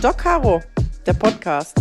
Doc 0.00 0.18
Caro, 0.18 0.62
der 1.06 1.12
Podcast. 1.12 1.76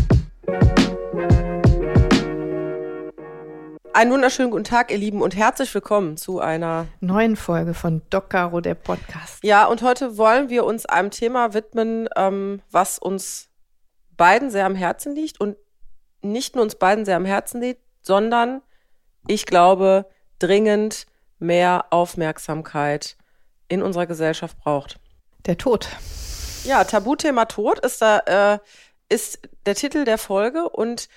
Einen 3.94 4.12
wunderschönen 4.12 4.50
guten 4.50 4.64
Tag, 4.64 4.92
ihr 4.92 4.98
Lieben, 4.98 5.22
und 5.22 5.36
herzlich 5.36 5.72
willkommen 5.76 6.18
zu 6.18 6.40
einer 6.40 6.88
neuen 7.00 7.36
Folge 7.36 7.76
von 7.76 8.02
Doc 8.10 8.32
Caro, 8.32 8.60
der 8.60 8.74
Podcast. 8.74 9.44
Ja, 9.44 9.66
und 9.66 9.84
heute 9.84 10.18
wollen 10.18 10.50
wir 10.50 10.66
uns 10.66 10.88
einem 10.88 11.12
Thema 11.12 11.54
widmen, 11.54 12.10
ähm, 12.16 12.64
was 12.72 12.98
uns 12.98 13.50
beiden 14.16 14.50
sehr 14.50 14.66
am 14.66 14.74
Herzen 14.74 15.14
liegt 15.14 15.40
und 15.40 15.56
nicht 16.24 16.56
nur 16.56 16.64
uns 16.64 16.74
beiden 16.74 17.06
sehr 17.06 17.18
am 17.18 17.26
Herzen 17.26 17.62
liegt, 17.62 17.84
sondern 18.02 18.64
ich 19.28 19.46
glaube, 19.46 20.10
dringend 20.40 21.06
mehr 21.38 21.86
Aufmerksamkeit 21.92 23.16
in 23.68 23.84
unserer 23.84 24.08
Gesellschaft 24.08 24.58
braucht. 24.58 25.00
Der 25.46 25.60
Tod. 25.60 25.88
Ja, 26.68 26.84
Tabuthema 26.84 27.46
Tod 27.46 27.80
ist 27.80 28.02
da 28.02 28.20
äh, 28.56 28.60
ist 29.08 29.40
der 29.66 29.76
Titel 29.76 30.04
der 30.04 30.18
Folge 30.18 30.68
und 30.68 31.08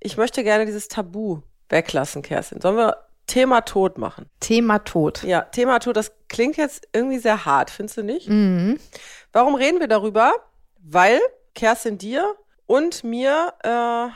ich 0.00 0.16
möchte 0.16 0.42
gerne 0.42 0.66
dieses 0.66 0.88
Tabu 0.88 1.42
weglassen, 1.68 2.22
Kerstin. 2.22 2.60
Sollen 2.60 2.76
wir 2.76 2.96
Thema 3.28 3.60
Tod 3.60 3.98
machen? 3.98 4.28
Thema 4.40 4.80
Tod. 4.80 5.22
Ja, 5.22 5.42
Thema 5.42 5.78
Tod, 5.78 5.96
das 5.96 6.10
klingt 6.28 6.56
jetzt 6.56 6.88
irgendwie 6.92 7.18
sehr 7.18 7.44
hart, 7.44 7.70
findest 7.70 7.98
du 7.98 8.02
nicht? 8.02 8.28
Mhm. 8.28 8.80
Warum 9.32 9.54
reden 9.54 9.78
wir 9.78 9.86
darüber? 9.86 10.32
Weil 10.82 11.20
Kerstin 11.54 11.98
dir 11.98 12.34
und 12.66 13.04
mir 13.04 13.54
äh, 13.62 14.08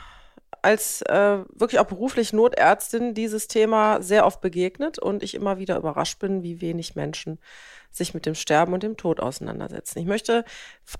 als 0.61 1.01
äh, 1.03 1.39
wirklich 1.53 1.79
auch 1.79 1.85
beruflich 1.85 2.33
Notärztin 2.33 3.13
dieses 3.13 3.47
Thema 3.47 4.01
sehr 4.01 4.25
oft 4.25 4.41
begegnet 4.41 4.99
und 4.99 5.23
ich 5.23 5.35
immer 5.35 5.57
wieder 5.57 5.77
überrascht 5.77 6.19
bin, 6.19 6.43
wie 6.43 6.59
wenig 6.59 6.95
Menschen 6.95 7.39
sich 7.91 8.13
mit 8.13 8.25
dem 8.25 8.35
Sterben 8.35 8.73
und 8.73 8.83
dem 8.83 8.97
Tod 8.97 9.19
auseinandersetzen. 9.19 9.99
Ich 9.99 10.05
möchte 10.05 10.45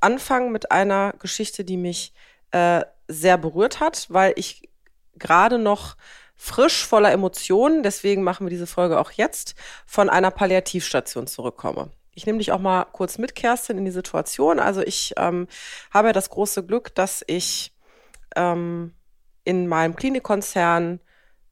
anfangen 0.01 0.51
mit 0.51 0.71
einer 0.71 1.13
Geschichte, 1.19 1.63
die 1.63 1.77
mich 1.77 2.13
äh, 2.51 2.81
sehr 3.07 3.37
berührt 3.37 3.79
hat, 3.79 4.07
weil 4.09 4.33
ich 4.35 4.69
gerade 5.15 5.57
noch 5.57 5.95
frisch 6.35 6.85
voller 6.85 7.11
Emotionen, 7.11 7.83
deswegen 7.83 8.23
machen 8.23 8.45
wir 8.45 8.49
diese 8.49 8.67
Folge 8.67 8.99
auch 8.99 9.11
jetzt, 9.11 9.55
von 9.85 10.09
einer 10.09 10.31
Palliativstation 10.31 11.27
zurückkomme. 11.27 11.91
Ich 12.13 12.25
nehme 12.25 12.39
dich 12.39 12.51
auch 12.51 12.59
mal 12.59 12.85
kurz 12.85 13.17
mit, 13.17 13.35
Kerstin, 13.35 13.77
in 13.77 13.85
die 13.85 13.91
Situation. 13.91 14.59
Also 14.59 14.81
ich 14.81 15.13
ähm, 15.17 15.47
habe 15.91 16.09
ja 16.09 16.13
das 16.13 16.29
große 16.29 16.65
Glück, 16.65 16.93
dass 16.95 17.23
ich 17.27 17.73
ähm, 18.35 18.93
in 19.43 19.67
meinem 19.67 19.95
Klinikkonzern 19.95 20.99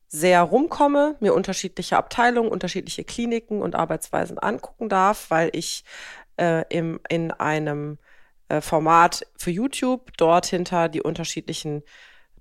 sehr 0.09 0.41
rumkomme, 0.41 1.15
mir 1.19 1.35
unterschiedliche 1.35 1.95
Abteilungen, 1.95 2.51
unterschiedliche 2.51 3.03
Kliniken 3.03 3.61
und 3.61 3.75
Arbeitsweisen 3.75 4.39
angucken 4.39 4.89
darf, 4.89 5.29
weil 5.29 5.49
ich 5.53 5.83
äh, 6.37 6.65
im, 6.69 6.99
in 7.09 7.31
einem 7.31 7.99
äh, 8.49 8.59
Format 8.59 9.25
für 9.37 9.51
YouTube 9.51 10.11
dort 10.17 10.47
hinter 10.47 10.89
die 10.89 11.03
unterschiedlichen 11.03 11.83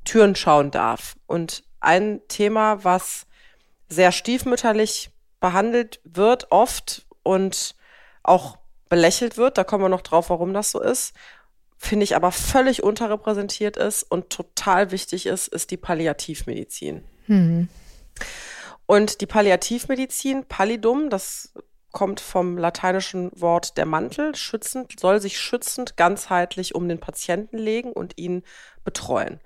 Türen 0.05 0.35
schauen 0.35 0.71
darf. 0.71 1.17
Und 1.27 1.63
ein 1.81 2.23
Thema, 2.29 2.83
was 2.85 3.27
sehr 3.89 4.13
stiefmütterlich 4.13 5.11
behandelt 5.39 6.01
wird, 6.05 6.51
oft 6.51 7.07
und 7.23 7.77
auch 8.23 8.57
belächelt 8.89 9.37
wird, 9.37 9.59
da 9.59 9.65
kommen 9.65 9.85
wir 9.85 9.89
noch 9.91 10.01
drauf, 10.01 10.31
warum 10.31 10.55
das 10.55 10.71
so 10.71 10.81
ist, 10.81 11.15
finde 11.77 12.05
ich 12.05 12.17
aber 12.17 12.33
völlig 12.33 12.83
unterrepräsentiert 12.83 13.77
ist 13.77 14.03
und 14.03 14.31
total 14.31 14.91
wichtig 14.91 15.27
ist, 15.27 15.49
ist 15.49 15.71
die 15.71 15.77
Palliativmedizin. 15.77 17.05
Mhm. 17.29 17.69
Und 18.87 19.21
die 19.21 19.27
Palliativmedizin, 19.27 20.45
Pallidum, 20.47 21.11
das 21.11 21.53
kommt 21.93 22.21
vom 22.21 22.59
lateinischen 22.59 23.31
Wort 23.39 23.77
der 23.77 23.87
Mantel, 23.87 24.34
schützend, 24.34 24.98
soll 24.98 25.21
sich 25.21 25.39
schützend 25.39 25.97
ganzheitlich 25.97 26.75
um 26.75 26.89
den 26.89 27.01
Patienten 27.01 27.59
legen 27.59 27.93
und 27.93 28.19
ihn 28.19 28.43
betreuen. 28.84 29.41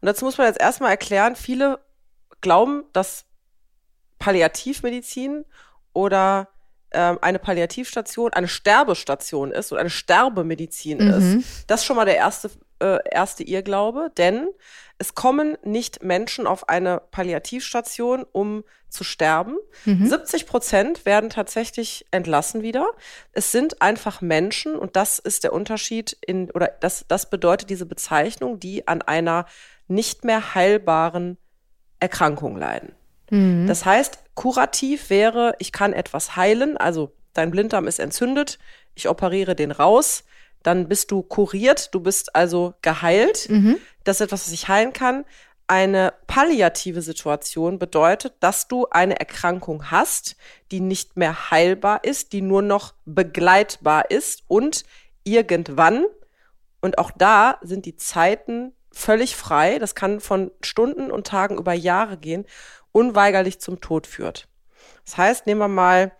Und 0.00 0.06
dazu 0.06 0.24
muss 0.24 0.38
man 0.38 0.46
jetzt 0.46 0.60
erstmal 0.60 0.90
erklären, 0.90 1.36
viele 1.36 1.80
glauben, 2.40 2.84
dass 2.92 3.24
Palliativmedizin 4.18 5.44
oder 5.92 6.48
ähm, 6.92 7.18
eine 7.20 7.38
Palliativstation 7.38 8.32
eine 8.32 8.48
Sterbestation 8.48 9.50
ist 9.50 9.72
und 9.72 9.78
eine 9.78 9.90
Sterbemedizin 9.90 10.98
mhm. 10.98 11.10
ist. 11.10 11.64
Das 11.66 11.80
ist 11.80 11.86
schon 11.86 11.96
mal 11.96 12.04
der 12.04 12.16
erste, 12.16 12.50
äh, 12.80 12.98
erste 13.10 13.44
Irrglaube, 13.44 14.10
denn 14.16 14.48
es 14.98 15.14
kommen 15.14 15.58
nicht 15.62 16.02
Menschen 16.02 16.46
auf 16.46 16.68
eine 16.68 17.02
Palliativstation, 17.10 18.24
um 18.32 18.64
zu 18.88 19.04
sterben. 19.04 19.56
Mhm. 19.84 20.06
70 20.06 20.46
Prozent 20.46 21.04
werden 21.04 21.28
tatsächlich 21.28 22.06
entlassen 22.10 22.62
wieder. 22.62 22.86
Es 23.32 23.52
sind 23.52 23.82
einfach 23.82 24.20
Menschen 24.20 24.76
und 24.76 24.96
das 24.96 25.18
ist 25.18 25.44
der 25.44 25.52
Unterschied 25.52 26.16
in, 26.26 26.50
oder 26.50 26.68
das, 26.80 27.04
das 27.08 27.28
bedeutet 27.28 27.68
diese 27.68 27.86
Bezeichnung, 27.86 28.58
die 28.58 28.88
an 28.88 29.02
einer 29.02 29.46
nicht 29.88 30.24
mehr 30.24 30.54
heilbaren 30.54 31.36
Erkrankung 32.00 32.56
leiden. 32.56 32.94
Mhm. 33.30 33.66
Das 33.66 33.84
heißt, 33.84 34.18
kurativ 34.34 35.10
wäre, 35.10 35.54
ich 35.58 35.72
kann 35.72 35.92
etwas 35.92 36.36
heilen, 36.36 36.76
also 36.76 37.12
dein 37.34 37.50
Blinddarm 37.50 37.86
ist 37.86 37.98
entzündet, 37.98 38.58
ich 38.94 39.08
operiere 39.08 39.54
den 39.54 39.72
raus, 39.72 40.24
dann 40.62 40.88
bist 40.88 41.10
du 41.10 41.22
kuriert, 41.22 41.94
du 41.94 42.00
bist 42.00 42.34
also 42.34 42.74
geheilt. 42.82 43.48
Mhm. 43.48 43.78
Das 44.04 44.16
ist 44.16 44.26
etwas, 44.26 44.46
was 44.46 44.52
ich 44.52 44.68
heilen 44.68 44.92
kann. 44.92 45.24
Eine 45.68 46.14
palliative 46.26 47.02
Situation 47.02 47.78
bedeutet, 47.78 48.34
dass 48.40 48.68
du 48.68 48.86
eine 48.90 49.18
Erkrankung 49.18 49.90
hast, 49.90 50.36
die 50.70 50.80
nicht 50.80 51.16
mehr 51.16 51.50
heilbar 51.50 52.04
ist, 52.04 52.32
die 52.32 52.42
nur 52.42 52.62
noch 52.62 52.94
begleitbar 53.04 54.10
ist 54.10 54.44
und 54.46 54.84
irgendwann, 55.24 56.06
und 56.80 56.98
auch 56.98 57.10
da 57.10 57.58
sind 57.62 57.84
die 57.84 57.96
Zeiten 57.96 58.72
völlig 58.92 59.34
frei, 59.34 59.78
das 59.78 59.94
kann 59.94 60.20
von 60.20 60.52
Stunden 60.62 61.10
und 61.10 61.26
Tagen 61.26 61.58
über 61.58 61.72
Jahre 61.72 62.16
gehen, 62.16 62.46
unweigerlich 62.92 63.60
zum 63.60 63.80
Tod 63.80 64.06
führt. 64.06 64.48
Das 65.04 65.18
heißt, 65.18 65.46
nehmen 65.46 65.60
wir 65.60 65.68
mal 65.68 66.12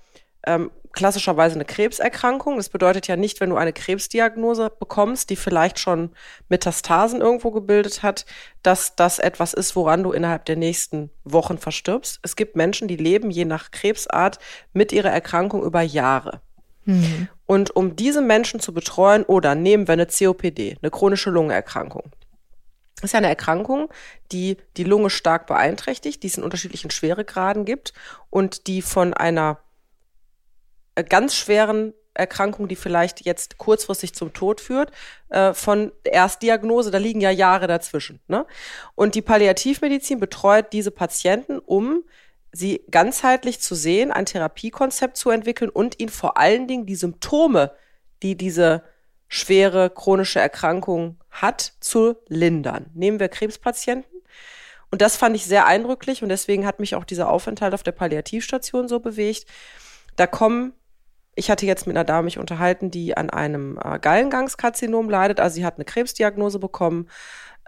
ähm, 0.44 0.70
klassischerweise 0.96 1.54
eine 1.54 1.66
Krebserkrankung. 1.66 2.56
Das 2.56 2.70
bedeutet 2.70 3.06
ja 3.06 3.14
nicht, 3.14 3.40
wenn 3.40 3.50
du 3.50 3.56
eine 3.56 3.72
Krebsdiagnose 3.72 4.70
bekommst, 4.70 5.30
die 5.30 5.36
vielleicht 5.36 5.78
schon 5.78 6.10
Metastasen 6.48 7.20
irgendwo 7.20 7.52
gebildet 7.52 8.02
hat, 8.02 8.26
dass 8.62 8.96
das 8.96 9.20
etwas 9.20 9.54
ist, 9.54 9.76
woran 9.76 10.02
du 10.02 10.10
innerhalb 10.10 10.46
der 10.46 10.56
nächsten 10.56 11.10
Wochen 11.22 11.58
verstirbst. 11.58 12.18
Es 12.22 12.34
gibt 12.34 12.56
Menschen, 12.56 12.88
die 12.88 12.96
leben 12.96 13.30
je 13.30 13.44
nach 13.44 13.70
Krebsart 13.70 14.38
mit 14.72 14.90
ihrer 14.90 15.10
Erkrankung 15.10 15.62
über 15.62 15.82
Jahre. 15.82 16.40
Mhm. 16.86 17.28
Und 17.44 17.76
um 17.76 17.94
diese 17.94 18.22
Menschen 18.22 18.58
zu 18.58 18.72
betreuen, 18.72 19.22
oder 19.24 19.54
nehmen 19.54 19.86
wir 19.86 19.92
eine 19.92 20.06
COPD, 20.06 20.78
eine 20.80 20.90
chronische 20.90 21.30
Lungenerkrankung. 21.30 22.10
Das 22.96 23.10
ist 23.10 23.12
ja 23.12 23.18
eine 23.18 23.28
Erkrankung, 23.28 23.90
die 24.32 24.56
die 24.78 24.84
Lunge 24.84 25.10
stark 25.10 25.46
beeinträchtigt, 25.46 26.22
die 26.22 26.28
es 26.28 26.38
in 26.38 26.42
unterschiedlichen 26.42 26.90
Schweregraden 26.90 27.66
gibt 27.66 27.92
und 28.30 28.66
die 28.66 28.80
von 28.80 29.12
einer 29.12 29.58
ganz 31.04 31.34
schweren 31.34 31.94
Erkrankung, 32.14 32.68
die 32.68 32.76
vielleicht 32.76 33.24
jetzt 33.24 33.58
kurzfristig 33.58 34.14
zum 34.14 34.32
Tod 34.32 34.60
führt, 34.60 34.90
äh, 35.28 35.52
von 35.52 35.92
Erstdiagnose, 36.04 36.90
da 36.90 36.98
liegen 36.98 37.20
ja 37.20 37.30
Jahre 37.30 37.66
dazwischen. 37.66 38.20
Ne? 38.28 38.46
Und 38.94 39.14
die 39.14 39.22
Palliativmedizin 39.22 40.18
betreut 40.18 40.72
diese 40.72 40.90
Patienten, 40.90 41.58
um 41.58 42.04
sie 42.52 42.84
ganzheitlich 42.90 43.60
zu 43.60 43.74
sehen, 43.74 44.10
ein 44.10 44.26
Therapiekonzept 44.26 45.16
zu 45.16 45.30
entwickeln 45.30 45.70
und 45.70 46.00
ihnen 46.00 46.08
vor 46.08 46.38
allen 46.38 46.66
Dingen 46.66 46.86
die 46.86 46.96
Symptome, 46.96 47.72
die 48.22 48.36
diese 48.36 48.82
schwere 49.28 49.90
chronische 49.90 50.40
Erkrankung 50.40 51.18
hat, 51.30 51.74
zu 51.80 52.16
lindern. 52.28 52.86
Nehmen 52.94 53.20
wir 53.20 53.28
Krebspatienten. 53.28 54.22
Und 54.90 55.02
das 55.02 55.16
fand 55.16 55.36
ich 55.36 55.44
sehr 55.44 55.66
eindrücklich 55.66 56.22
und 56.22 56.28
deswegen 56.28 56.64
hat 56.64 56.78
mich 56.78 56.94
auch 56.94 57.04
dieser 57.04 57.28
Aufenthalt 57.28 57.74
auf 57.74 57.82
der 57.82 57.92
Palliativstation 57.92 58.88
so 58.88 59.00
bewegt. 59.00 59.46
Da 60.14 60.26
kommen, 60.26 60.72
ich 61.36 61.50
hatte 61.50 61.66
jetzt 61.66 61.86
mit 61.86 61.96
einer 61.96 62.04
Dame 62.04 62.24
mich 62.24 62.38
unterhalten, 62.38 62.90
die 62.90 63.16
an 63.16 63.30
einem 63.30 63.78
äh, 63.82 63.98
Gallengangskarzinom 63.98 65.08
leidet. 65.08 65.38
Also 65.38 65.54
sie 65.54 65.64
hat 65.64 65.76
eine 65.76 65.84
Krebsdiagnose 65.84 66.58
bekommen, 66.58 67.08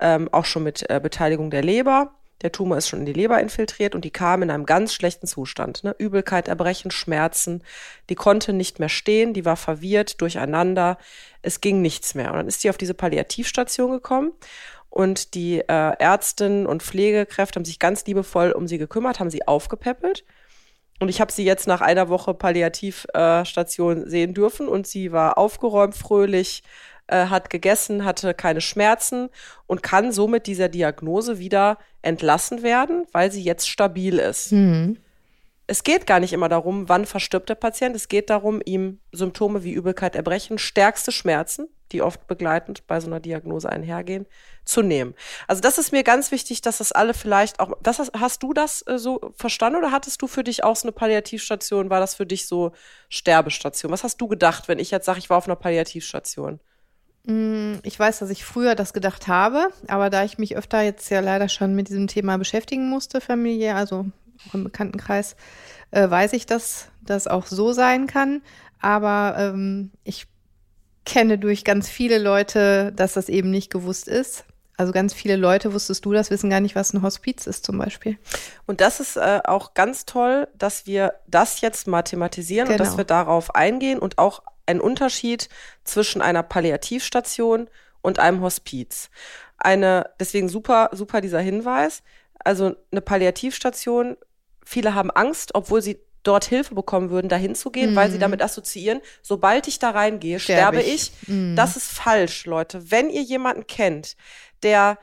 ähm, 0.01 0.29
auch 0.33 0.47
schon 0.47 0.65
mit 0.65 0.89
äh, 0.91 1.01
Beteiligung 1.01 1.51
der 1.51 1.63
Leber. 1.63 2.15
Der 2.41 2.53
Tumor 2.53 2.79
ist 2.79 2.89
schon 2.89 3.01
in 3.01 3.07
die 3.07 3.13
Leber 3.13 3.41
infiltriert 3.41 3.95
und 3.97 4.05
die 4.05 4.13
kam 4.13 4.43
in 4.43 4.51
einem 4.51 4.65
ganz 4.65 4.95
schlechten 4.95 5.27
Zustand. 5.27 5.83
Ne? 5.83 5.95
Übelkeit, 5.99 6.49
Erbrechen, 6.49 6.91
Schmerzen. 6.91 7.63
Die 8.09 8.15
konnte 8.15 8.53
nicht 8.53 8.79
mehr 8.79 8.89
stehen, 8.89 9.35
die 9.35 9.45
war 9.45 9.57
verwirrt, 9.57 10.21
durcheinander. 10.21 10.99
Es 11.43 11.61
ging 11.61 11.83
nichts 11.83 12.15
mehr. 12.15 12.31
Und 12.31 12.37
dann 12.37 12.49
ist 12.49 12.63
sie 12.63 12.71
auf 12.71 12.79
diese 12.79 12.95
Palliativstation 12.95 13.91
gekommen 13.91 14.33
und 14.91 15.35
die 15.35 15.61
äh, 15.61 15.65
Ärztinnen 15.69 16.67
und 16.67 16.83
Pflegekräfte 16.83 17.59
haben 17.59 17.65
sich 17.65 17.79
ganz 17.79 18.07
liebevoll 18.07 18.53
um 18.53 18.67
sie 18.67 18.79
gekümmert, 18.79 19.21
haben 19.21 19.31
sie 19.31 19.47
aufgepäppelt. 19.47 20.25
Und 20.99 21.09
ich 21.09 21.21
habe 21.21 21.33
sie 21.33 21.45
jetzt 21.45 21.67
nach 21.67 21.81
einer 21.81 22.09
Woche 22.09 22.35
Palliativstation 22.35 24.07
äh, 24.07 24.11
sehen 24.11 24.35
dürfen 24.35 24.69
und 24.69 24.87
sie 24.87 25.13
war 25.13 25.39
aufgeräumt, 25.39 25.97
fröhlich, 25.97 26.63
äh, 27.07 27.27
hat 27.27 27.51
gegessen, 27.51 28.05
hatte 28.05 28.35
keine 28.35 28.61
Schmerzen 28.61 29.29
und 29.67 29.83
kann 29.83 30.13
somit 30.13 30.47
dieser 30.47 30.69
Diagnose 30.69 31.39
wieder 31.39 31.79
entlassen 32.03 32.63
werden, 32.63 33.07
weil 33.13 33.31
sie 33.31 33.43
jetzt 33.43 33.69
stabil 33.69 34.19
ist. 34.19 34.53
Mhm. 34.53 34.99
Es 35.71 35.83
geht 35.85 36.07
gar 36.07 36.19
nicht 36.19 36.33
immer 36.33 36.49
darum, 36.49 36.89
wann 36.89 37.05
verstirbt 37.05 37.51
der 37.51 37.55
Patient. 37.55 37.95
Es 37.95 38.09
geht 38.09 38.31
darum, 38.31 38.63
ihm 38.65 39.01
Symptome 39.13 39.65
wie 39.65 39.73
Übelkeit, 39.73 40.17
Erbrechen, 40.17 40.57
stärkste 40.57 41.13
Schmerzen, 41.13 41.69
die 41.93 42.01
oft 42.01 42.27
begleitend 42.27 42.87
bei 42.87 43.01
so 43.01 43.07
einer 43.07 43.21
Diagnose 43.21 43.69
einhergehen, 43.69 44.25
zu 44.65 44.81
nehmen. 44.81 45.15
Also 45.47 45.61
das 45.61 45.77
ist 45.77 45.93
mir 45.93 46.05
ganz 46.05 46.33
wichtig, 46.33 46.63
dass 46.63 46.79
das 46.79 46.93
alle 46.93 47.13
vielleicht 47.13 47.61
auch, 47.61 47.73
das 47.83 47.99
hast, 47.99 48.13
hast 48.19 48.43
du 48.43 48.55
das 48.55 48.83
äh, 48.87 48.97
so 48.99 49.21
verstanden 49.37 49.79
oder 49.79 49.93
hattest 49.93 50.23
du 50.23 50.27
für 50.27 50.43
dich 50.43 50.65
auch 50.65 50.75
so 50.75 50.89
eine 50.89 50.93
Palliativstation? 50.93 51.91
War 51.91 52.01
das 52.01 52.15
für 52.15 52.25
dich 52.27 52.47
so 52.47 52.73
Sterbestation? 53.11 53.93
Was 53.93 54.05
hast 54.05 54.17
du 54.23 54.27
gedacht, 54.27 54.69
wenn 54.69 54.79
ich 54.79 54.91
jetzt 54.91 55.05
sage, 55.05 55.19
ich 55.19 55.29
war 55.29 55.37
auf 55.37 55.47
einer 55.47 55.57
Palliativstation? 55.57 56.61
Mm, 57.25 57.75
Ich 57.83 57.99
weiß, 57.99 58.21
dass 58.21 58.31
ich 58.31 58.43
früher 58.43 58.75
das 58.75 58.95
gedacht 58.95 59.29
habe, 59.29 59.69
aber 59.87 60.09
da 60.09 60.25
ich 60.25 60.39
mich 60.39 60.57
öfter 60.57 60.81
jetzt 60.81 61.11
ja 61.11 61.21
leider 61.21 61.51
schon 61.51 61.75
mit 61.75 61.91
diesem 61.91 62.07
Thema 62.07 62.39
beschäftigen 62.39 62.89
musste, 62.89 63.21
familiär, 63.21 63.77
also 63.77 64.07
auch 64.47 64.55
im 64.55 64.65
Bekanntenkreis, 64.65 65.37
äh, 65.91 66.09
weiß 66.09 66.33
ich, 66.35 66.47
dass 66.47 66.89
das 67.03 67.27
auch 67.27 67.47
so 67.47 67.73
sein 67.73 68.07
kann. 68.07 68.43
Aber 68.81 69.37
ähm, 69.39 69.91
ich 70.05 70.27
kenne 71.05 71.39
durch 71.39 71.65
ganz 71.65 71.89
viele 71.89 72.19
Leute, 72.19 72.93
dass 72.93 73.15
das 73.15 73.29
eben 73.29 73.51
nicht 73.51 73.71
gewusst 73.71 74.09
ist. 74.09 74.45
Also 74.77 74.93
ganz 74.93 75.13
viele 75.13 75.35
Leute, 75.35 75.73
wusstest 75.73 76.05
du 76.05 76.13
das, 76.13 76.31
wissen 76.31 76.51
gar 76.51 76.61
nicht, 76.61 76.77
was 76.77 76.93
ein 76.93 77.03
Hospiz 77.03 77.49
ist 77.49 77.65
zum 77.65 77.79
Beispiel. 77.79 78.17
Und 78.67 78.81
das 78.81 79.01
ist 79.01 79.17
äh, 79.17 79.41
auch 79.45 79.75
ganz 79.75 80.07
toll, 80.07 80.47
dass 80.57 80.87
wir 80.87 81.15
das 81.27 81.61
jetzt 81.63 81.89
mathematisieren 81.89 82.69
und 82.69 82.77
Genau. 82.77 82.85
dass 82.85 82.97
wir 82.97 83.05
darauf 83.05 83.57
eingehen 83.57 83.99
und 83.99 84.19
auch 84.19 84.43
einen 84.67 84.81
Unterschied 84.81 85.49
zwischen 85.83 86.23
einer 86.23 86.45
Palliativstation 86.45 87.69
und 88.03 88.21
einem 88.21 88.41
Hospiz. 88.43 89.11
Eine, 89.57 90.11
deswegen 90.21 90.49
super, 90.49 90.91
super 90.93 91.21
dieser 91.21 91.41
Hinweis. 91.41 92.03
Also 92.39 92.77
eine 92.93 93.01
Palliativstation, 93.01 94.17
viele 94.69 94.95
haben 94.95 95.11
Angst, 95.11 95.55
obwohl 95.55 95.81
sie 95.83 95.99
dort 96.25 96.45
Hilfe 96.45 96.75
bekommen 96.75 97.09
würden, 97.11 97.29
dahin 97.29 97.55
zu 97.55 97.71
gehen, 97.71 97.97
weil 97.97 98.11
sie 98.11 98.19
damit 98.19 98.43
assoziieren, 98.43 99.01
sobald 99.23 99.67
ich 99.67 99.79
da 99.79 99.91
reingehe, 99.91 100.39
sterbe, 100.39 100.79
Mhm. 100.79 100.83
Sterbe 100.83 100.95
ich. 100.95 101.13
ich. 101.23 101.29
Mhm. 101.29 101.57
Das 101.57 101.77
ist 101.77 101.91
falsch, 101.91 102.45
Leute. 102.45 102.91
Wenn 102.91 103.09
ihr 103.09 103.23
jemanden 103.23 103.67
kennt, 103.67 104.17
der 104.63 104.99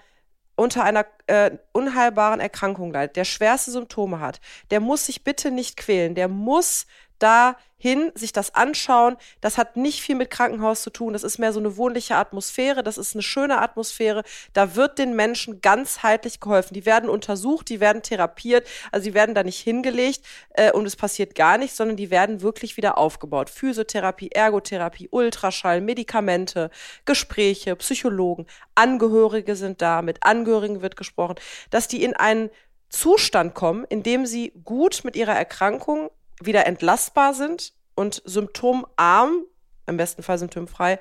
unter 0.55 0.83
einer 0.83 1.05
äh, 1.27 1.51
unheilbaren 1.71 2.39
Erkrankung 2.39 2.91
leidet, 2.93 3.15
der 3.15 3.25
schwerste 3.25 3.71
Symptome 3.71 4.19
hat, 4.19 4.39
der 4.71 4.79
muss 4.81 5.07
sich 5.07 5.23
bitte 5.23 5.51
nicht 5.51 5.77
quälen, 5.77 6.15
der 6.15 6.27
muss 6.27 6.85
dahin 7.19 8.11
sich 8.15 8.33
das 8.33 8.55
anschauen. 8.55 9.17
Das 9.41 9.57
hat 9.57 9.77
nicht 9.77 10.01
viel 10.01 10.15
mit 10.15 10.29
Krankenhaus 10.29 10.81
zu 10.81 10.89
tun. 10.89 11.13
Das 11.13 11.23
ist 11.23 11.37
mehr 11.37 11.53
so 11.53 11.59
eine 11.59 11.77
wohnliche 11.77 12.15
Atmosphäre. 12.15 12.83
Das 12.83 12.97
ist 12.97 13.15
eine 13.15 13.21
schöne 13.21 13.61
Atmosphäre. 13.61 14.23
Da 14.53 14.75
wird 14.75 14.97
den 14.97 15.15
Menschen 15.15 15.61
ganzheitlich 15.61 16.39
geholfen. 16.39 16.73
Die 16.73 16.85
werden 16.85 17.09
untersucht, 17.09 17.69
die 17.69 17.79
werden 17.79 18.01
therapiert. 18.01 18.67
Also 18.91 19.05
die 19.05 19.13
werden 19.13 19.35
da 19.35 19.43
nicht 19.43 19.59
hingelegt 19.59 20.25
äh, 20.51 20.71
und 20.71 20.85
es 20.85 20.95
passiert 20.95 21.35
gar 21.35 21.57
nichts, 21.57 21.77
sondern 21.77 21.97
die 21.97 22.09
werden 22.09 22.41
wirklich 22.41 22.77
wieder 22.77 22.97
aufgebaut. 22.97 23.49
Physiotherapie, 23.49 24.29
Ergotherapie, 24.31 25.09
Ultraschall, 25.11 25.81
Medikamente, 25.81 26.69
Gespräche, 27.05 27.75
Psychologen, 27.75 28.45
Angehörige 28.75 29.55
sind 29.55 29.81
da, 29.81 30.01
mit 30.01 30.23
Angehörigen 30.23 30.81
wird 30.81 30.97
gesprochen, 30.97 31.35
dass 31.69 31.87
die 31.87 32.03
in 32.03 32.15
einen 32.15 32.49
Zustand 32.89 33.55
kommen, 33.55 33.85
in 33.89 34.03
dem 34.03 34.25
sie 34.25 34.53
gut 34.63 35.03
mit 35.03 35.15
ihrer 35.15 35.33
Erkrankung 35.33 36.09
wieder 36.41 36.65
entlastbar 36.65 37.33
sind 37.33 37.73
und 37.95 38.21
symptomarm, 38.25 39.43
im 39.87 39.97
besten 39.97 40.23
Fall 40.23 40.37
symptomfrei, 40.37 40.99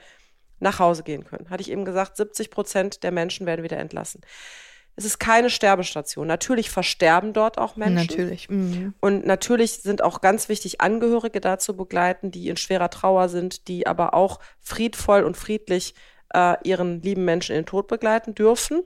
nach 0.60 0.78
Hause 0.78 1.02
gehen 1.02 1.25
können. 1.25 1.50
Hatte 1.50 1.62
ich 1.62 1.70
eben 1.70 1.84
gesagt, 1.84 2.16
70 2.16 2.50
Prozent 2.50 3.02
der 3.02 3.12
Menschen 3.12 3.46
werden 3.46 3.62
wieder 3.62 3.78
entlassen. 3.78 4.20
Es 4.96 5.04
ist 5.04 5.19
keine 5.19 5.50
Sterbestation. 5.50 6.26
Natürlich 6.26 6.70
versterben 6.70 7.32
dort 7.32 7.58
auch 7.58 7.75
Menschen. 7.75 8.06
Natürlich. 8.06 8.48
Mhm. 8.48 8.94
Und 9.00 9.26
natürlich 9.26 9.82
sind 9.82 10.02
auch 10.02 10.20
ganz 10.20 10.48
wichtig, 10.48 10.81
Angehörige 10.81 11.40
dazu 11.40 11.76
begleiten, 11.76 12.31
die 12.31 12.48
in 12.48 12.56
schwerer 12.56 12.90
Trauer 12.90 13.28
sind, 13.28 13.66
die 13.66 13.88
aber 13.88 14.14
auch 14.14 14.38
friedvoll 14.60 15.25
und 15.25 15.36
friedlich 15.36 15.94
äh, 16.32 16.56
ihren 16.62 17.02
lieben 17.02 17.25
Menschen 17.25 17.56
in 17.56 17.62
den 17.62 17.66
Tod 17.66 17.88
begleiten 17.88 18.36
dürfen. 18.36 18.82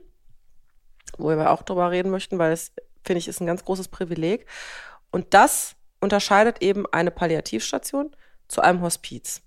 Wo 1.17 1.29
wir 1.29 1.51
auch 1.51 1.61
drüber 1.61 1.91
reden 1.91 2.09
möchten, 2.09 2.39
weil 2.39 2.53
es, 2.53 2.71
finde 3.03 3.19
ich, 3.19 3.27
ist 3.27 3.39
ein 3.39 3.47
ganz 3.47 3.63
großes 3.63 3.89
Privileg. 3.89 4.47
Und 5.11 5.33
das 5.35 5.75
unterscheidet 5.99 6.61
eben 6.61 6.85
eine 6.91 7.11
Palliativstation 7.11 8.15
zu 8.47 8.61
einem 8.61 8.81
Hospiz. 8.81 9.41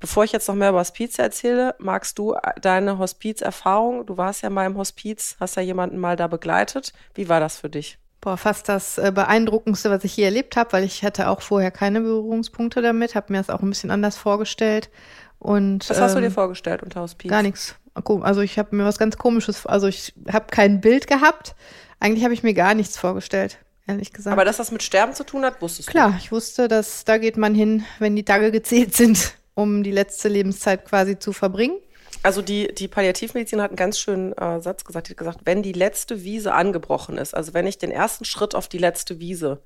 Bevor 0.00 0.24
ich 0.24 0.32
jetzt 0.32 0.48
noch 0.48 0.56
mehr 0.56 0.70
über 0.70 0.80
Hospiz 0.80 1.18
erzähle, 1.18 1.76
magst 1.78 2.18
du 2.18 2.34
deine 2.60 2.98
Hospizerfahrung? 2.98 4.04
Du 4.04 4.16
warst 4.16 4.42
ja 4.42 4.50
mal 4.50 4.66
im 4.66 4.76
Hospiz, 4.76 5.36
hast 5.38 5.56
ja 5.56 5.62
jemanden 5.62 5.98
mal 5.98 6.16
da 6.16 6.26
begleitet. 6.26 6.92
Wie 7.14 7.28
war 7.28 7.38
das 7.38 7.58
für 7.58 7.70
dich? 7.70 7.98
Boah, 8.20 8.36
fast 8.36 8.68
das 8.68 8.98
äh, 8.98 9.12
Beeindruckendste, 9.14 9.90
was 9.90 10.02
ich 10.02 10.12
hier 10.12 10.26
erlebt 10.26 10.56
habe, 10.56 10.72
weil 10.72 10.84
ich 10.84 11.04
hatte 11.04 11.28
auch 11.28 11.40
vorher 11.40 11.70
keine 11.70 12.00
Berührungspunkte 12.00 12.82
damit, 12.82 13.14
habe 13.14 13.32
mir 13.32 13.38
das 13.38 13.50
auch 13.50 13.62
ein 13.62 13.68
bisschen 13.68 13.90
anders 13.90 14.16
vorgestellt. 14.16 14.90
Und, 15.38 15.88
Was 15.90 16.00
hast 16.00 16.14
du 16.14 16.20
dir 16.20 16.26
ähm, 16.26 16.32
vorgestellt 16.32 16.82
unter 16.82 17.00
Hospiz? 17.00 17.30
Gar 17.30 17.42
nichts. 17.42 17.76
Also 17.94 18.40
ich 18.40 18.58
habe 18.58 18.74
mir 18.74 18.84
was 18.84 18.98
ganz 18.98 19.18
Komisches, 19.18 19.66
also 19.66 19.86
ich 19.86 20.14
habe 20.32 20.46
kein 20.50 20.80
Bild 20.80 21.06
gehabt. 21.06 21.54
Eigentlich 22.00 22.24
habe 22.24 22.32
ich 22.32 22.42
mir 22.42 22.54
gar 22.54 22.74
nichts 22.74 22.96
vorgestellt, 22.96 23.58
ehrlich 23.86 24.12
gesagt. 24.12 24.32
Aber 24.32 24.44
dass 24.44 24.56
das 24.56 24.70
mit 24.70 24.82
Sterben 24.82 25.14
zu 25.14 25.24
tun 25.24 25.44
hat, 25.44 25.60
wusstest 25.60 25.88
Klar, 25.88 26.14
ich 26.18 26.32
wusste, 26.32 26.68
dass 26.68 27.04
da 27.04 27.18
geht 27.18 27.36
man 27.36 27.54
hin, 27.54 27.84
wenn 27.98 28.16
die 28.16 28.24
Tage 28.24 28.50
gezählt 28.50 28.94
sind, 28.94 29.34
um 29.54 29.82
die 29.82 29.90
letzte 29.90 30.28
Lebenszeit 30.28 30.84
quasi 30.84 31.18
zu 31.18 31.32
verbringen. 31.32 31.76
du. 32.10 32.18
Also 32.22 32.42
die, 32.42 32.72
die 32.74 32.88
Palliativmedizin 32.88 33.60
hat 33.60 33.70
einen 33.70 33.76
ganz 33.76 33.98
schönen 33.98 34.32
äh, 34.34 34.60
Satz 34.60 34.84
gesagt. 34.84 35.08
Die 35.08 35.12
hat 35.12 35.18
gesagt, 35.18 35.40
wenn 35.44 35.62
die 35.62 35.72
letzte 35.72 36.22
Wiese 36.22 36.54
angebrochen 36.54 37.18
ist, 37.18 37.34
also 37.34 37.54
wenn 37.54 37.66
ich 37.66 37.78
den 37.78 37.90
ersten 37.90 38.24
Schritt 38.24 38.54
auf 38.54 38.68
die 38.68 38.78
letzte 38.78 39.18
Wiese 39.18 39.62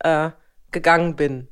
äh, 0.00 0.30
gegangen 0.72 1.16
bin 1.16 1.48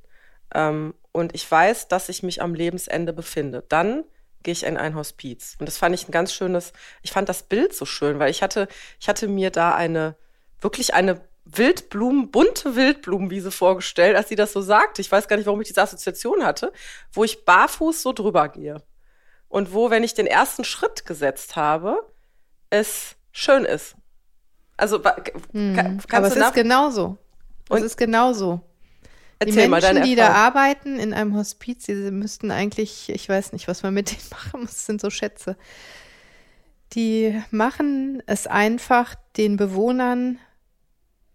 ähm, 0.55 0.95
und 1.13 1.35
ich 1.35 1.51
weiß, 1.51 1.89
dass 1.89 2.09
ich 2.09 2.23
mich 2.23 2.43
am 2.43 2.55
Lebensende 2.55 3.13
befinde, 3.13 3.65
dann 3.69 4.05
gehe 4.43 4.53
ich 4.53 4.65
in 4.65 4.77
ein 4.77 4.95
Hospiz. 4.95 5.57
Und 5.59 5.67
das 5.67 5.79
fand 5.79 5.95
ich 5.95 6.07
ein 6.07 6.13
ganz 6.13 6.35
schönes, 6.35 6.73
ich 7.03 7.13
fand 7.13 7.29
das 7.29 7.45
Bild 7.45 7.75
so 7.75 7.87
schön, 7.87 8.19
weil 8.19 8.31
ich 8.31 8.43
hatte, 8.43 8.69
ich 9.01 9.09
hatte 9.09 9.27
mir 9.27 9.51
da 9.51 9.75
eine, 9.75 10.17
wirklich 10.61 10.93
eine 10.93 11.23
Wildblumen, 11.47 12.31
bunte 12.31 12.75
Wildblumenwiese 12.75 13.51
vorgestellt, 13.51 14.17
als 14.17 14.29
sie 14.29 14.37
das 14.37 14.53
so 14.53 14.61
sagte. 14.63 15.01
Ich 15.03 15.13
weiß 15.13 15.29
gar 15.29 15.37
nicht, 15.37 15.47
warum 15.47 15.61
ich 15.61 15.69
diese 15.69 15.83
Assoziation 15.83 16.45
hatte, 16.45 16.73
wo 17.13 17.23
ich 17.25 17.45
barfuß 17.45 18.03
so 18.03 18.13
drüber 18.13 18.49
gehe. 18.49 18.83
Und 19.49 19.73
wo, 19.73 19.91
wenn 19.91 20.03
ich 20.05 20.15
den 20.15 20.27
ersten 20.27 20.65
Schritt 20.65 21.07
gesetzt 21.07 21.55
habe, 21.55 21.99
es 22.71 23.17
schön 23.31 23.65
ist. 23.65 23.95
Also, 24.77 25.05
wa- 25.05 25.13
ka- 25.13 25.33
kannst 25.77 26.13
Aber 26.13 26.27
es 26.27 26.35
ist 26.37 26.55
genauso. 26.55 27.19
Es 27.69 27.77
Und- 27.77 27.83
ist 27.85 27.97
genauso. 27.97 28.61
Die 29.43 29.49
Erzähl 29.51 29.69
mal 29.69 29.83
Menschen, 29.83 30.05
die 30.05 30.15
da 30.17 30.33
arbeiten 30.33 30.99
in 30.99 31.13
einem 31.13 31.37
Hospiz, 31.37 31.85
die 31.85 31.93
müssten 32.11 32.51
eigentlich, 32.51 33.11
ich 33.11 33.29
weiß 33.29 33.53
nicht, 33.53 33.69
was 33.69 33.83
man 33.83 33.93
mit 33.93 34.11
denen 34.11 34.21
machen 34.31 34.63
muss, 34.63 34.87
sind 34.87 35.01
so 35.01 35.11
Schätze. 35.11 35.57
Die 36.95 37.41
machen 37.51 38.23
es 38.27 38.47
einfach 38.47 39.15
den 39.37 39.57
Bewohnern 39.57 40.39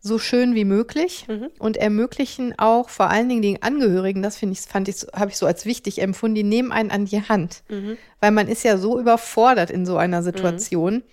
so 0.02 0.18
schön 0.18 0.56
wie 0.56 0.64
möglich 0.66 1.26
Mhm. 1.28 1.50
und 1.60 1.76
ermöglichen 1.78 2.54
auch 2.58 2.88
vor 2.90 3.10
allen 3.10 3.28
Dingen 3.28 3.42
den 3.42 3.62
Angehörigen, 3.62 4.22
das 4.24 4.38
finde 4.38 4.54
ich, 4.54 4.62
fand 4.62 4.88
ich, 4.88 4.96
so- 4.98 5.08
habe 5.14 5.30
ich 5.32 5.38
so 5.38 5.46
als 5.46 5.66
wichtig 5.66 6.02
empfunden, 6.02 6.36
die 6.36 6.44
nehmen 6.44 6.72
einen 6.72 6.90
an 6.92 7.06
die 7.06 7.22
Hand. 7.28 7.64
Mhm. 7.70 7.98
Weil 8.22 8.32
man 8.32 8.48
ist 8.48 8.64
ja 8.64 8.78
so 8.78 8.98
überfordert 9.00 9.70
in 9.70 9.86
so 9.86 9.98
einer 9.98 10.24
Situation. 10.24 11.04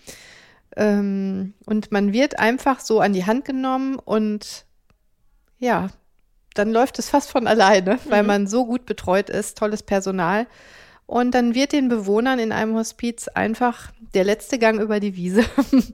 Ähm, 0.76 1.54
und 1.64 1.90
man 1.90 2.12
wird 2.12 2.38
einfach 2.38 2.80
so 2.80 3.00
an 3.00 3.12
die 3.12 3.24
Hand 3.24 3.44
genommen 3.44 3.96
und 4.04 4.66
ja, 5.58 5.88
dann 6.54 6.70
läuft 6.72 6.98
es 6.98 7.08
fast 7.08 7.30
von 7.30 7.46
alleine, 7.46 7.98
weil 8.08 8.22
man 8.22 8.46
so 8.46 8.66
gut 8.66 8.86
betreut 8.86 9.30
ist, 9.30 9.58
tolles 9.58 9.82
Personal. 9.82 10.46
Und 11.06 11.36
dann 11.36 11.54
wird 11.54 11.70
den 11.70 11.88
Bewohnern 11.88 12.40
in 12.40 12.50
einem 12.50 12.74
Hospiz 12.74 13.28
einfach 13.28 13.92
der 14.14 14.24
letzte 14.24 14.58
Gang 14.58 14.80
über 14.80 14.98
die 14.98 15.14
Wiese 15.14 15.44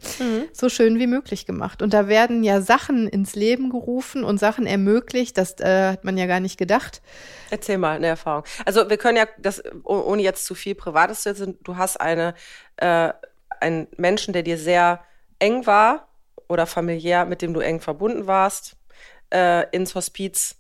so 0.55 0.71
schön 0.71 0.99
wie 0.99 1.07
möglich 1.07 1.45
gemacht. 1.45 1.83
Und 1.83 1.93
da 1.93 2.09
werden 2.09 2.43
ja 2.43 2.63
Sachen 2.63 3.09
ins 3.09 3.35
Leben 3.35 3.69
gerufen 3.69 4.25
und 4.25 4.39
Sachen 4.39 4.67
ermöglicht, 4.67 5.37
das 5.37 5.61
äh, 5.61 5.93
hat 5.93 6.05
man 6.05 6.17
ja 6.17 6.25
gar 6.27 6.41
nicht 6.41 6.57
gedacht. 6.57 7.03
Erzähl 7.51 7.77
mal 7.77 7.97
eine 7.97 8.07
Erfahrung. 8.07 8.45
Also 8.65 8.89
wir 8.89 8.97
können 8.97 9.19
ja 9.19 9.27
das, 9.39 9.63
oh- 9.85 10.01
ohne 10.01 10.23
jetzt 10.23 10.47
zu 10.47 10.55
viel 10.55 10.75
Privates 10.75 11.23
zu 11.23 11.31
erzählen, 11.31 11.59
du 11.63 11.77
hast 11.77 12.01
eine, 12.01 12.35
äh, 12.77 13.13
einen 13.61 13.89
Menschen, 13.99 14.33
der 14.33 14.43
dir 14.43 14.57
sehr 14.57 15.05
eng 15.39 15.67
war 15.67 16.09
oder 16.49 16.67
familiär, 16.67 17.27
mit 17.27 17.43
dem 17.43 17.53
du 17.53 17.61
eng 17.61 17.81
verbunden 17.81 18.27
warst, 18.27 18.77
äh, 19.31 19.69
ins 19.73 19.95
Hospiz 19.95 20.57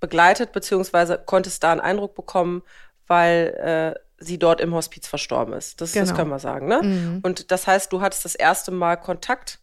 begleitet, 0.00 0.52
beziehungsweise 0.52 1.22
konntest 1.24 1.62
da 1.62 1.72
einen 1.72 1.80
Eindruck 1.80 2.14
bekommen, 2.14 2.62
weil 3.06 3.94
äh, 3.98 4.00
sie 4.24 4.38
dort 4.38 4.60
im 4.60 4.74
Hospiz 4.74 5.06
verstorben 5.06 5.52
ist. 5.54 5.80
Das, 5.80 5.92
das 5.92 6.04
Genau. 6.08 6.16
können 6.16 6.30
wir 6.30 6.38
sagen, 6.38 6.66
ne? 6.68 7.20
Und 7.22 7.50
das 7.50 7.66
heißt, 7.66 7.92
du 7.92 8.00
hattest 8.00 8.24
das 8.24 8.34
erste 8.34 8.70
Mal 8.70 8.96
Kontakt 8.96 9.58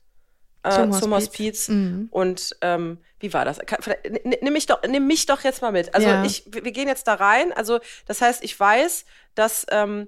äh, 0.63 0.69
zum, 0.69 0.91
Zum 0.91 1.13
Hospiz. 1.13 1.67
Hospiz. 1.67 1.67
Mhm. 1.69 2.07
Und 2.12 2.55
ähm, 2.62 3.00
wie 3.19 3.33
war 3.33 3.45
das? 3.45 3.57
Kann- 3.65 3.79
Nimm 4.41 4.53
mich 4.53 4.67
doch, 4.67 4.79
nimm 4.88 5.07
mich 5.07 5.25
doch 5.25 5.41
jetzt 5.43 5.62
mal 5.63 5.71
mit. 5.71 5.95
Also 5.95 6.07
Ja. 6.07 6.24
ich, 6.24 6.43
wir 6.51 6.63
wir 6.63 6.71
gehen 6.71 6.88
jetzt 6.88 7.07
da 7.07 7.15
rein. 7.15 7.51
Also 7.53 7.79
das 8.05 8.21
heißt, 8.21 8.43
ich 8.43 8.60
weiß, 8.60 9.05
dass 9.33 9.65
ähm, 9.71 10.07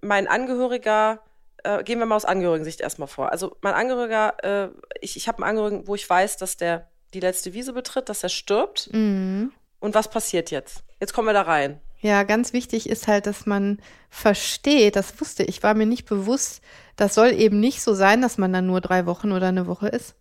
mein 0.00 0.26
Angehöriger, 0.26 1.20
äh, 1.64 1.82
gehen 1.82 1.98
wir 1.98 2.06
mal 2.06 2.16
aus 2.16 2.24
Angehörigensicht 2.24 2.80
erstmal 2.80 3.08
vor. 3.08 3.30
Also 3.32 3.56
mein 3.60 3.74
Angehöriger, 3.74 4.34
äh, 4.42 4.68
ich, 5.02 5.16
ich 5.18 5.28
habe 5.28 5.38
einen 5.42 5.50
Angehörigen, 5.50 5.86
wo 5.86 5.94
ich 5.94 6.08
weiß, 6.08 6.38
dass 6.38 6.56
der 6.56 6.88
die 7.12 7.20
letzte 7.20 7.52
Wiese 7.52 7.74
betritt, 7.74 8.08
dass 8.08 8.22
er 8.22 8.28
stirbt. 8.30 8.88
Mhm. 8.92 9.52
Und 9.80 9.94
was 9.94 10.08
passiert 10.08 10.50
jetzt? 10.50 10.82
Jetzt 11.00 11.12
kommen 11.12 11.28
wir 11.28 11.34
da 11.34 11.42
rein. 11.42 11.78
Ja, 12.04 12.22
ganz 12.22 12.52
wichtig 12.52 12.88
ist 12.88 13.08
halt, 13.08 13.26
dass 13.26 13.46
man 13.46 13.78
versteht, 14.10 14.94
das 14.94 15.18
wusste 15.22 15.42
ich, 15.42 15.62
war 15.62 15.72
mir 15.74 15.86
nicht 15.86 16.04
bewusst, 16.06 16.60
das 16.96 17.14
soll 17.14 17.32
eben 17.32 17.60
nicht 17.60 17.80
so 17.82 17.94
sein, 17.94 18.20
dass 18.20 18.36
man 18.36 18.52
dann 18.52 18.66
nur 18.66 18.82
drei 18.82 19.06
Wochen 19.06 19.32
oder 19.32 19.48
eine 19.48 19.66
Woche 19.66 19.88
ist. 19.88 20.14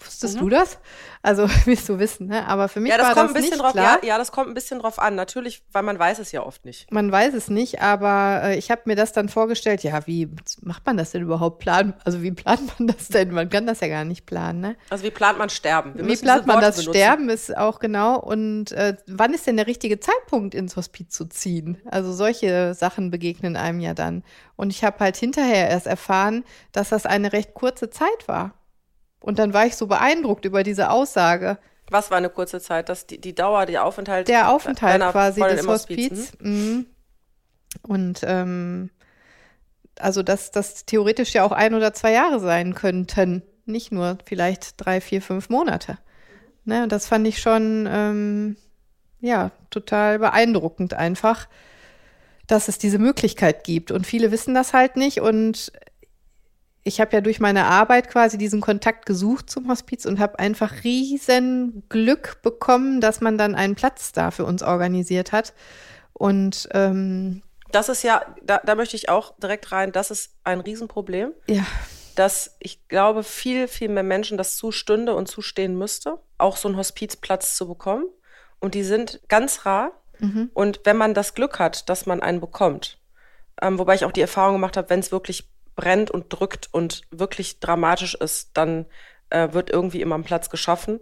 Wusstest 0.00 0.36
mhm. 0.36 0.40
du 0.40 0.48
das? 0.50 0.78
Also 1.22 1.48
willst 1.64 1.88
du 1.88 1.98
wissen, 1.98 2.28
ne? 2.28 2.46
Aber 2.46 2.68
für 2.68 2.80
mich 2.80 2.90
ja, 2.90 2.98
das 2.98 3.08
war 3.08 3.14
kommt 3.14 3.30
das 3.30 3.30
ein 3.30 3.34
bisschen 3.34 3.50
nicht 3.50 3.62
drauf, 3.62 3.72
klar. 3.72 3.98
Ja, 4.02 4.08
ja, 4.08 4.18
das 4.18 4.32
kommt 4.32 4.48
ein 4.48 4.54
bisschen 4.54 4.78
drauf 4.78 4.98
an. 4.98 5.14
Natürlich, 5.14 5.62
weil 5.72 5.82
man 5.82 5.98
weiß 5.98 6.20
es 6.20 6.32
ja 6.32 6.44
oft 6.44 6.64
nicht. 6.64 6.90
Man 6.92 7.10
weiß 7.10 7.34
es 7.34 7.48
nicht, 7.48 7.82
aber 7.82 8.40
äh, 8.44 8.58
ich 8.58 8.70
habe 8.70 8.82
mir 8.84 8.94
das 8.94 9.12
dann 9.12 9.28
vorgestellt. 9.28 9.82
Ja, 9.82 10.06
wie 10.06 10.28
macht 10.62 10.86
man 10.86 10.96
das 10.96 11.10
denn 11.10 11.22
überhaupt 11.22 11.58
planen? 11.58 11.94
Also 12.04 12.22
wie 12.22 12.30
plant 12.30 12.78
man 12.78 12.88
das 12.88 13.08
denn? 13.08 13.32
Man 13.32 13.50
kann 13.50 13.66
das 13.66 13.80
ja 13.80 13.88
gar 13.88 14.04
nicht 14.04 14.26
planen, 14.26 14.60
ne? 14.60 14.76
Also 14.90 15.04
wie 15.04 15.10
plant 15.10 15.38
man 15.38 15.50
Sterben? 15.50 15.94
Wir 15.96 16.06
wie 16.06 16.16
plant 16.16 16.46
man 16.46 16.60
das 16.60 16.76
benutzen. 16.76 16.94
Sterben 16.94 17.28
ist 17.28 17.56
auch 17.56 17.80
genau. 17.80 18.20
Und 18.20 18.72
äh, 18.72 18.96
wann 19.06 19.34
ist 19.34 19.46
denn 19.46 19.56
der 19.56 19.66
richtige 19.66 19.98
Zeitpunkt 19.98 20.54
ins 20.54 20.76
Hospiz 20.76 21.10
zu 21.10 21.26
ziehen? 21.26 21.78
Also 21.90 22.12
solche 22.12 22.74
Sachen 22.74 23.10
begegnen 23.10 23.56
einem 23.56 23.80
ja 23.80 23.94
dann. 23.94 24.22
Und 24.56 24.70
ich 24.70 24.84
habe 24.84 24.98
halt 25.00 25.16
hinterher 25.16 25.68
erst 25.68 25.86
erfahren, 25.86 26.44
dass 26.72 26.90
das 26.90 27.06
eine 27.06 27.32
recht 27.32 27.54
kurze 27.54 27.90
Zeit 27.90 28.26
war. 28.26 28.54
Und 29.20 29.38
dann 29.38 29.52
war 29.52 29.66
ich 29.66 29.76
so 29.76 29.86
beeindruckt 29.86 30.44
über 30.44 30.62
diese 30.62 30.90
Aussage. 30.90 31.58
Was 31.90 32.10
war 32.10 32.18
eine 32.18 32.30
kurze 32.30 32.60
Zeit? 32.60 32.88
Das, 32.88 33.06
die, 33.06 33.20
die 33.20 33.34
Dauer, 33.34 33.66
der 33.66 33.84
Aufenthalt? 33.84 34.28
Der 34.28 34.50
Aufenthalt 34.50 35.00
quasi 35.10 35.40
des 35.40 35.66
Hospiz. 35.66 36.32
Mhm. 36.40 36.86
Und 37.82 38.20
ähm, 38.24 38.90
also, 39.98 40.22
dass 40.22 40.50
das 40.50 40.84
theoretisch 40.84 41.32
ja 41.34 41.44
auch 41.44 41.52
ein 41.52 41.74
oder 41.74 41.92
zwei 41.94 42.12
Jahre 42.12 42.40
sein 42.40 42.74
könnten. 42.74 43.42
Nicht 43.64 43.92
nur 43.92 44.18
vielleicht 44.24 44.74
drei, 44.76 45.00
vier, 45.00 45.20
fünf 45.20 45.48
Monate. 45.48 45.98
Ne, 46.64 46.82
und 46.82 46.92
das 46.92 47.06
fand 47.06 47.26
ich 47.26 47.40
schon, 47.40 47.88
ähm, 47.90 48.56
ja, 49.20 49.50
total 49.70 50.18
beeindruckend 50.18 50.94
einfach, 50.94 51.48
dass 52.46 52.68
es 52.68 52.78
diese 52.78 52.98
Möglichkeit 52.98 53.64
gibt. 53.64 53.90
Und 53.90 54.06
viele 54.06 54.30
wissen 54.30 54.54
das 54.54 54.72
halt 54.72 54.96
nicht. 54.96 55.20
Und 55.20 55.72
ich 56.84 57.00
habe 57.00 57.14
ja 57.14 57.20
durch 57.20 57.40
meine 57.40 57.66
Arbeit 57.66 58.08
quasi 58.08 58.38
diesen 58.38 58.60
Kontakt 58.60 59.04
gesucht 59.06 59.50
zum 59.50 59.68
Hospiz 59.68 60.06
und 60.06 60.18
habe 60.18 60.38
einfach 60.38 60.84
riesen 60.84 61.82
Glück 61.88 62.40
bekommen, 62.42 63.00
dass 63.00 63.20
man 63.20 63.36
dann 63.36 63.54
einen 63.54 63.74
Platz 63.74 64.12
da 64.12 64.30
für 64.30 64.44
uns 64.44 64.62
organisiert 64.62 65.32
hat. 65.32 65.52
Und 66.12 66.68
ähm, 66.72 67.42
das 67.70 67.88
ist 67.88 68.02
ja, 68.02 68.24
da, 68.42 68.60
da 68.64 68.74
möchte 68.74 68.96
ich 68.96 69.08
auch 69.08 69.34
direkt 69.38 69.70
rein, 69.72 69.92
das 69.92 70.10
ist 70.10 70.34
ein 70.44 70.60
Riesenproblem. 70.60 71.32
Ja. 71.46 71.66
Dass 72.14 72.56
ich 72.58 72.88
glaube, 72.88 73.22
viel, 73.22 73.68
viel 73.68 73.88
mehr 73.88 74.02
Menschen 74.02 74.38
das 74.38 74.56
zustünde 74.56 75.14
und 75.14 75.28
zustehen 75.28 75.76
müsste, 75.76 76.18
auch 76.38 76.56
so 76.56 76.68
einen 76.68 76.76
Hospizplatz 76.76 77.56
zu 77.56 77.68
bekommen. 77.68 78.06
Und 78.58 78.74
die 78.74 78.82
sind 78.82 79.20
ganz 79.28 79.66
rar. 79.66 79.92
Mhm. 80.18 80.50
Und 80.54 80.80
wenn 80.84 80.96
man 80.96 81.14
das 81.14 81.34
Glück 81.34 81.58
hat, 81.58 81.88
dass 81.88 82.06
man 82.06 82.20
einen 82.20 82.40
bekommt, 82.40 82.98
ähm, 83.62 83.78
wobei 83.78 83.94
ich 83.94 84.04
auch 84.04 84.12
die 84.12 84.20
Erfahrung 84.20 84.54
gemacht 84.54 84.76
habe, 84.76 84.90
wenn 84.90 85.00
es 85.00 85.12
wirklich 85.12 85.48
brennt 85.78 86.10
und 86.10 86.26
drückt 86.30 86.68
und 86.72 87.02
wirklich 87.12 87.60
dramatisch 87.60 88.16
ist, 88.16 88.50
dann 88.54 88.86
äh, 89.30 89.52
wird 89.52 89.70
irgendwie 89.70 90.02
immer 90.02 90.18
ein 90.18 90.24
Platz 90.24 90.50
geschaffen. 90.50 91.00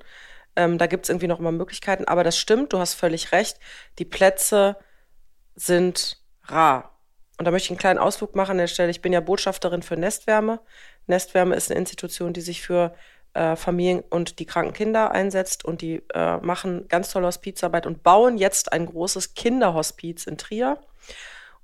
Ähm, 0.55 0.77
da 0.77 0.87
gibt 0.87 1.07
es 1.07 1.09
irgendwie 1.09 1.29
noch 1.29 1.39
immer 1.39 1.51
Möglichkeiten. 1.51 2.05
Aber 2.05 2.23
das 2.25 2.37
stimmt, 2.37 2.75
du 2.75 2.79
hast 2.79 2.93
völlig 2.93 3.33
recht. 3.33 3.59
Die 3.99 4.05
Plätze 4.05 4.77
sind 5.55 6.21
rar. 6.45 7.01
Und 7.39 7.47
da 7.47 7.51
möchte 7.51 7.67
ich 7.67 7.71
einen 7.71 7.79
kleinen 7.79 7.99
Ausflug 7.99 8.37
machen 8.37 8.53
an 8.53 8.59
der 8.59 8.67
Stelle. 8.67 8.91
Ich 8.91 9.01
bin 9.01 9.15
ja 9.15 9.21
Botschafterin 9.21 9.83
für 9.83 9.97
Nestwärme. 9.97 10.61
Nestwärme 11.07 11.57
ist 11.57 11.71
eine 11.71 11.81
Institution, 11.81 12.35
die 12.35 12.43
sich 12.43 12.61
für 12.61 12.95
äh, 13.33 13.57
Familien 13.57 14.01
und 14.11 14.41
die 14.41 14.47
kranken 14.47 14.75
Kinder 14.75 15.11
einsetzt 15.11 15.65
und 15.65 15.81
die 15.81 16.03
äh, 16.13 16.37
machen 16.39 16.87
ganz 16.89 17.11
tolle 17.11 17.29
Hospizarbeit 17.29 17.87
und 17.87 18.03
bauen 18.03 18.37
jetzt 18.37 18.73
ein 18.75 18.85
großes 18.85 19.33
Kinderhospiz 19.33 20.27
in 20.27 20.37
Trier. 20.37 20.79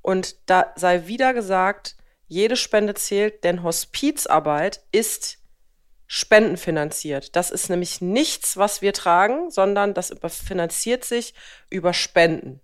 Und 0.01 0.49
da 0.49 0.73
sei 0.77 1.07
wieder 1.09 1.35
gesagt, 1.35 1.97
jede 2.33 2.57
Spende 2.57 2.95
zählt, 2.95 3.45
denn 3.45 3.63
Hospizarbeit 3.63 4.81
ist 4.91 5.39
spendenfinanziert. 6.07 7.37
Das 7.37 7.51
ist 7.51 7.69
nämlich 7.69 8.01
nichts, 8.01 8.57
was 8.57 8.81
wir 8.81 8.93
tragen, 8.95 9.51
sondern 9.51 9.93
das 9.93 10.13
finanziert 10.45 11.05
sich 11.05 11.35
über 11.69 11.93
Spenden. 11.93 12.61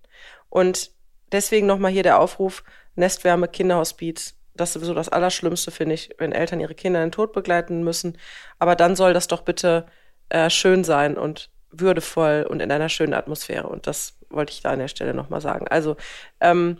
Und 0.48 0.90
deswegen 1.32 1.66
nochmal 1.66 1.92
hier 1.92 2.02
der 2.02 2.18
Aufruf, 2.18 2.64
Nestwärme, 2.94 3.46
Kinderhospiz. 3.46 4.34
Das 4.54 4.70
ist 4.70 4.74
sowieso 4.74 4.94
das 4.94 5.10
Allerschlimmste, 5.10 5.70
finde 5.70 5.94
ich, 5.94 6.14
wenn 6.18 6.32
Eltern 6.32 6.60
ihre 6.60 6.74
Kinder 6.74 7.00
in 7.00 7.08
den 7.08 7.12
Tod 7.12 7.32
begleiten 7.32 7.84
müssen. 7.84 8.16
Aber 8.58 8.74
dann 8.74 8.96
soll 8.96 9.12
das 9.12 9.28
doch 9.28 9.42
bitte 9.42 9.86
äh, 10.30 10.48
schön 10.50 10.82
sein 10.82 11.16
und 11.16 11.50
würdevoll 11.70 12.46
und 12.48 12.60
in 12.60 12.72
einer 12.72 12.88
schönen 12.88 13.14
Atmosphäre. 13.14 13.68
Und 13.68 13.86
das 13.86 14.16
wollte 14.30 14.52
ich 14.52 14.62
da 14.62 14.70
an 14.70 14.78
der 14.78 14.88
Stelle 14.88 15.12
nochmal 15.12 15.42
sagen. 15.42 15.68
Also 15.68 15.96
ähm, 16.40 16.78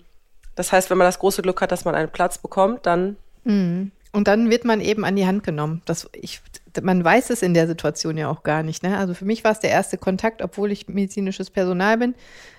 das 0.59 0.73
heißt, 0.73 0.91
wenn 0.91 0.99
man 0.99 1.07
das 1.07 1.21
große 1.21 1.41
Glück 1.41 1.61
hat, 1.61 1.71
dass 1.71 1.85
man 1.85 1.95
einen 1.95 2.11
Platz 2.11 2.39
bekommt, 2.39 2.85
dann. 2.85 3.17
Mhm. 3.45 3.93
Und 4.11 4.27
dann 4.27 4.51
wird 4.51 4.65
man 4.65 4.81
eben 4.81 5.05
an 5.05 5.15
die 5.15 5.25
Hand 5.25 5.45
genommen. 5.45 5.83
Das, 5.85 6.11
ich, 6.13 6.41
man 6.83 7.05
weiß 7.05 7.31
es 7.31 7.43
in 7.43 7.55
der 7.55 7.69
Situation 7.69 8.19
ja 8.19 8.29
auch 8.29 8.43
gar 8.43 8.65
nicht. 8.65 8.83
Ne? 8.83 8.99
Also 8.99 9.15
für 9.15 9.25
mich 9.25 9.45
war 9.45 9.53
es 9.53 9.61
der 9.61 9.71
erste 9.71 9.99
Kontakt, 9.99 10.43
obwohl 10.43 10.73
ich 10.73 10.89
medizinisches 10.89 11.51
Personal 11.51 11.99
bin, 11.99 12.17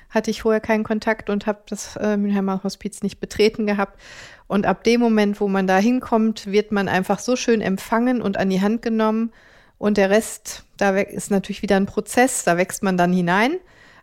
hatte 0.10 0.32
ich 0.32 0.44
vorher 0.44 0.62
keinen 0.62 0.86
Kontakt 0.86 1.30
und 1.30 1.46
habe 1.46 1.60
das 1.68 1.98
äh, 1.98 2.16
Mülheimer 2.16 2.64
Hospiz 2.64 3.04
nicht 3.04 3.20
betreten 3.20 3.68
gehabt. 3.68 4.00
Und 4.48 4.66
ab 4.66 4.86
dem 4.86 5.02
Moment, 5.02 5.42
wo 5.42 5.50
man 5.50 5.68
da 5.68 5.78
hinkommt, 5.78 6.50
wird 6.50 6.72
man 6.72 6.88
einfach 6.88 7.20
so 7.20 7.36
schön 7.36 7.60
empfangen 7.60 8.22
und 8.22 8.38
an 8.38 8.50
die 8.50 8.62
Hand 8.62 8.82
genommen. 8.82 9.34
Und 9.78 9.98
der 9.98 10.10
Rest, 10.10 10.64
da 10.78 10.98
ist 10.98 11.32
natürlich 11.32 11.64
wieder 11.64 11.76
ein 11.76 11.86
Prozess, 11.86 12.46
da 12.46 12.56
wächst 12.56 12.82
man 12.82 12.96
dann 12.96 13.12
hinein. 13.12 13.58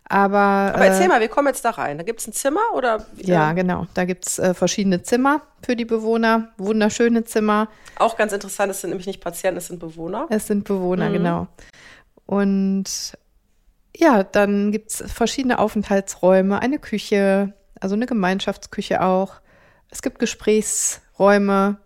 Aber, 0.09 0.37
Aber 0.73 0.85
erzähl 0.85 1.05
äh, 1.05 1.09
mal, 1.09 1.19
wir 1.19 1.27
kommen 1.27 1.49
jetzt 1.49 1.65
da 1.65 1.71
rein. 1.71 1.97
Da 1.97 2.03
gibt 2.03 2.21
es 2.21 2.27
ein 2.27 2.33
Zimmer 2.33 2.61
oder? 2.73 3.05
Ja, 3.17 3.51
genau. 3.53 3.87
Da 3.93 4.05
gibt 4.05 4.25
es 4.25 4.39
äh, 4.39 4.53
verschiedene 4.53 5.03
Zimmer 5.03 5.41
für 5.65 5.75
die 5.75 5.85
Bewohner, 5.85 6.53
wunderschöne 6.57 7.25
Zimmer. 7.25 7.67
Auch 7.97 8.15
ganz 8.15 8.31
interessant, 8.31 8.71
es 8.71 8.81
sind 8.81 8.91
nämlich 8.91 9.07
nicht 9.07 9.21
Patienten, 9.21 9.57
es 9.57 9.67
sind 9.67 9.79
Bewohner. 9.79 10.27
Es 10.29 10.47
sind 10.47 10.63
Bewohner, 10.63 11.09
mhm. 11.09 11.13
genau. 11.13 11.47
Und 12.25 13.17
ja, 13.95 14.23
dann 14.23 14.71
gibt 14.71 14.91
es 14.91 15.11
verschiedene 15.11 15.59
Aufenthaltsräume, 15.59 16.61
eine 16.61 16.79
Küche, 16.79 17.53
also 17.79 17.95
eine 17.95 18.05
Gemeinschaftsküche 18.05 19.01
auch. 19.01 19.35
Es 19.89 20.01
gibt 20.01 20.19
Gesprächsräume 20.19 21.77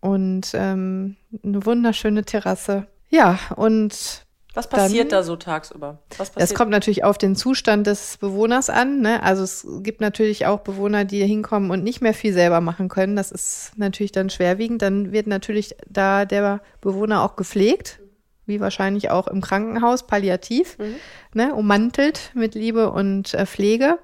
und 0.00 0.50
ähm, 0.54 1.16
eine 1.44 1.64
wunderschöne 1.64 2.24
Terrasse. 2.24 2.86
Ja, 3.10 3.38
und 3.54 4.24
was 4.54 4.68
passiert 4.68 5.12
dann, 5.12 5.18
da 5.18 5.22
so 5.24 5.36
tagsüber? 5.36 5.98
Es 6.36 6.54
kommt 6.54 6.70
natürlich 6.70 7.02
auf 7.02 7.18
den 7.18 7.34
Zustand 7.34 7.86
des 7.88 8.18
Bewohners 8.18 8.70
an. 8.70 9.00
Ne? 9.00 9.22
Also 9.22 9.42
es 9.42 9.66
gibt 9.82 10.00
natürlich 10.00 10.46
auch 10.46 10.60
Bewohner, 10.60 11.04
die 11.04 11.26
hinkommen 11.26 11.70
und 11.72 11.82
nicht 11.82 12.00
mehr 12.00 12.14
viel 12.14 12.32
selber 12.32 12.60
machen 12.60 12.88
können. 12.88 13.16
Das 13.16 13.32
ist 13.32 13.72
natürlich 13.76 14.12
dann 14.12 14.30
schwerwiegend. 14.30 14.80
Dann 14.80 15.10
wird 15.10 15.26
natürlich 15.26 15.74
da 15.88 16.24
der 16.24 16.60
Bewohner 16.80 17.22
auch 17.22 17.34
gepflegt, 17.34 18.00
wie 18.46 18.60
wahrscheinlich 18.60 19.10
auch 19.10 19.26
im 19.26 19.40
Krankenhaus, 19.40 20.06
palliativ, 20.06 20.78
mhm. 20.78 20.94
ne? 21.34 21.54
ummantelt 21.54 22.30
mit 22.34 22.54
Liebe 22.54 22.92
und 22.92 23.34
äh, 23.34 23.46
Pflege. 23.46 23.98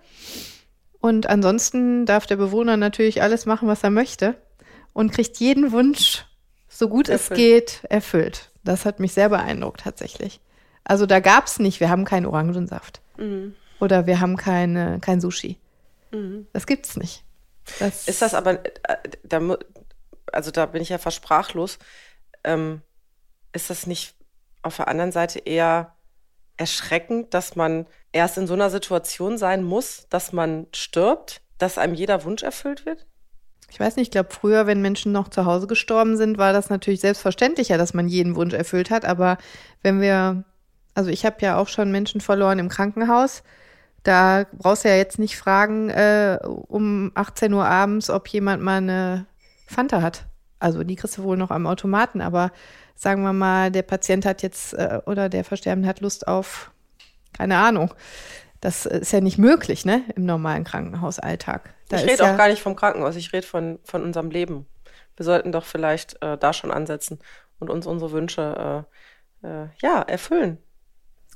Und 1.01 1.29
ansonsten 1.29 2.07
darf 2.07 2.27
der 2.27 2.37
Bewohner 2.37 2.77
natürlich 2.77 3.23
alles 3.23 3.47
machen, 3.47 3.69
was 3.69 3.85
er 3.85 3.91
möchte 3.91 4.35
und 4.93 5.13
kriegt 5.13 5.39
jeden 5.39 5.73
Wunsch, 5.73 6.27
so 6.69 6.89
gut 6.89 7.09
erfüllt. 7.09 7.31
es 7.31 7.37
geht, 7.37 7.91
erfüllt. 7.91 8.50
Das 8.65 8.85
hat 8.85 9.01
mich 9.01 9.13
sehr 9.13 9.29
beeindruckt 9.29 9.81
tatsächlich. 9.83 10.41
Also 10.85 11.07
da 11.07 11.21
gab 11.21 11.47
es 11.47 11.59
nicht, 11.59 11.81
wir 11.81 11.91
haben 11.91 12.05
keinen 12.05 12.27
Orangensaft. 12.27 13.01
Mhm. 13.17 13.55
Oder 13.81 14.07
wir 14.07 14.21
haben 14.21 14.37
keine, 14.37 15.01
kein 15.01 15.21
Sushi. 15.21 15.59
Mhm. 16.11 16.47
Das 16.53 16.65
es 16.67 16.97
nicht. 16.97 17.25
Das 17.79 18.09
ist 18.09 18.23
das 18.23 18.35
aber, 18.35 18.65
äh, 18.65 18.97
da, 19.23 19.57
also 20.33 20.51
da 20.51 20.67
bin 20.67 20.83
ich 20.83 20.89
ja 20.89 20.99
fast 20.99 21.17
sprachlos. 21.17 21.79
Ähm, 22.45 22.83
ist 23.53 23.71
das 23.71 23.87
nicht 23.87 24.15
auf 24.63 24.77
der 24.77 24.89
anderen 24.89 25.13
Seite 25.13 25.39
eher 25.41 25.95
erschreckend, 26.57 27.33
dass 27.33 27.57
man 27.57 27.87
erst 28.13 28.37
in 28.37 28.47
so 28.47 28.55
einer 28.55 28.71
Situation 28.71 29.39
sein 29.39 29.63
muss, 29.63 30.07
dass 30.11 30.33
man 30.33 30.67
stirbt, 30.75 31.41
dass 31.59 31.79
einem 31.79 31.95
jeder 31.95 32.25
Wunsch 32.25 32.43
erfüllt 32.43 32.85
wird? 32.85 33.07
Ich 33.71 33.79
weiß 33.79 33.97
nicht, 33.97 34.09
ich 34.09 34.11
glaube, 34.11 34.31
früher, 34.31 34.67
wenn 34.67 34.83
Menschen 34.83 35.13
noch 35.13 35.29
zu 35.29 35.45
Hause 35.45 35.67
gestorben 35.67 36.17
sind, 36.17 36.39
war 36.39 36.53
das 36.53 36.71
natürlich 36.71 37.01
selbstverständlicher, 37.01 37.79
dass 37.79 37.95
man 37.95 38.09
jeden 38.09 38.35
Wunsch 38.35 38.53
erfüllt 38.53 38.91
hat. 38.91 39.05
Aber 39.05 39.39
wenn 39.83 40.01
wir, 40.01 40.45
also 40.95 41.11
ich 41.11 41.25
habe 41.25 41.37
ja 41.41 41.57
auch 41.57 41.69
schon 41.69 41.93
Menschen 41.93 42.21
verloren 42.21 42.59
im 42.59 42.69
Krankenhaus. 42.69 43.43
Da 44.03 44.47
brauchst 44.53 44.85
du 44.85 44.89
ja 44.89 44.97
jetzt 44.97 45.19
nicht 45.19 45.37
fragen 45.37 45.91
äh, 45.91 46.39
um 46.43 47.13
18 47.15 47.53
Uhr 47.53 47.67
abends, 47.67 48.09
ob 48.09 48.29
jemand 48.29 48.63
mal 48.63 48.79
eine 48.79 49.27
Fanta 49.67 50.01
hat. 50.03 50.27
Also 50.59 50.85
die 50.85 50.97
kriegst 50.97 51.19
du 51.19 51.23
wohl 51.23 51.37
noch 51.37 51.51
am 51.51 51.67
Automaten, 51.67 52.21
aber 52.21 52.51
sagen 52.95 53.23
wir 53.23 53.33
mal, 53.33 53.71
der 53.71 53.83
Patient 53.83 54.27
hat 54.27 54.43
jetzt 54.43 54.75
äh, 54.75 55.01
oder 55.07 55.29
der 55.29 55.45
Versterbende 55.45 55.89
hat 55.89 56.01
Lust 56.01 56.29
auf, 56.29 56.71
keine 57.33 57.57
Ahnung, 57.57 57.93
das 58.61 58.87
ist 58.87 59.13
ja 59.13 59.21
nicht 59.21 59.39
möglich, 59.39 59.85
ne, 59.85 60.05
im 60.17 60.27
normalen 60.27 60.65
Krankenhausalltag. 60.65 61.75
Da 61.89 61.97
ich 61.97 62.05
rede 62.05 62.23
ja 62.23 62.33
auch 62.33 62.37
gar 62.37 62.49
nicht 62.49 62.63
vom 62.63 62.77
Krankenhaus, 62.77 63.17
ich 63.17 63.33
rede 63.33 63.47
von, 63.47 63.79
von 63.85 64.03
unserem 64.03 64.31
Leben. 64.31 64.67
Wir 65.17 65.25
sollten 65.25 65.53
doch 65.53 65.65
vielleicht 65.65 66.23
äh, 66.23 66.37
da 66.39 66.53
schon 66.53 66.71
ansetzen 66.71 67.19
und 67.59 67.71
uns 67.71 67.87
unsere 67.87 68.13
Wünsche 68.13 68.87
äh, 69.43 69.47
äh, 69.47 69.69
ja, 69.83 70.03
erfüllen. 70.03 70.59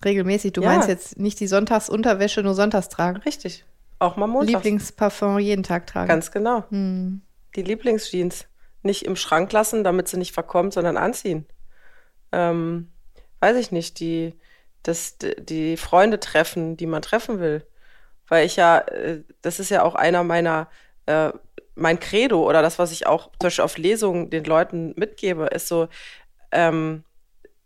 Regelmäßig. 0.04 0.52
Du 0.52 0.62
ja. 0.62 0.69
meinst 0.69 0.88
jetzt 0.88 1.19
nicht 1.19 1.40
die 1.40 1.47
Sonntagsunterwäsche 1.47 2.43
nur 2.43 2.54
sonntags 2.54 2.88
tragen? 2.88 3.19
Richtig. 3.19 3.64
Auch 3.99 4.16
mal 4.16 4.26
montags. 4.26 4.52
Lieblingsparfum 4.52 5.38
jeden 5.38 5.62
Tag 5.62 5.87
tragen. 5.87 6.09
Ganz 6.09 6.31
genau. 6.31 6.64
Hm. 6.71 7.23
Die 7.57 7.62
Lieblingsjeans. 7.62 8.47
Nicht 8.83 9.04
im 9.07 9.16
Schrank 9.16 9.50
lassen, 9.52 9.83
damit 9.83 10.09
sie 10.09 10.19
nicht 10.19 10.33
verkommt, 10.33 10.75
sondern 10.75 10.99
anziehen. 10.99 11.47
Ähm, 12.33 12.90
weiß 13.40 13.57
ich 13.57 13.73
nicht, 13.73 13.99
die, 13.99 14.35
das, 14.85 15.17
die 15.19 15.76
Freunde 15.76 16.21
treffen, 16.21 16.76
die 16.76 16.87
man 16.87 17.03
treffen 17.03 17.41
will. 17.41 17.67
Weil 18.29 18.47
ich 18.47 18.57
ja, 18.57 18.79
äh, 18.79 19.23
das 19.43 19.59
ist 19.59 19.71
ja 19.71 19.83
auch 19.83 19.97
einer 19.97 20.23
meiner, 20.23 20.69
äh, 21.07 21.33
mein 21.75 21.99
Credo 21.99 22.49
oder 22.49 22.62
das, 22.62 22.79
was 22.79 22.93
ich 22.93 23.07
auch 23.07 23.31
zum 23.33 23.38
Beispiel 23.41 23.64
auf 23.64 23.79
Lesungen 23.79 24.31
den 24.31 24.45
Leuten 24.45 24.95
mitgebe, 24.97 25.47
ist 25.47 25.69
so, 25.69 25.88
ähm, 26.53 27.03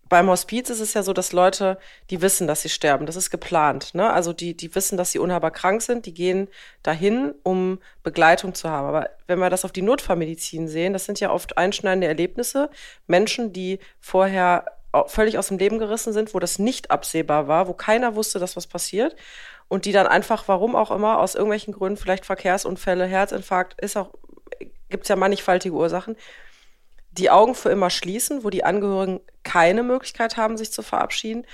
beim 0.08 0.28
Hospiz 0.28 0.70
ist 0.70 0.80
es 0.80 0.94
ja 0.94 1.02
so, 1.02 1.12
dass 1.12 1.32
Leute, 1.32 1.78
die 2.08 2.22
wissen, 2.22 2.46
dass 2.46 2.62
sie 2.62 2.70
sterben. 2.70 3.04
Das 3.04 3.16
ist 3.16 3.30
geplant. 3.30 3.94
Ne? 3.94 4.10
Also 4.10 4.32
die, 4.32 4.56
die 4.56 4.74
wissen, 4.74 4.96
dass 4.96 5.12
sie 5.12 5.18
unheilbar 5.18 5.50
krank 5.50 5.82
sind, 5.82 6.06
die 6.06 6.14
gehen 6.14 6.48
dahin, 6.82 7.34
um 7.42 7.78
Begleitung 8.02 8.54
zu 8.54 8.70
haben. 8.70 8.88
Aber 8.88 9.10
wenn 9.26 9.38
wir 9.38 9.50
das 9.50 9.66
auf 9.66 9.72
die 9.72 9.82
Notfallmedizin 9.82 10.66
sehen, 10.66 10.94
das 10.94 11.04
sind 11.04 11.20
ja 11.20 11.30
oft 11.30 11.58
einschneidende 11.58 12.06
Erlebnisse. 12.06 12.70
Menschen, 13.06 13.52
die 13.52 13.80
vorher 14.00 14.77
völlig 15.06 15.38
aus 15.38 15.48
dem 15.48 15.58
Leben 15.58 15.78
gerissen 15.78 16.12
sind, 16.12 16.34
wo 16.34 16.38
das 16.38 16.58
nicht 16.58 16.90
absehbar 16.90 17.48
war, 17.48 17.68
wo 17.68 17.74
keiner 17.74 18.14
wusste, 18.14 18.38
dass 18.38 18.56
was 18.56 18.66
passiert. 18.66 19.16
Und 19.68 19.84
die 19.84 19.92
dann 19.92 20.06
einfach, 20.06 20.48
warum 20.48 20.74
auch 20.74 20.90
immer, 20.90 21.18
aus 21.18 21.34
irgendwelchen 21.34 21.74
Gründen, 21.74 21.98
vielleicht 21.98 22.24
Verkehrsunfälle, 22.24 23.04
Herzinfarkt, 23.04 23.78
ist 23.80 23.96
auch, 23.96 24.10
gibt 24.88 25.04
es 25.04 25.08
ja 25.08 25.16
mannigfaltige 25.16 25.74
Ursachen, 25.74 26.16
die 27.10 27.30
Augen 27.30 27.54
für 27.54 27.70
immer 27.70 27.90
schließen, 27.90 28.44
wo 28.44 28.50
die 28.50 28.64
Angehörigen 28.64 29.20
keine 29.42 29.82
Möglichkeit 29.82 30.36
haben, 30.36 30.56
sich 30.56 30.72
zu 30.72 30.82
verabschieden. 30.82 31.46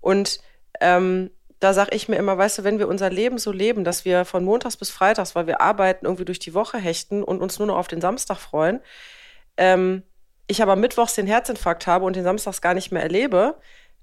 Und 0.00 0.40
ähm, 0.80 1.30
da 1.60 1.74
sage 1.74 1.94
ich 1.94 2.08
mir 2.08 2.16
immer, 2.16 2.38
weißt 2.38 2.58
du, 2.58 2.64
wenn 2.64 2.78
wir 2.78 2.88
unser 2.88 3.10
Leben 3.10 3.38
so 3.38 3.52
leben, 3.52 3.84
dass 3.84 4.04
wir 4.04 4.24
von 4.24 4.44
Montags 4.44 4.76
bis 4.76 4.90
Freitags, 4.90 5.36
weil 5.36 5.46
wir 5.46 5.60
arbeiten, 5.60 6.06
irgendwie 6.06 6.24
durch 6.24 6.38
die 6.38 6.54
Woche 6.54 6.78
hechten 6.78 7.22
und 7.22 7.42
uns 7.42 7.58
nur 7.58 7.68
noch 7.68 7.76
auf 7.76 7.88
den 7.88 8.00
Samstag 8.00 8.38
freuen, 8.38 8.80
ähm, 9.56 10.02
ich 10.50 10.62
aber 10.62 10.76
mittwochs 10.76 11.14
den 11.14 11.26
Herzinfarkt 11.26 11.86
habe 11.86 12.04
und 12.04 12.16
den 12.16 12.24
Samstags 12.24 12.60
gar 12.60 12.74
nicht 12.74 12.92
mehr 12.92 13.02
erlebe, 13.02 13.56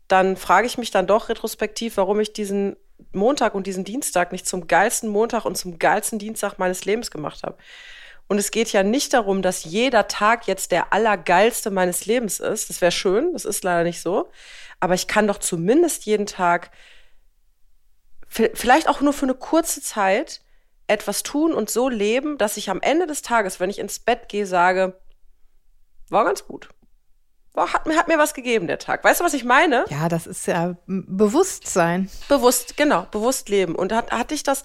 dann 0.08 0.38
frage 0.38 0.68
ich 0.68 0.78
mich 0.78 0.92
dann 0.92 1.08
doch 1.08 1.30
retrospektiv, 1.30 1.98
warum 1.98 2.20
ich 2.20 2.34
diesen 2.34 2.78
Montag 3.12 3.54
und 3.54 3.68
diesen 3.68 3.84
Dienstag 3.84 4.32
nicht 4.32 4.48
zum 4.48 4.68
geilsten 4.68 5.10
Montag 5.10 5.46
und 5.46 5.58
zum 5.58 5.78
geilsten 5.78 6.20
Dienstag 6.20 6.58
meines 6.58 6.86
Lebens 6.86 7.12
gemacht 7.12 7.44
habe. 7.44 7.58
Und 8.28 8.40
es 8.40 8.52
geht 8.52 8.72
ja 8.72 8.84
nicht 8.84 9.14
darum, 9.14 9.42
dass 9.42 9.64
jeder 9.64 10.08
Tag 10.08 10.48
jetzt 10.48 10.72
der 10.72 10.92
allergeilste 10.92 11.72
meines 11.72 12.06
Lebens 12.06 12.40
ist. 12.40 12.70
Das 12.70 12.82
wäre 12.82 12.92
schön, 12.92 13.32
das 13.34 13.46
ist 13.46 13.64
leider 13.64 13.84
nicht 13.84 14.02
so. 14.02 14.30
Aber 14.80 14.96
ich 14.96 15.08
kann 15.08 15.28
doch 15.28 15.38
zumindest 15.38 16.06
jeden 16.06 16.26
Tag, 16.26 16.72
vielleicht 18.28 18.90
auch 18.90 19.00
nur 19.00 19.14
für 19.14 19.26
eine 19.26 19.36
kurze 19.36 19.82
Zeit, 19.82 20.42
etwas 20.88 21.24
tun 21.24 21.54
und 21.54 21.70
so 21.70 21.90
leben, 21.90 22.38
dass 22.38 22.58
ich 22.58 22.70
am 22.70 22.82
Ende 22.82 23.08
des 23.08 23.22
Tages, 23.22 23.60
wenn 23.60 23.70
ich 23.70 23.80
ins 23.80 24.00
Bett 24.00 24.30
gehe, 24.30 24.46
sage, 24.46 25.00
war 26.10 26.26
ganz 26.26 26.46
gut. 26.46 26.70
War, 27.54 27.74
hat, 27.74 27.88
mir, 27.88 27.98
hat 27.98 28.08
mir 28.08 28.18
was 28.18 28.34
gegeben, 28.34 28.68
der 28.68 28.78
Tag. 28.78 29.04
Weißt 29.04 29.20
du, 29.20 29.26
was 29.26 29.34
ich 29.34 29.44
meine? 29.44 29.86
Ja, 29.90 30.10
das 30.10 30.28
ist 30.28 30.46
ja 30.46 30.78
Bewusstsein. 30.86 32.10
Bewusst, 32.30 32.78
genau, 32.78 33.08
bewusst 33.12 33.50
leben. 33.50 33.76
Und 33.76 33.92
hat, 33.92 34.12
hatte 34.12 34.36
ich 34.36 34.44
das, 34.44 34.64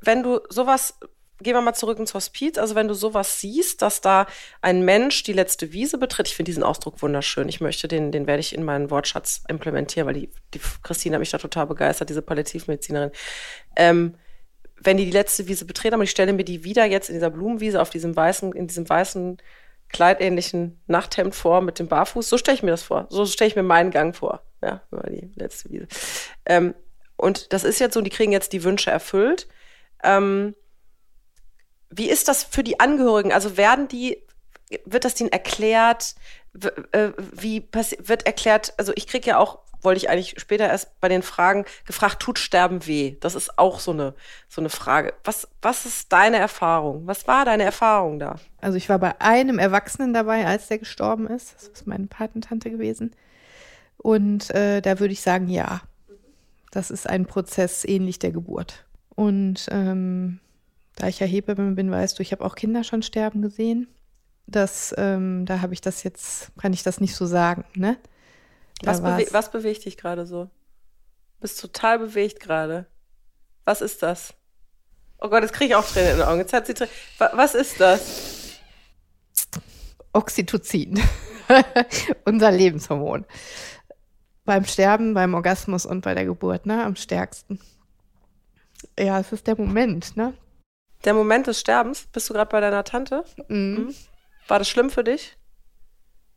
wenn 0.00 0.22
du 0.22 0.40
sowas 0.50 0.94
gehen 1.40 1.54
wir 1.54 1.60
mal 1.60 1.74
zurück 1.74 1.98
ins 1.98 2.14
Hospiz. 2.14 2.58
Also 2.58 2.74
wenn 2.74 2.88
du 2.88 2.94
sowas 2.94 3.40
siehst, 3.40 3.82
dass 3.82 4.00
da 4.00 4.26
ein 4.62 4.84
Mensch 4.84 5.22
die 5.22 5.32
letzte 5.32 5.72
Wiese 5.72 5.98
betritt, 5.98 6.28
ich 6.28 6.36
finde 6.36 6.50
diesen 6.50 6.62
Ausdruck 6.62 7.02
wunderschön. 7.02 7.48
Ich 7.48 7.60
möchte 7.60 7.88
den, 7.88 8.12
den 8.12 8.26
werde 8.26 8.40
ich 8.40 8.54
in 8.54 8.64
meinen 8.64 8.90
Wortschatz 8.90 9.42
implementieren, 9.48 10.06
weil 10.06 10.14
die, 10.14 10.30
die 10.54 10.60
Christine 10.82 11.16
hat 11.16 11.20
mich 11.20 11.30
da 11.30 11.38
total 11.38 11.66
begeistert, 11.66 12.08
diese 12.08 12.22
Palliativmedizinerin. 12.22 13.10
Ähm, 13.76 14.14
wenn 14.80 14.96
die 14.96 15.06
die 15.06 15.10
letzte 15.10 15.46
Wiese 15.46 15.64
betreten, 15.64 15.94
aber 15.94 16.04
ich 16.04 16.10
stelle 16.10 16.32
mir 16.32 16.44
die 16.44 16.64
wieder 16.64 16.84
jetzt 16.84 17.08
in 17.08 17.14
dieser 17.14 17.30
Blumenwiese 17.30 17.80
auf 17.80 17.90
diesem 17.90 18.14
weißen, 18.14 18.52
in 18.52 18.66
diesem 18.66 18.88
weißen 18.88 19.38
kleidähnlichen 19.94 20.82
Nachthemd 20.86 21.34
vor 21.34 21.62
mit 21.62 21.78
dem 21.78 21.88
Barfuß. 21.88 22.28
So 22.28 22.36
stelle 22.36 22.56
ich 22.56 22.62
mir 22.62 22.72
das 22.72 22.82
vor. 22.82 23.06
So 23.08 23.24
stelle 23.24 23.48
ich 23.48 23.56
mir 23.56 23.62
meinen 23.62 23.90
Gang 23.90 24.14
vor. 24.14 24.42
Ja, 24.62 24.82
über 24.90 25.08
die 25.08 25.30
letzte 25.36 25.70
Wiese. 25.70 25.86
Ähm, 26.44 26.74
und 27.16 27.52
das 27.52 27.64
ist 27.64 27.78
jetzt 27.78 27.94
so, 27.94 28.00
die 28.00 28.10
kriegen 28.10 28.32
jetzt 28.32 28.52
die 28.52 28.64
Wünsche 28.64 28.90
erfüllt. 28.90 29.46
Ähm, 30.02 30.54
wie 31.90 32.10
ist 32.10 32.28
das 32.28 32.42
für 32.44 32.64
die 32.64 32.80
Angehörigen? 32.80 33.32
Also 33.32 33.56
werden 33.56 33.86
die, 33.88 34.20
wird 34.84 35.04
das 35.04 35.14
denen 35.14 35.30
erklärt? 35.30 36.16
Äh, 36.92 37.10
wie 37.32 37.68
wird 37.72 38.26
erklärt, 38.26 38.74
also 38.76 38.92
ich 38.96 39.06
kriege 39.06 39.30
ja 39.30 39.38
auch, 39.38 39.60
wollte 39.84 39.98
ich 39.98 40.08
eigentlich 40.08 40.34
später 40.38 40.66
erst 40.66 41.00
bei 41.00 41.08
den 41.08 41.22
Fragen 41.22 41.64
gefragt, 41.86 42.20
tut 42.20 42.38
Sterben 42.38 42.86
weh? 42.86 43.16
Das 43.20 43.34
ist 43.34 43.58
auch 43.58 43.80
so 43.80 43.92
eine, 43.92 44.14
so 44.48 44.60
eine 44.60 44.70
Frage. 44.70 45.14
Was, 45.24 45.48
was 45.62 45.86
ist 45.86 46.12
deine 46.12 46.38
Erfahrung? 46.38 47.06
Was 47.06 47.26
war 47.26 47.44
deine 47.44 47.64
Erfahrung 47.64 48.18
da? 48.18 48.36
Also 48.60 48.76
ich 48.76 48.88
war 48.88 48.98
bei 48.98 49.20
einem 49.20 49.58
Erwachsenen 49.58 50.14
dabei, 50.14 50.46
als 50.46 50.68
der 50.68 50.78
gestorben 50.78 51.26
ist. 51.26 51.54
Das 51.54 51.68
ist 51.68 51.86
meine 51.86 52.06
Patentante 52.06 52.70
gewesen. 52.70 53.14
Und 53.98 54.50
äh, 54.50 54.80
da 54.80 55.00
würde 55.00 55.12
ich 55.12 55.22
sagen, 55.22 55.48
ja. 55.48 55.82
Das 56.70 56.90
ist 56.90 57.08
ein 57.08 57.26
Prozess 57.26 57.84
ähnlich 57.84 58.18
der 58.18 58.32
Geburt. 58.32 58.84
Und 59.14 59.68
ähm, 59.70 60.40
da 60.96 61.08
ich 61.08 61.20
ja 61.20 61.26
Hebamme 61.26 61.72
bin, 61.72 61.90
weißt 61.90 62.18
du, 62.18 62.22
ich 62.22 62.32
habe 62.32 62.44
auch 62.44 62.56
Kinder 62.56 62.84
schon 62.84 63.02
sterben 63.02 63.42
gesehen. 63.42 63.88
Das, 64.46 64.94
ähm, 64.98 65.46
da 65.46 65.62
habe 65.62 65.72
ich 65.72 65.80
das 65.80 66.02
jetzt, 66.02 66.50
kann 66.58 66.72
ich 66.72 66.82
das 66.82 67.00
nicht 67.00 67.14
so 67.14 67.26
sagen, 67.26 67.64
ne? 67.74 67.96
Was, 68.82 69.00
bewe 69.00 69.26
was, 69.30 69.50
bewegt 69.50 69.84
dich 69.84 69.96
gerade 69.96 70.26
so? 70.26 70.50
Bist 71.40 71.60
total 71.60 71.98
bewegt 71.98 72.40
gerade. 72.40 72.86
Was 73.64 73.80
ist 73.80 74.02
das? 74.02 74.34
Oh 75.18 75.28
Gott, 75.28 75.42
jetzt 75.42 75.54
kriege 75.54 75.70
ich 75.70 75.74
auch 75.74 75.86
Tränen 75.86 76.12
in 76.12 76.16
den 76.18 76.26
Augen. 76.26 76.38
Jetzt 76.38 76.52
hat 76.52 76.66
sie 76.66 76.74
Tränen. 76.74 76.92
Was 77.18 77.54
ist 77.54 77.80
das? 77.80 78.58
Oxytocin. 80.12 81.02
Unser 82.24 82.50
Lebenshormon. 82.50 83.24
Beim 84.44 84.64
Sterben, 84.64 85.14
beim 85.14 85.34
Orgasmus 85.34 85.86
und 85.86 86.02
bei 86.02 86.14
der 86.14 86.24
Geburt, 86.26 86.66
ne? 86.66 86.84
Am 86.84 86.96
stärksten. 86.96 87.60
Ja, 88.98 89.18
es 89.18 89.32
ist 89.32 89.46
der 89.46 89.56
Moment, 89.56 90.16
ne? 90.16 90.34
Der 91.04 91.14
Moment 91.14 91.46
des 91.46 91.60
Sterbens, 91.60 92.06
bist 92.12 92.28
du 92.28 92.34
gerade 92.34 92.50
bei 92.50 92.60
deiner 92.60 92.84
Tante? 92.84 93.24
Mhm. 93.48 93.56
mhm. 93.56 93.94
War 94.46 94.58
das 94.58 94.68
schlimm 94.68 94.90
für 94.90 95.04
dich? 95.04 95.38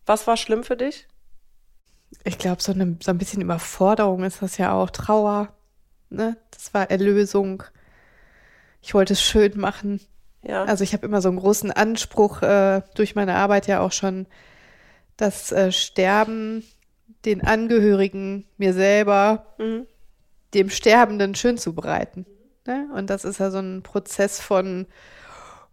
Was 0.06 0.28
war 0.28 0.38
schlimm 0.38 0.64
für 0.64 0.78
dich? 0.78 1.08
Ich 2.24 2.38
glaube, 2.38 2.62
so, 2.62 2.74
so 2.74 3.12
ein 3.12 3.18
bisschen 3.18 3.42
Überforderung 3.42 4.24
ist 4.24 4.42
das 4.42 4.58
ja 4.58 4.74
auch. 4.74 4.90
Trauer, 4.90 5.50
ne? 6.10 6.38
Das 6.52 6.74
war 6.74 6.90
Erlösung. 6.90 7.64
Ich 8.82 8.94
wollte 8.94 9.14
es 9.14 9.22
schön 9.22 9.60
machen. 9.60 10.00
Ja. 10.44 10.64
Also 10.66 10.84
ich 10.84 10.94
habe 10.94 11.06
immer 11.06 11.22
so 11.22 11.30
einen 11.30 11.40
großen 11.40 11.72
Anspruch 11.72 12.42
äh, 12.42 12.82
durch 12.96 13.16
meine 13.16 13.36
Arbeit 13.36 13.68
ja 13.68 13.82
auch 13.82 13.92
schon, 13.92 14.28
das 15.18 15.52
äh, 15.52 15.72
Sterben 15.72 16.64
den 17.26 17.44
Angehörigen, 17.44 18.46
mir 18.58 18.74
selber, 18.74 19.54
mhm. 19.58 19.88
dem 20.54 20.70
Sterbenden 20.70 21.36
schön 21.36 21.58
zu 21.58 21.74
bereiten. 21.74 22.26
Ne? 22.66 22.88
Und 22.96 23.10
das 23.10 23.26
ist 23.26 23.40
ja 23.40 23.52
so 23.52 23.60
ein 23.60 23.84
Prozess 23.84 24.40
von, 24.40 24.88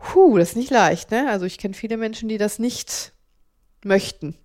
huh, 0.01 0.39
das 0.39 0.51
ist 0.51 0.57
nicht 0.57 0.71
leicht. 0.71 1.11
Ne? 1.11 1.29
Also 1.31 1.47
ich 1.47 1.59
kenne 1.59 1.75
viele 1.75 1.97
Menschen, 1.97 2.29
die 2.29 2.39
das 2.39 2.59
nicht 2.59 3.13
möchten, 3.85 4.37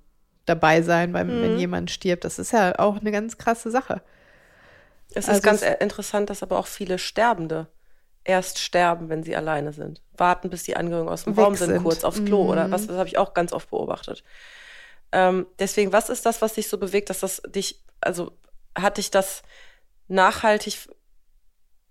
dabei 0.50 0.82
sein, 0.82 1.14
beim, 1.14 1.28
mhm. 1.28 1.42
wenn 1.42 1.60
jemand 1.60 1.92
stirbt. 1.92 2.26
Das 2.26 2.40
ist 2.40 2.52
ja 2.52 2.78
auch 2.80 2.98
eine 2.98 3.12
ganz 3.12 3.38
krasse 3.38 3.72
Sache. 3.72 4.02
Es 5.14 5.28
also 5.28 5.38
ist 5.38 5.44
ganz 5.44 5.62
es 5.62 5.80
interessant, 5.80 6.30
dass 6.30 6.44
aber 6.44 6.60
auch 6.60 6.68
viele 6.68 7.00
Sterbende 7.00 7.68
erst 8.24 8.60
sterben, 8.60 9.10
wenn 9.10 9.24
sie 9.24 9.36
alleine 9.36 9.74
sind. 9.74 10.02
Warten, 10.16 10.50
bis 10.50 10.64
die 10.64 10.76
Angehörigen 10.76 11.10
aus 11.10 11.24
dem 11.24 11.34
Raum 11.34 11.56
sind, 11.56 11.70
sind, 11.70 11.84
kurz 11.84 12.04
aufs 12.04 12.24
Klo 12.24 12.44
mhm. 12.44 12.50
oder 12.50 12.72
was, 12.72 12.88
das 12.88 12.98
habe 12.98 13.08
ich 13.08 13.18
auch 13.18 13.34
ganz 13.34 13.54
oft 13.54 13.70
beobachtet. 13.70 14.24
Ähm, 15.12 15.48
deswegen, 15.58 15.92
was 15.92 16.10
ist 16.10 16.26
das, 16.26 16.42
was 16.42 16.54
dich 16.54 16.68
so 16.68 16.78
bewegt, 16.78 17.10
dass 17.10 17.22
das 17.22 17.42
dich, 17.48 17.82
also 18.02 18.32
hat 18.78 18.98
dich 18.98 19.10
das 19.10 19.42
nachhaltig 20.08 20.90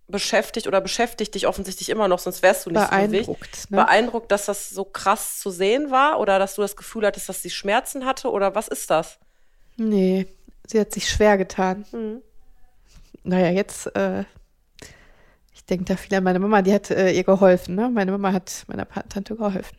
beschäftigt 0.08 0.66
oder 0.66 0.80
beschäftigt 0.80 1.34
dich 1.34 1.46
offensichtlich 1.46 1.90
immer 1.90 2.08
noch, 2.08 2.18
sonst 2.18 2.42
wärst 2.42 2.66
du 2.66 2.70
nicht 2.70 2.88
beeindruckt, 2.88 3.56
so 3.56 3.76
ne? 3.76 3.84
Beeindruckt, 3.84 4.32
dass 4.32 4.46
das 4.46 4.70
so 4.70 4.84
krass 4.84 5.38
zu 5.38 5.50
sehen 5.50 5.90
war 5.90 6.18
oder 6.18 6.38
dass 6.38 6.54
du 6.54 6.62
das 6.62 6.76
Gefühl 6.76 7.06
hattest, 7.06 7.28
dass 7.28 7.42
sie 7.42 7.50
Schmerzen 7.50 8.06
hatte 8.06 8.30
oder 8.30 8.54
was 8.54 8.68
ist 8.68 8.90
das? 8.90 9.18
Nee, 9.76 10.26
sie 10.66 10.80
hat 10.80 10.92
sich 10.92 11.08
schwer 11.08 11.36
getan. 11.36 11.84
Mhm. 11.92 12.22
Naja, 13.22 13.50
jetzt, 13.50 13.94
äh, 13.94 14.24
ich 15.52 15.64
denke 15.66 15.84
da 15.84 15.96
viel 15.96 16.16
an 16.16 16.24
meine 16.24 16.38
Mama, 16.38 16.62
die 16.62 16.72
hat 16.72 16.90
äh, 16.90 17.10
ihr 17.10 17.24
geholfen. 17.24 17.74
Ne? 17.74 17.90
Meine 17.90 18.10
Mama 18.10 18.32
hat 18.32 18.64
meiner 18.68 18.88
Tante 18.88 19.36
geholfen. 19.36 19.76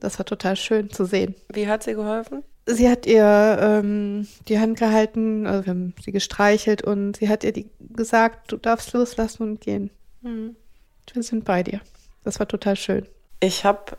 Das 0.00 0.18
war 0.18 0.26
total 0.26 0.56
schön 0.56 0.90
zu 0.90 1.04
sehen. 1.04 1.34
Wie 1.52 1.68
hat 1.68 1.84
sie 1.84 1.94
geholfen? 1.94 2.42
Sie 2.74 2.88
hat 2.88 3.06
ihr 3.06 3.58
ähm, 3.60 4.26
die 4.48 4.58
Hand 4.58 4.78
gehalten, 4.78 5.46
also 5.46 5.66
wir 5.66 5.70
haben 5.70 5.94
sie 6.02 6.12
gestreichelt 6.12 6.82
und 6.82 7.16
sie 7.16 7.28
hat 7.28 7.44
ihr 7.44 7.52
die, 7.52 7.70
gesagt, 7.78 8.52
du 8.52 8.56
darfst 8.56 8.92
loslassen 8.92 9.42
und 9.42 9.60
gehen. 9.60 9.90
Mhm. 10.22 10.56
Wir 11.12 11.22
sind 11.22 11.44
bei 11.44 11.62
dir. 11.62 11.80
Das 12.24 12.38
war 12.38 12.46
total 12.46 12.76
schön. 12.76 13.06
Ich 13.40 13.64
habe 13.64 13.96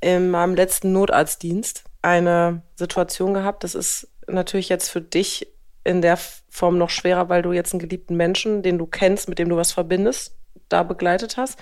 in 0.00 0.30
meinem 0.30 0.54
letzten 0.54 0.92
Notarztdienst 0.92 1.84
eine 2.02 2.62
Situation 2.76 3.34
gehabt. 3.34 3.64
Das 3.64 3.74
ist 3.74 4.08
natürlich 4.26 4.68
jetzt 4.68 4.88
für 4.88 5.00
dich 5.00 5.48
in 5.84 6.02
der 6.02 6.16
Form 6.48 6.78
noch 6.78 6.90
schwerer, 6.90 7.28
weil 7.28 7.42
du 7.42 7.52
jetzt 7.52 7.72
einen 7.72 7.80
geliebten 7.80 8.16
Menschen, 8.16 8.62
den 8.62 8.78
du 8.78 8.86
kennst, 8.86 9.28
mit 9.28 9.38
dem 9.38 9.48
du 9.48 9.56
was 9.56 9.72
verbindest, 9.72 10.37
da 10.68 10.82
begleitet 10.82 11.36
hast. 11.36 11.58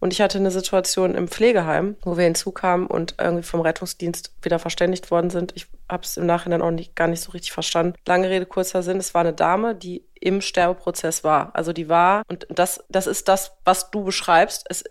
Und 0.00 0.12
ich 0.12 0.20
hatte 0.20 0.38
eine 0.38 0.50
Situation 0.50 1.14
im 1.14 1.28
Pflegeheim, 1.28 1.96
wo 2.02 2.16
wir 2.16 2.24
hinzukamen 2.24 2.86
und 2.86 3.16
irgendwie 3.18 3.42
vom 3.42 3.60
Rettungsdienst 3.60 4.32
wieder 4.42 4.58
verständigt 4.58 5.10
worden 5.10 5.30
sind. 5.30 5.52
Ich 5.54 5.66
habe 5.88 6.02
es 6.02 6.16
im 6.16 6.26
Nachhinein 6.26 6.62
auch 6.62 6.70
nicht, 6.70 6.96
gar 6.96 7.08
nicht 7.08 7.20
so 7.20 7.32
richtig 7.32 7.52
verstanden. 7.52 7.94
Lange 8.06 8.28
Rede, 8.28 8.46
kurzer 8.46 8.82
Sinn. 8.82 8.98
Es 8.98 9.14
war 9.14 9.22
eine 9.22 9.32
Dame, 9.32 9.74
die 9.74 10.04
im 10.20 10.40
Sterbeprozess 10.40 11.24
war. 11.24 11.50
Also 11.54 11.72
die 11.72 11.88
war, 11.88 12.22
und 12.28 12.46
das, 12.50 12.84
das 12.88 13.06
ist 13.06 13.28
das, 13.28 13.52
was 13.64 13.90
du 13.90 14.04
beschreibst. 14.04 14.66
Es, 14.68 14.84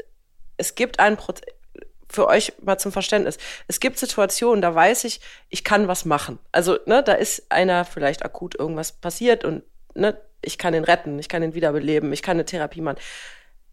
es 0.57 0.75
gibt 0.75 0.99
einen 0.99 1.17
Prozess, 1.17 1.47
für 2.13 2.27
euch 2.27 2.53
mal 2.61 2.77
zum 2.77 2.91
Verständnis. 2.91 3.37
Es 3.67 3.79
gibt 3.79 3.97
Situationen, 3.97 4.61
da 4.61 4.73
weiß 4.73 5.03
ich, 5.05 5.19
ich 5.49 5.63
kann 5.63 5.87
was 5.87 6.05
machen. 6.05 6.39
Also, 6.51 6.77
ne, 6.85 7.03
da 7.03 7.13
ist 7.13 7.51
einer 7.51 7.85
vielleicht 7.85 8.23
akut 8.23 8.55
irgendwas 8.55 8.91
passiert 8.91 9.43
und 9.43 9.63
ne, 9.95 10.15
ich 10.41 10.57
kann 10.57 10.73
ihn 10.73 10.83
retten, 10.83 11.17
ich 11.19 11.29
kann 11.29 11.43
ihn 11.43 11.55
wiederbeleben, 11.55 12.13
ich 12.13 12.21
kann 12.21 12.35
eine 12.35 12.45
Therapie 12.45 12.81
machen. 12.81 12.99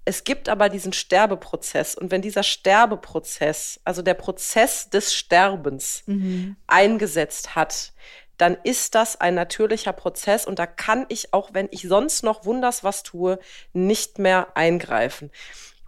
Es 0.05 0.25
gibt 0.25 0.49
aber 0.49 0.69
diesen 0.69 0.93
Sterbeprozess 0.93 1.95
und 1.95 2.11
wenn 2.11 2.23
dieser 2.23 2.43
Sterbeprozess, 2.43 3.81
also 3.85 4.03
der 4.03 4.15
Prozess 4.15 4.91
des 4.91 5.15
Sterbens 5.15 6.03
mhm. 6.07 6.57
eingesetzt 6.67 7.55
hat, 7.55 7.93
dann 8.39 8.57
ist 8.65 8.95
das 8.95 9.21
ein 9.21 9.35
natürlicher 9.35 9.93
Prozess 9.93 10.47
und 10.47 10.59
da 10.59 10.67
kann 10.67 11.05
ich 11.09 11.35
auch, 11.35 11.51
wenn 11.53 11.69
ich 11.71 11.83
sonst 11.83 12.25
noch 12.25 12.47
wunders 12.47 12.83
was 12.83 13.03
tue, 13.03 13.39
nicht 13.75 14.19
mehr 14.19 14.57
eingreifen. 14.57 15.31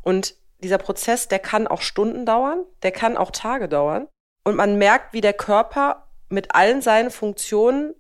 Und 0.03 0.35
dieser 0.63 0.79
Prozess, 0.79 1.29
der 1.29 1.39
kann 1.39 1.67
auch 1.67 1.81
Stunden 1.81 2.27
dauern, 2.27 2.65
der 2.83 2.93
kann 2.93 3.17
auch 3.17 3.31
Tage 3.31 3.69
dauern. 3.69 4.09
Und 4.45 4.57
man 4.57 4.77
merkt, 4.77 5.15
wie 5.15 5.23
der 5.23 5.33
Körper 5.33 6.09
mit 6.29 6.55
allen 6.55 6.83
seinen 6.83 7.11
Funktionen 7.11 7.95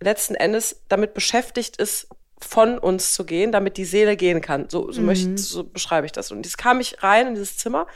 letzten 0.00 0.34
Endes 0.34 0.82
damit 0.88 1.14
beschäftigt 1.14 1.76
ist, 1.76 2.08
von 2.40 2.78
uns 2.78 3.14
zu 3.14 3.24
gehen, 3.24 3.52
damit 3.52 3.76
die 3.76 3.84
Seele 3.84 4.16
gehen 4.16 4.40
kann. 4.40 4.68
So, 4.68 4.92
so, 4.92 5.00
mhm. 5.00 5.06
möchte, 5.06 5.38
so 5.38 5.64
beschreibe 5.64 6.06
ich 6.06 6.12
das. 6.12 6.30
Und 6.30 6.44
jetzt 6.44 6.58
kam 6.58 6.80
ich 6.80 7.02
rein 7.02 7.28
in 7.28 7.34
dieses 7.34 7.56
Zimmer 7.56 7.86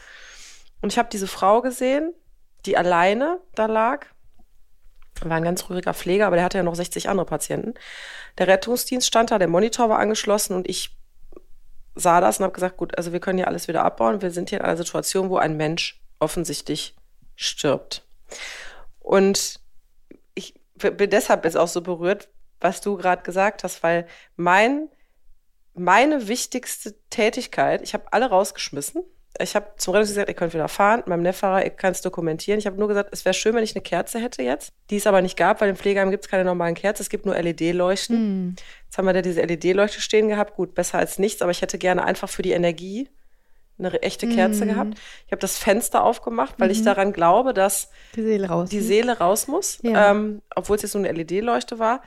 und 0.81 0.93
ich 0.93 0.99
habe 0.99 1.09
diese 1.11 1.27
Frau 1.27 1.61
gesehen, 1.61 2.15
die 2.67 2.77
alleine 2.77 3.41
da 3.55 3.67
lag. 3.67 4.07
War 5.23 5.37
ein 5.37 5.45
ganz 5.45 5.69
ruhiger 5.69 5.93
Pfleger, 5.93 6.27
aber 6.27 6.37
der 6.37 6.45
hatte 6.45 6.59
ja 6.59 6.65
noch 6.65 6.75
60 6.75 7.09
andere 7.09 7.27
Patienten. 7.27 7.75
Der 8.39 8.49
Rettungsdienst 8.49 9.07
stand 9.07 9.31
da, 9.31 9.39
der 9.39 9.49
Monitor 9.49 9.91
war 9.91 9.99
angeschlossen 9.99 10.55
und 10.55 10.69
ich 10.69 10.97
sah 11.95 12.23
das 12.23 12.39
und 12.39 12.45
habe 12.45 12.55
gesagt, 12.55 12.79
gut, 12.79 12.97
also 12.97 13.13
wir 13.13 13.21
können 13.21 13.37
hier 13.37 13.49
alles 13.49 13.69
wieder 13.69 13.85
abbauen. 13.85 14.23
Wir 14.23 14.31
sind 14.31 14.49
hier 14.49 14.61
in 14.61 14.65
einer 14.65 14.77
Situation, 14.77 15.29
wo 15.29 15.37
ein 15.37 15.57
Mensch 15.59 16.01
offensichtlich 16.19 16.95
stirbt. 17.37 18.07
Und 19.01 19.61
bin 20.79 21.11
deshalb 21.11 21.45
jetzt 21.45 21.57
auch 21.57 21.69
so 21.69 21.83
berührt, 21.83 22.29
was 22.61 22.81
du 22.81 22.97
gerade 22.97 23.23
gesagt 23.23 23.65
hast, 23.65 23.83
weil 23.83 24.07
mein, 24.37 24.89
meine 25.75 26.29
wichtigste 26.29 26.95
Tätigkeit, 27.11 27.83
ich 27.83 27.95
habe 27.95 28.13
alle 28.13 28.29
rausgeschmissen. 28.31 29.03
Ich 29.39 29.55
habe 29.55 29.67
zum 29.77 29.93
Rettungsdienst 29.93 30.17
gesagt, 30.17 30.29
ihr 30.29 30.35
könnt 30.35 30.55
wieder 30.55 30.69
fahren. 30.69 31.03
Meinem 31.07 31.23
Neffahrer, 31.23 31.65
ihr 31.65 31.71
könnt 31.71 31.97
es 31.97 32.03
dokumentieren. 32.03 32.59
Ich 32.59 32.67
habe 32.67 32.77
nur 32.77 32.89
gesagt, 32.89 33.11
es 33.13 33.25
wäre 33.25 33.33
schön, 33.33 33.55
wenn 33.55 33.63
ich 33.63 33.75
eine 33.75 33.83
Kerze 33.83 34.19
hätte 34.19 34.43
jetzt, 34.43 34.73
die 34.91 34.97
es 34.97 35.07
aber 35.07 35.23
nicht 35.23 35.37
gab, 35.37 35.61
weil 35.61 35.71
im 35.71 35.77
Pflegeheim 35.77 36.11
gibt 36.11 36.25
es 36.25 36.31
keine 36.31 36.45
normalen 36.45 36.75
Kerzen, 36.75 37.03
es 37.03 37.09
gibt 37.09 37.27
nur 37.27 37.41
LED-Leuchten. 37.41 38.17
Mhm. 38.47 38.57
Jetzt 38.85 38.99
haben 38.99 39.07
wir 39.07 39.13
da 39.13 39.23
diese 39.23 39.41
LED-Leuchte 39.43 40.01
stehen 40.01 40.29
gehabt. 40.29 40.57
Gut, 40.57 40.75
besser 40.75 40.99
als 40.99 41.19
nichts, 41.19 41.43
aber 41.43 41.53
ich 41.53 41.63
hätte 41.63 41.79
gerne 41.79 42.05
einfach 42.05 42.29
für 42.29 42.43
die 42.43 42.53
Energie 42.53 43.09
eine 43.81 44.03
echte 44.03 44.29
Kerze 44.29 44.65
mhm. 44.65 44.69
gehabt. 44.69 44.99
Ich 45.27 45.33
habe 45.33 45.41
das 45.41 45.59
Fenster 45.59 46.05
aufgemacht, 46.05 46.55
weil 46.59 46.69
mhm. 46.69 46.73
ich 46.73 46.83
daran 46.83 47.13
glaube, 47.13 47.55
dass 47.55 47.91
die 48.15 48.23
Seele 48.23 48.49
raus, 48.49 48.71
die 48.71 48.81
Seele 48.81 49.19
raus 49.19 49.49
muss, 49.49 49.79
ja. 49.83 50.11
ähm, 50.11 50.43
obwohl 50.55 50.77
es 50.77 50.83
jetzt 50.83 50.95
nur 50.95 51.05
eine 51.05 51.17
LED-Leuchte 51.17 51.79
war. 51.79 52.03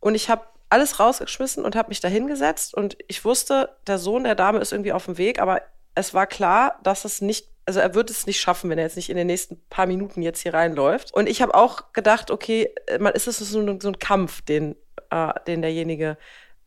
Und 0.00 0.14
ich 0.14 0.30
habe 0.30 0.42
alles 0.70 1.00
rausgeschmissen 1.00 1.64
und 1.64 1.76
habe 1.76 1.88
mich 1.88 2.00
da 2.00 2.08
hingesetzt 2.08 2.74
und 2.74 2.96
ich 3.08 3.24
wusste, 3.24 3.70
der 3.86 3.98
Sohn 3.98 4.24
der 4.24 4.34
Dame 4.34 4.58
ist 4.58 4.72
irgendwie 4.72 4.92
auf 4.92 5.06
dem 5.06 5.16
Weg, 5.16 5.40
aber 5.40 5.62
es 5.94 6.14
war 6.14 6.26
klar, 6.26 6.78
dass 6.82 7.04
es 7.04 7.20
nicht, 7.20 7.48
also 7.64 7.80
er 7.80 7.94
wird 7.94 8.10
es 8.10 8.26
nicht 8.26 8.40
schaffen, 8.40 8.70
wenn 8.70 8.78
er 8.78 8.84
jetzt 8.84 8.96
nicht 8.96 9.10
in 9.10 9.16
den 9.16 9.26
nächsten 9.26 9.60
paar 9.68 9.86
Minuten 9.86 10.22
jetzt 10.22 10.40
hier 10.40 10.54
reinläuft. 10.54 11.12
Und 11.12 11.28
ich 11.28 11.42
habe 11.42 11.54
auch 11.54 11.92
gedacht, 11.92 12.30
okay, 12.30 12.72
man 13.00 13.14
ist 13.14 13.26
es 13.26 13.38
so, 13.38 13.60
ein, 13.60 13.80
so 13.80 13.88
ein 13.88 13.98
Kampf, 13.98 14.42
den, 14.42 14.76
äh, 15.10 15.32
den 15.46 15.62
derjenige 15.62 16.18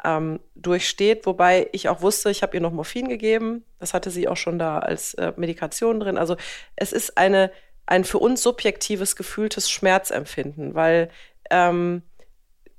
ähm, 0.04 0.40
durchsteht, 0.56 1.26
wobei 1.26 1.70
ich 1.72 1.88
auch 1.88 2.02
wusste, 2.02 2.32
ich 2.32 2.42
habe 2.42 2.56
ihr 2.58 2.62
noch 2.62 2.72
Morphin 2.72 3.08
gegeben. 3.08 3.64
Das 3.80 3.94
hatte 3.94 4.10
sie 4.12 4.28
auch 4.28 4.38
schon 4.38 4.60
da 4.60 4.80
als 4.80 5.14
äh, 5.14 5.32
Medikation 5.36 6.00
drin. 6.00 6.18
Also 6.18 6.36
es 6.76 6.92
ist 6.92 7.18
eine, 7.18 7.52
ein 7.86 8.04
für 8.04 8.20
uns 8.20 8.42
subjektives, 8.42 9.16
gefühltes 9.16 9.70
Schmerzempfinden, 9.70 10.74
weil 10.74 11.10
ähm, 11.50 12.02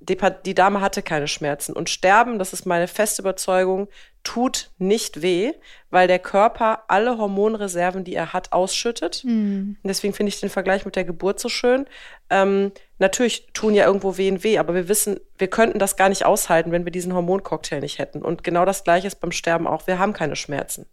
die, 0.09 0.19
die 0.45 0.55
Dame 0.55 0.81
hatte 0.81 1.03
keine 1.03 1.29
Schmerzen. 1.29 1.73
Und 1.73 1.91
Sterben, 1.91 2.39
das 2.39 2.53
ist 2.53 2.67
meine 2.67 2.89
feste 2.89 3.23
Überzeugung, 3.23 3.89
tut 4.25 4.71
nicht 4.79 5.23
weh, 5.23 5.53
weil 5.91 6.07
der 6.07 6.19
Körper 6.19 6.85
alle 6.89 7.19
Hormonreserven, 7.19 8.05
die 8.05 8.15
er 8.15 8.33
hat, 8.33 8.53
ausschüttet. 8.53 9.23
Mhm. 9.25 9.77
Deswegen 9.83 10.15
finde 10.15 10.29
ich 10.29 10.41
den 10.41 10.51
Vergleich 10.51 10.85
mit 10.85 10.97
der 10.97 11.05
Geburt 11.05 11.41
so 11.41 11.49
schön. 11.49 11.87
Ähm, 12.31 12.73
natürlich 12.99 13.49
tun 13.53 13.75
ja 13.75 13.87
irgendwo 13.87 14.17
Wehen 14.17 14.43
weh, 14.45 14.59
aber 14.59 14.75
wir 14.75 14.89
wissen, 14.89 15.19
wir 15.39 15.49
könnten 15.49 15.79
das 15.79 15.97
gar 15.97 16.09
nicht 16.09 16.25
aushalten, 16.25 16.73
wenn 16.73 16.85
wir 16.85 16.93
diesen 16.93 17.15
Hormoncocktail 17.15 17.81
nicht 17.81 17.99
hätten. 17.99 18.23
Und 18.23 18.45
genau 18.45 18.65
das 18.65 18.85
Gleiche 18.85 19.07
ist 19.07 19.21
beim 19.21 19.33
Sterben 19.33 19.67
auch. 19.67 19.87
Wir 19.87 19.99
haben 19.99 20.13
keine 20.13 20.37
Schmerzen. 20.37 20.87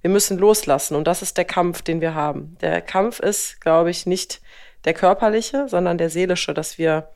Wir 0.00 0.10
müssen 0.10 0.38
loslassen 0.38 0.96
und 0.96 1.06
das 1.06 1.22
ist 1.22 1.38
der 1.38 1.44
Kampf, 1.44 1.82
den 1.82 2.00
wir 2.00 2.14
haben. 2.14 2.56
Der 2.60 2.80
Kampf 2.80 3.20
ist, 3.20 3.60
glaube 3.60 3.90
ich, 3.90 4.04
nicht 4.04 4.40
der 4.84 4.94
körperliche, 4.94 5.68
sondern 5.68 5.96
der 5.96 6.10
seelische, 6.10 6.54
dass 6.54 6.76
wir 6.76 7.08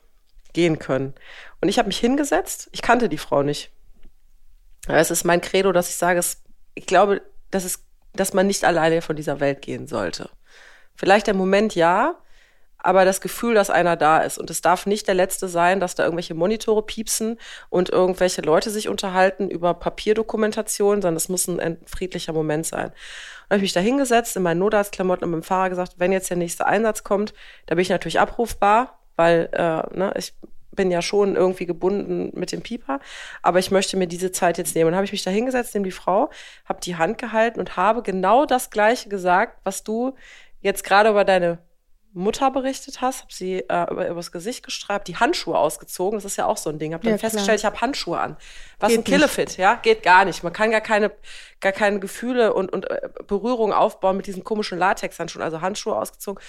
gehen 0.57 0.79
können. 0.79 1.13
Und 1.61 1.69
ich 1.69 1.77
habe 1.77 1.85
mich 1.85 1.99
hingesetzt. 1.99 2.67
Ich 2.71 2.81
kannte 2.81 3.09
die 3.09 3.19
Frau 3.19 3.43
nicht. 3.43 3.69
Aber 4.87 4.97
es 4.97 5.11
ist 5.11 5.23
mein 5.23 5.39
Credo, 5.39 5.71
dass 5.71 5.87
ich 5.87 5.97
sage, 5.97 6.17
es, 6.17 6.41
ich 6.73 6.87
glaube, 6.87 7.21
dass, 7.51 7.63
es, 7.63 7.83
dass 8.13 8.33
man 8.33 8.47
nicht 8.47 8.65
alleine 8.65 9.03
von 9.03 9.15
dieser 9.15 9.39
Welt 9.39 9.61
gehen 9.61 9.85
sollte. 9.85 10.31
Vielleicht 10.95 11.27
der 11.27 11.35
Moment 11.35 11.75
ja, 11.75 12.15
aber 12.79 13.05
das 13.05 13.21
Gefühl, 13.21 13.53
dass 13.53 13.69
einer 13.69 13.97
da 13.97 14.17
ist. 14.17 14.39
Und 14.39 14.49
es 14.49 14.61
darf 14.61 14.87
nicht 14.87 15.07
der 15.07 15.13
letzte 15.13 15.47
sein, 15.47 15.79
dass 15.79 15.93
da 15.93 16.05
irgendwelche 16.05 16.33
Monitore 16.33 16.81
piepsen 16.81 17.37
und 17.69 17.89
irgendwelche 17.89 18.41
Leute 18.41 18.71
sich 18.71 18.89
unterhalten 18.89 19.51
über 19.51 19.75
Papierdokumentation, 19.75 21.03
sondern 21.03 21.17
es 21.17 21.29
muss 21.29 21.47
ein 21.47 21.77
friedlicher 21.85 22.33
Moment 22.33 22.65
sein. 22.65 22.87
Und 22.87 23.51
habe 23.51 23.57
ich 23.57 23.61
mich 23.61 23.73
da 23.73 23.79
hingesetzt 23.79 24.35
in 24.35 24.41
meinen 24.41 24.57
Notarztklamotten 24.57 25.23
und 25.23 25.31
mit 25.31 25.43
dem 25.43 25.47
Fahrer 25.47 25.69
gesagt, 25.69 25.93
wenn 25.97 26.11
jetzt 26.11 26.31
der 26.31 26.37
nächste 26.37 26.65
Einsatz 26.65 27.03
kommt, 27.03 27.35
da 27.67 27.75
bin 27.75 27.83
ich 27.83 27.89
natürlich 27.89 28.19
abrufbar, 28.19 28.96
weil 29.17 29.49
äh, 29.51 29.97
ne, 29.97 30.13
ich 30.15 30.33
bin 30.77 30.89
ja 30.91 31.01
schon 31.01 31.35
irgendwie 31.35 31.65
gebunden 31.65 32.31
mit 32.33 32.53
dem 32.53 32.61
Pieper, 32.61 33.01
aber 33.41 33.59
ich 33.59 33.71
möchte 33.71 33.97
mir 33.97 34.07
diese 34.07 34.31
Zeit 34.31 34.57
jetzt 34.57 34.75
nehmen. 34.75 34.89
Und 34.89 34.95
habe 34.95 35.03
ich 35.03 35.11
mich 35.11 35.23
da 35.23 35.31
hingesetzt, 35.31 35.73
neben 35.73 35.83
die 35.83 35.91
Frau, 35.91 36.29
habe 36.63 36.79
die 36.79 36.95
Hand 36.95 37.17
gehalten 37.17 37.59
und 37.59 37.75
habe 37.75 38.01
genau 38.01 38.45
das 38.45 38.69
Gleiche 38.69 39.09
gesagt, 39.09 39.57
was 39.65 39.83
du 39.83 40.15
jetzt 40.61 40.85
gerade 40.85 41.09
über 41.09 41.25
deine 41.25 41.57
Mutter 42.13 42.49
berichtet 42.49 43.01
hast, 43.01 43.21
habe 43.21 43.33
sie 43.33 43.59
äh, 43.59 43.91
über, 43.91 44.07
übers 44.07 44.31
Gesicht 44.31 44.63
gestreift, 44.63 45.07
die 45.07 45.17
Handschuhe 45.17 45.57
ausgezogen, 45.57 46.17
das 46.17 46.25
ist 46.25 46.37
ja 46.37 46.45
auch 46.45 46.57
so 46.57 46.69
ein 46.69 46.79
Ding. 46.79 46.93
Habe 46.93 47.03
dann 47.03 47.13
ja, 47.13 47.17
festgestellt, 47.17 47.59
klar. 47.59 47.71
ich 47.71 47.75
habe 47.75 47.81
Handschuhe 47.81 48.19
an. 48.19 48.37
Was 48.79 48.89
geht 48.89 48.99
ein 48.99 49.03
Killefit, 49.03 49.49
nicht. 49.49 49.57
ja, 49.57 49.75
geht 49.75 50.03
gar 50.03 50.25
nicht. 50.25 50.43
Man 50.43 50.53
kann 50.53 50.71
gar 50.71 50.81
keine, 50.81 51.11
gar 51.59 51.73
keine 51.73 51.99
Gefühle 51.99 52.53
und, 52.53 52.71
und 52.71 52.89
äh, 52.89 53.09
Berührung 53.27 53.73
aufbauen 53.73 54.17
mit 54.17 54.25
diesen 54.25 54.43
komischen 54.43 54.77
Latexhandschuhen, 54.77 55.43
also 55.43 55.61
Handschuhe 55.61 55.95
ausgezogen 55.95 56.41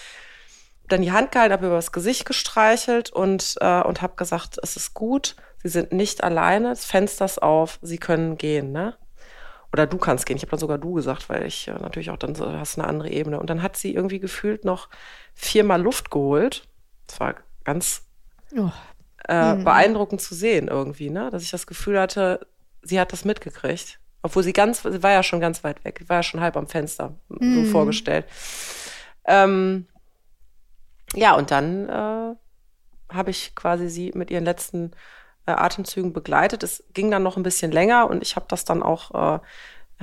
dann 0.89 1.03
die 1.03 1.13
Hand 1.13 1.33
gehalten, 1.33 1.53
habe 1.53 1.67
über 1.67 1.77
das 1.77 1.93
Gesicht 1.93 2.25
gestreichelt 2.25 3.11
und, 3.11 3.57
äh, 3.61 3.83
und 3.83 4.03
habe 4.03 4.17
gesagt, 4.17 4.59
es 4.63 4.77
ist 4.77 4.95
gut, 4.95 5.37
Sie 5.63 5.69
sind 5.69 5.93
nicht 5.93 6.23
alleine, 6.23 6.69
das 6.69 6.85
Fenster 6.85 7.25
ist 7.25 7.43
auf, 7.43 7.79
Sie 7.83 7.99
können 7.99 8.39
gehen, 8.39 8.71
ne? 8.73 8.97
Oder 9.73 9.87
du 9.87 9.99
kannst 9.99 10.25
gehen. 10.25 10.37
Ich 10.37 10.43
habe 10.43 10.51
dann 10.51 10.61
sogar 10.61 10.79
du 10.79 10.95
gesagt, 10.95 11.29
weil 11.29 11.45
ich 11.45 11.69
äh, 11.69 11.73
natürlich 11.73 12.11
auch 12.11 12.17
dann 12.17 12.35
so, 12.35 12.51
hast 12.53 12.79
eine 12.79 12.89
andere 12.89 13.11
Ebene. 13.11 13.39
Und 13.39 13.51
dann 13.51 13.63
hat 13.63 13.77
sie 13.77 13.93
irgendwie 13.93 14.19
gefühlt 14.19 14.65
noch 14.65 14.89
viermal 15.35 15.83
Luft 15.83 16.11
geholt. 16.11 16.67
Das 17.07 17.21
war 17.21 17.35
ganz 17.65 18.07
oh. 18.57 18.71
äh, 19.29 19.55
mhm. 19.55 19.65
beeindruckend 19.65 20.23
zu 20.23 20.35
sehen 20.35 20.69
irgendwie, 20.69 21.11
ne? 21.11 21.31
Dass 21.31 21.43
ich 21.43 21.51
das 21.51 21.67
Gefühl 21.67 22.01
hatte, 22.01 22.47
sie 22.83 22.99
hat 22.99 23.13
das 23.13 23.27
mitgekriegt. 23.27 23.99
Obwohl 24.23 24.43
sie 24.43 24.53
ganz, 24.53 24.83
sie 24.83 25.03
war 25.03 25.13
ja 25.13 25.23
schon 25.23 25.41
ganz 25.41 25.63
weit 25.65 25.85
weg, 25.85 26.03
war 26.09 26.19
ja 26.19 26.23
schon 26.23 26.41
halb 26.41 26.57
am 26.57 26.67
Fenster, 26.67 27.15
mhm. 27.29 27.67
so 27.67 27.71
vorgestellt. 27.71 28.25
Ähm, 29.27 29.87
ja, 31.15 31.35
und 31.35 31.51
dann 31.51 31.89
äh, 31.89 32.35
habe 33.15 33.31
ich 33.31 33.55
quasi 33.55 33.89
sie 33.89 34.13
mit 34.15 34.31
ihren 34.31 34.45
letzten 34.45 34.93
äh, 35.47 35.53
Atemzügen 35.53 36.13
begleitet. 36.13 36.63
Es 36.63 36.85
ging 36.93 37.11
dann 37.11 37.23
noch 37.23 37.37
ein 37.37 37.43
bisschen 37.43 37.73
länger 37.73 38.09
und 38.09 38.23
ich 38.23 38.37
habe 38.37 38.47
das 38.49 38.65
dann 38.65 38.83
auch, 38.83 39.11
äh, 39.11 39.41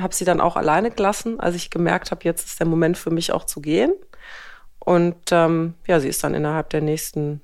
habe 0.01 0.13
sie 0.15 0.25
dann 0.25 0.41
auch 0.41 0.55
alleine 0.55 0.91
gelassen, 0.91 1.39
als 1.39 1.55
ich 1.55 1.69
gemerkt 1.69 2.11
habe, 2.11 2.23
jetzt 2.23 2.47
ist 2.47 2.59
der 2.59 2.67
Moment 2.67 2.97
für 2.97 3.11
mich 3.11 3.31
auch 3.31 3.45
zu 3.45 3.61
gehen. 3.61 3.93
Und 4.79 5.31
ähm, 5.31 5.75
ja, 5.87 5.99
sie 5.99 6.09
ist 6.09 6.23
dann 6.23 6.35
innerhalb 6.35 6.69
der 6.69 6.81
nächsten 6.81 7.41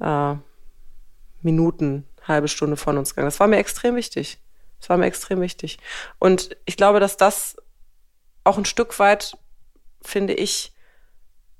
äh, 0.00 0.34
Minuten, 1.42 2.06
halbe 2.26 2.48
Stunde 2.48 2.76
von 2.76 2.98
uns 2.98 3.10
gegangen. 3.10 3.26
Das 3.26 3.40
war 3.40 3.46
mir 3.46 3.58
extrem 3.58 3.96
wichtig. 3.96 4.38
Das 4.80 4.88
war 4.88 4.96
mir 4.96 5.06
extrem 5.06 5.40
wichtig. 5.40 5.78
Und 6.18 6.56
ich 6.66 6.76
glaube, 6.76 7.00
dass 7.00 7.16
das 7.16 7.56
auch 8.44 8.58
ein 8.58 8.64
Stück 8.64 8.98
weit, 8.98 9.36
finde 10.02 10.34
ich, 10.34 10.72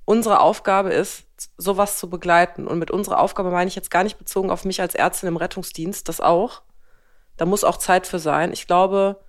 unsere 0.08 0.40
Aufgabe 0.40 0.90
ist, 0.90 1.24
sowas 1.58 1.98
zu 1.98 2.08
begleiten. 2.08 2.66
Und 2.66 2.78
mit 2.78 2.90
unserer 2.90 3.20
Aufgabe 3.20 3.50
meine 3.50 3.68
ich 3.68 3.76
jetzt 3.76 3.90
gar 3.90 4.04
nicht 4.04 4.16
bezogen 4.16 4.50
auf 4.50 4.64
mich 4.64 4.80
als 4.80 4.94
Ärztin 4.94 5.28
im 5.28 5.36
Rettungsdienst, 5.36 6.08
das 6.08 6.22
auch. 6.22 6.62
Da 7.36 7.44
muss 7.44 7.62
auch 7.62 7.76
Zeit 7.76 8.06
für 8.06 8.18
sein. 8.18 8.52
Ich 8.54 8.66
glaube, 8.66 9.20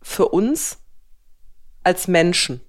für 0.00 0.28
uns 0.28 0.78
als 1.82 2.06
Menschen. 2.06 2.60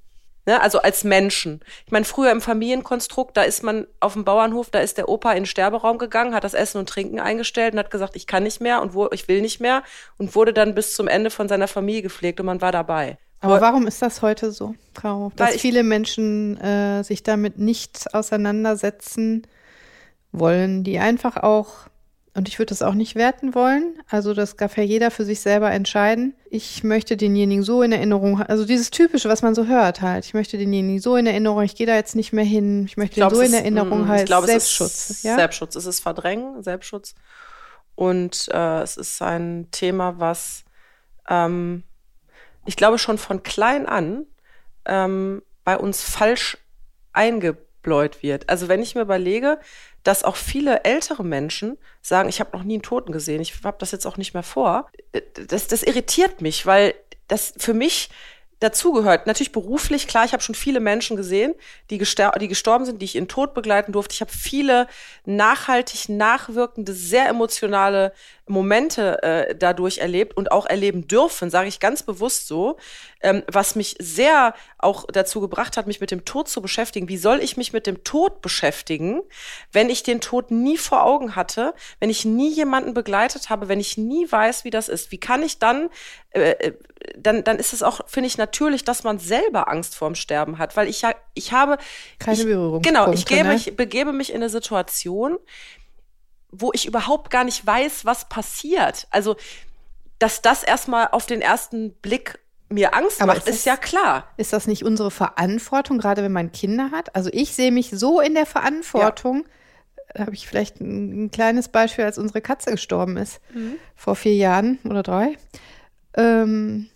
Ne, 0.46 0.60
also 0.60 0.82
als 0.82 1.06
Menschen. 1.06 1.62
Ich 1.86 1.92
meine, 1.92 2.04
früher 2.04 2.32
im 2.32 2.42
Familienkonstrukt, 2.42 3.38
da 3.38 3.44
ist 3.44 3.64
man 3.64 3.88
auf 4.02 4.14
dem 4.14 4.26
Bauernhof, 4.26 4.72
da 4.72 4.80
ist 4.80 4.98
der 4.98 5.08
Opa 5.08 5.32
in 5.32 5.44
den 5.44 5.46
Sterberaum 5.46 6.00
gegangen, 6.00 6.36
hat 6.36 6.44
das 6.44 6.54
Essen 6.54 6.80
und 6.80 6.90
Trinken 6.90 7.20
eingestellt 7.20 7.74
und 7.74 7.80
hat 7.80 7.92
gesagt, 7.92 8.18
ich 8.18 8.28
kann 8.28 8.44
nicht 8.44 8.60
mehr 8.60 8.82
und 8.82 8.94
wo, 8.94 9.08
ich 9.12 9.30
will 9.30 9.40
nicht 9.40 9.62
mehr 9.62 9.84
und 10.18 10.36
wurde 10.36 10.52
dann 10.52 10.76
bis 10.76 10.96
zum 10.96 11.08
Ende 11.08 11.30
von 11.30 11.48
seiner 11.48 11.70
Familie 11.70 12.02
gepflegt 12.02 12.42
und 12.42 12.48
man 12.48 12.60
war 12.60 12.74
dabei. 12.74 13.18
Aber 13.44 13.62
warum 13.62 13.88
ist 13.88 14.02
das 14.02 14.22
heute 14.22 14.52
so, 14.52 14.76
Caro? 14.94 15.32
Dass 15.36 15.56
viele 15.56 15.84
Menschen 15.84 16.58
äh, 16.58 17.04
sich 17.04 17.24
damit 17.24 17.60
nicht 17.60 18.14
auseinandersetzen 18.14 19.46
wollen, 20.32 20.84
die 20.84 21.00
einfach 21.00 21.38
auch 21.38 21.88
und 22.36 22.48
ich 22.48 22.58
würde 22.58 22.70
das 22.70 22.82
auch 22.82 22.96
nicht 22.96 23.14
werten 23.14 23.54
wollen. 23.54 24.00
Also 24.10 24.34
das 24.34 24.56
darf 24.56 24.76
ja 24.78 24.84
jeder 24.84 25.12
für 25.12 25.24
sich 25.24 25.40
selber 25.40 25.70
entscheiden. 25.72 26.34
Ich 26.50 26.84
möchte 26.84 27.16
denjenigen 27.16 27.64
so 27.64 27.84
in 27.84 27.92
Erinnerung, 27.92 28.42
also 28.42 28.66
dieses 28.66 28.90
Typische, 28.90 29.30
was 29.30 29.44
man 29.44 29.54
so 29.54 29.68
hört 29.68 30.02
halt. 30.02 30.26
Ich 30.26 30.34
möchte 30.34 30.58
denjenigen 30.58 31.00
so 31.00 31.16
in 31.16 31.28
Erinnerung, 31.28 31.62
ich 31.62 31.76
gehe 31.76 31.86
da 31.86 31.96
jetzt 31.96 32.16
nicht 32.16 32.34
mehr 32.34 32.44
hin. 32.44 32.86
Ich 32.86 32.98
möchte 32.98 33.14
ich 33.14 33.18
glaub, 33.18 33.36
so 33.36 33.42
in 33.42 33.54
Erinnerung 33.54 34.08
halt. 34.08 34.22
Ich 34.22 34.26
glaube, 34.26 34.48
Selbstschutz. 34.48 34.92
Es 34.92 35.10
ist 35.12 35.24
ja? 35.24 35.36
Selbstschutz. 35.36 35.76
Es 35.76 35.86
ist 35.86 36.00
Verdrängen, 36.00 36.64
Selbstschutz. 36.64 37.14
Und 37.94 38.50
äh, 38.52 38.82
es 38.82 38.98
ist 38.98 39.22
ein 39.22 39.68
Thema, 39.70 40.16
was 40.18 40.64
ähm, 41.30 41.84
ich 42.66 42.76
glaube 42.76 42.98
schon 42.98 43.18
von 43.18 43.44
klein 43.44 43.86
an 43.86 44.26
ähm, 44.86 45.42
bei 45.64 45.78
uns 45.78 46.04
falsch 46.04 46.58
eingebläut 47.14 48.24
wird. 48.24 48.50
Also 48.50 48.68
wenn 48.68 48.82
ich 48.82 48.96
mir 48.96 49.02
überlege, 49.02 49.60
dass 50.04 50.24
auch 50.24 50.36
viele 50.36 50.84
ältere 50.84 51.24
Menschen 51.24 51.78
sagen, 52.02 52.28
ich 52.28 52.40
habe 52.40 52.56
noch 52.56 52.64
nie 52.64 52.74
einen 52.74 52.84
Toten 52.84 53.12
gesehen, 53.12 53.42
ich 53.42 53.64
habe 53.64 53.78
das 53.80 53.92
jetzt 53.92 54.06
auch 54.06 54.18
nicht 54.18 54.34
mehr 54.34 54.44
vor. 54.44 54.90
Das, 55.48 55.68
das 55.68 55.84
irritiert 55.84 56.42
mich, 56.42 56.66
weil 56.66 56.94
das 57.28 57.54
für 57.58 57.74
mich 57.74 58.10
dazugehört. 58.60 59.28
Natürlich 59.28 59.52
beruflich, 59.52 60.08
klar, 60.08 60.26
ich 60.26 60.34
habe 60.34 60.42
schon 60.42 60.56
viele 60.56 60.80
Menschen 60.80 61.18
gesehen, 61.18 61.54
die, 61.90 61.98
die 61.98 62.48
gestorben 62.48 62.86
sind, 62.86 63.02
die 63.02 63.06
ich 63.06 63.16
in 63.16 63.28
Tod 63.28 63.54
begleiten 63.54 63.92
durfte. 63.92 64.14
Ich 64.14 64.22
habe 64.22 64.32
viele 64.32 64.88
nachhaltig 65.26 66.10
nachwirkende, 66.10 66.94
sehr 66.94 67.28
emotionale 67.28 68.14
Momente 68.46 69.24
äh, 69.24 69.56
dadurch 69.56 70.00
erlebt 70.00 70.36
und 70.36 70.52
auch 70.52 70.66
erleben 70.66 71.08
dürfen, 71.08 71.50
sage 71.50 71.70
ich 71.70 71.80
ganz 71.80 72.04
bewusst 72.04 72.48
so, 72.48 72.78
ähm, 73.22 73.44
was 73.48 73.76
mich 73.76 73.96
sehr 74.00 74.54
auch 74.78 75.06
dazu 75.12 75.40
gebracht 75.40 75.78
hat, 75.78 75.88
mich 75.88 76.02
mit 76.02 76.12
dem 76.12 76.26
Tod 76.26 76.50
zu 76.50 76.62
beschäftigen. 76.62 77.08
Wie 77.08 77.18
soll 77.18 77.40
ich 77.40 77.56
mich 77.56 77.72
mit 77.72 77.88
dem 77.88 78.04
Tod 78.04 78.42
beschäftigen, 78.42 79.22
wenn 79.72 79.90
ich 79.90 80.04
den 80.04 80.20
Tod 80.20 80.52
nie 80.52 80.78
vor 80.78 81.06
Augen 81.06 81.38
hatte, 81.38 81.74
wenn 82.02 82.10
ich 82.10 82.26
nie 82.26 82.52
jemanden 82.52 82.94
begleitet 82.94 83.50
habe, 83.50 83.70
wenn 83.70 83.80
ich 83.80 83.98
nie 83.98 84.30
weiß, 84.30 84.66
wie 84.66 84.72
das 84.72 84.90
ist? 84.90 85.12
Wie 85.12 85.20
kann 85.20 85.42
ich 85.42 85.60
dann, 85.60 85.90
äh, 86.32 86.52
äh 86.52 86.74
dann, 87.18 87.44
dann 87.44 87.60
ist 87.60 87.74
es 87.74 87.84
auch, 87.84 88.02
finde 88.08 88.28
ich, 88.28 88.38
natürlich, 88.38 88.84
dass 88.84 89.04
man 89.04 89.20
selber 89.20 89.70
Angst 89.70 89.96
vorm 89.96 90.16
Sterben 90.16 90.58
hat, 90.58 90.76
weil 90.76 90.88
ich 90.88 91.02
ja, 91.02 91.14
ich 91.34 91.52
habe 91.52 91.78
keine 92.20 92.44
Berührung. 92.44 92.82
Genau, 92.82 93.12
ich, 93.12 93.26
gebe, 93.26 93.50
ne? 93.50 93.56
ich 93.56 93.76
begebe 93.76 94.14
mich 94.14 94.32
in 94.32 94.38
eine 94.38 94.50
Situation, 94.50 95.38
wo 96.54 96.72
ich 96.74 96.86
überhaupt 96.86 97.32
gar 97.32 97.44
nicht 97.44 97.66
weiß, 97.66 98.06
was 98.06 98.30
passiert. 98.30 99.08
Also, 99.10 99.36
dass 100.20 100.42
das 100.42 100.64
erstmal 100.64 101.10
auf 101.12 101.26
den 101.26 101.42
ersten 101.42 101.94
Blick 101.96 102.40
mir 102.70 102.96
Angst 102.96 103.22
Aber 103.22 103.34
macht, 103.34 103.48
ist, 103.48 103.56
ist 103.56 103.66
ja 103.66 103.76
klar. 103.76 104.28
Ist 104.38 104.54
das 104.54 104.68
nicht 104.68 104.84
unsere 104.84 105.12
Verantwortung, 105.12 105.98
gerade 105.98 106.24
wenn 106.24 106.32
man 106.32 106.52
Kinder 106.52 106.92
hat? 106.92 107.16
Also 107.16 107.30
ich 107.34 107.54
sehe 107.54 107.72
mich 107.72 107.90
so 107.92 108.20
in 108.20 108.34
der 108.34 108.46
Verantwortung. 108.46 109.44
Ja. 109.46 110.14
Da 110.16 110.26
habe 110.26 110.36
ich 110.36 110.48
vielleicht 110.48 110.80
ein, 110.80 111.26
ein, 111.26 111.32
kleines 111.32 111.70
Beispiel, 111.70 112.06
als 112.06 112.18
unsere 112.18 112.42
Katze 112.42 112.72
gestorben 112.72 113.18
ist, 113.18 113.42
mhm. 113.54 113.76
vor 113.96 114.16
vier 114.16 114.36
Jahren 114.36 114.80
oder 114.84 115.04
drei. 115.04 115.38
Ähm, 116.16 116.90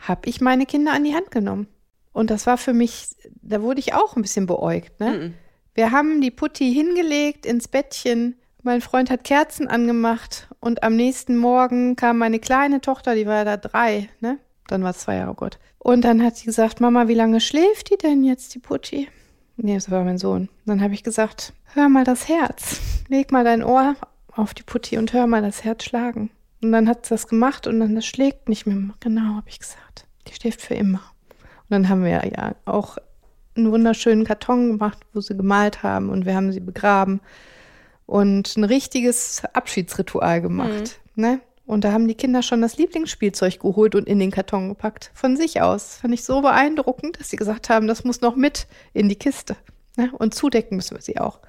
habe 0.00 0.28
ich 0.28 0.40
meine 0.40 0.66
Kinder 0.66 0.92
an 0.92 1.04
die 1.04 1.14
Hand 1.14 1.30
genommen. 1.30 1.68
Und 2.12 2.30
das 2.30 2.46
war 2.46 2.56
für 2.56 2.72
mich, 2.72 3.08
da 3.42 3.60
wurde 3.60 3.80
ich 3.80 3.92
auch 3.92 4.16
ein 4.16 4.22
bisschen 4.22 4.46
beäugt. 4.46 4.98
Ne? 5.00 5.10
Mhm. 5.10 5.34
Wir 5.74 5.90
haben 5.90 6.22
die 6.22 6.30
Putti 6.30 6.72
hingelegt 6.72 7.44
ins 7.44 7.68
Bettchen 7.68 8.36
mein 8.66 8.80
Freund 8.80 9.10
hat 9.10 9.24
Kerzen 9.24 9.68
angemacht 9.68 10.48
und 10.60 10.82
am 10.82 10.96
nächsten 10.96 11.36
Morgen 11.36 11.96
kam 11.96 12.18
meine 12.18 12.40
kleine 12.40 12.80
Tochter, 12.80 13.14
die 13.14 13.26
war 13.26 13.44
da 13.44 13.56
drei, 13.56 14.08
ne? 14.20 14.38
Dann 14.66 14.82
war 14.82 14.90
es 14.90 14.98
zwei 14.98 15.16
Jahre, 15.16 15.30
oh 15.30 15.34
Gott. 15.34 15.58
Und 15.78 16.04
dann 16.04 16.22
hat 16.22 16.36
sie 16.36 16.46
gesagt, 16.46 16.80
Mama, 16.80 17.06
wie 17.06 17.14
lange 17.14 17.40
schläft 17.40 17.90
die 17.90 17.96
denn 17.96 18.24
jetzt, 18.24 18.54
die 18.54 18.58
Putti? 18.58 19.08
Nee, 19.56 19.74
das 19.74 19.90
war 19.90 20.02
mein 20.02 20.18
Sohn. 20.18 20.48
Dann 20.66 20.82
habe 20.82 20.94
ich 20.94 21.04
gesagt, 21.04 21.52
hör 21.74 21.88
mal 21.88 22.02
das 22.02 22.28
Herz. 22.28 22.80
Leg 23.08 23.30
mal 23.30 23.44
dein 23.44 23.62
Ohr 23.62 23.94
auf 24.32 24.52
die 24.52 24.64
Putti 24.64 24.98
und 24.98 25.12
hör 25.12 25.28
mal 25.28 25.42
das 25.42 25.62
Herz 25.62 25.84
schlagen. 25.84 26.30
Und 26.60 26.72
dann 26.72 26.88
hat 26.88 27.06
sie 27.06 27.10
das 27.10 27.28
gemacht 27.28 27.68
und 27.68 27.78
dann 27.78 27.94
das 27.94 28.04
schlägt 28.04 28.48
nicht 28.48 28.66
mehr. 28.66 28.76
Genau, 28.98 29.36
habe 29.36 29.48
ich 29.48 29.60
gesagt. 29.60 30.06
Die 30.26 30.34
schläft 30.34 30.60
für 30.60 30.74
immer. 30.74 31.02
Und 31.30 31.70
dann 31.70 31.88
haben 31.88 32.02
wir 32.02 32.10
ja 32.10 32.54
auch 32.64 32.98
einen 33.56 33.70
wunderschönen 33.70 34.24
Karton 34.24 34.72
gemacht, 34.72 34.98
wo 35.12 35.20
sie 35.20 35.36
gemalt 35.36 35.84
haben 35.84 36.10
und 36.10 36.26
wir 36.26 36.34
haben 36.34 36.50
sie 36.50 36.60
begraben 36.60 37.20
und 38.06 38.56
ein 38.56 38.64
richtiges 38.64 39.42
Abschiedsritual 39.52 40.40
gemacht. 40.40 41.00
Mhm. 41.14 41.22
Ne? 41.22 41.40
Und 41.66 41.82
da 41.82 41.92
haben 41.92 42.06
die 42.06 42.14
Kinder 42.14 42.42
schon 42.42 42.62
das 42.62 42.76
Lieblingsspielzeug 42.76 43.58
geholt 43.58 43.96
und 43.96 44.06
in 44.06 44.20
den 44.20 44.30
Karton 44.30 44.68
gepackt. 44.68 45.10
Von 45.14 45.36
sich 45.36 45.60
aus. 45.60 45.96
Fand 45.96 46.14
ich 46.14 46.24
so 46.24 46.40
beeindruckend, 46.40 47.18
dass 47.18 47.30
sie 47.30 47.36
gesagt 47.36 47.68
haben, 47.68 47.88
das 47.88 48.04
muss 48.04 48.20
noch 48.20 48.36
mit 48.36 48.68
in 48.92 49.08
die 49.08 49.16
Kiste. 49.16 49.56
Ne? 49.96 50.12
Und 50.16 50.34
zudecken 50.34 50.76
müssen 50.76 50.96
wir 50.96 51.02
sie 51.02 51.18
auch. 51.18 51.40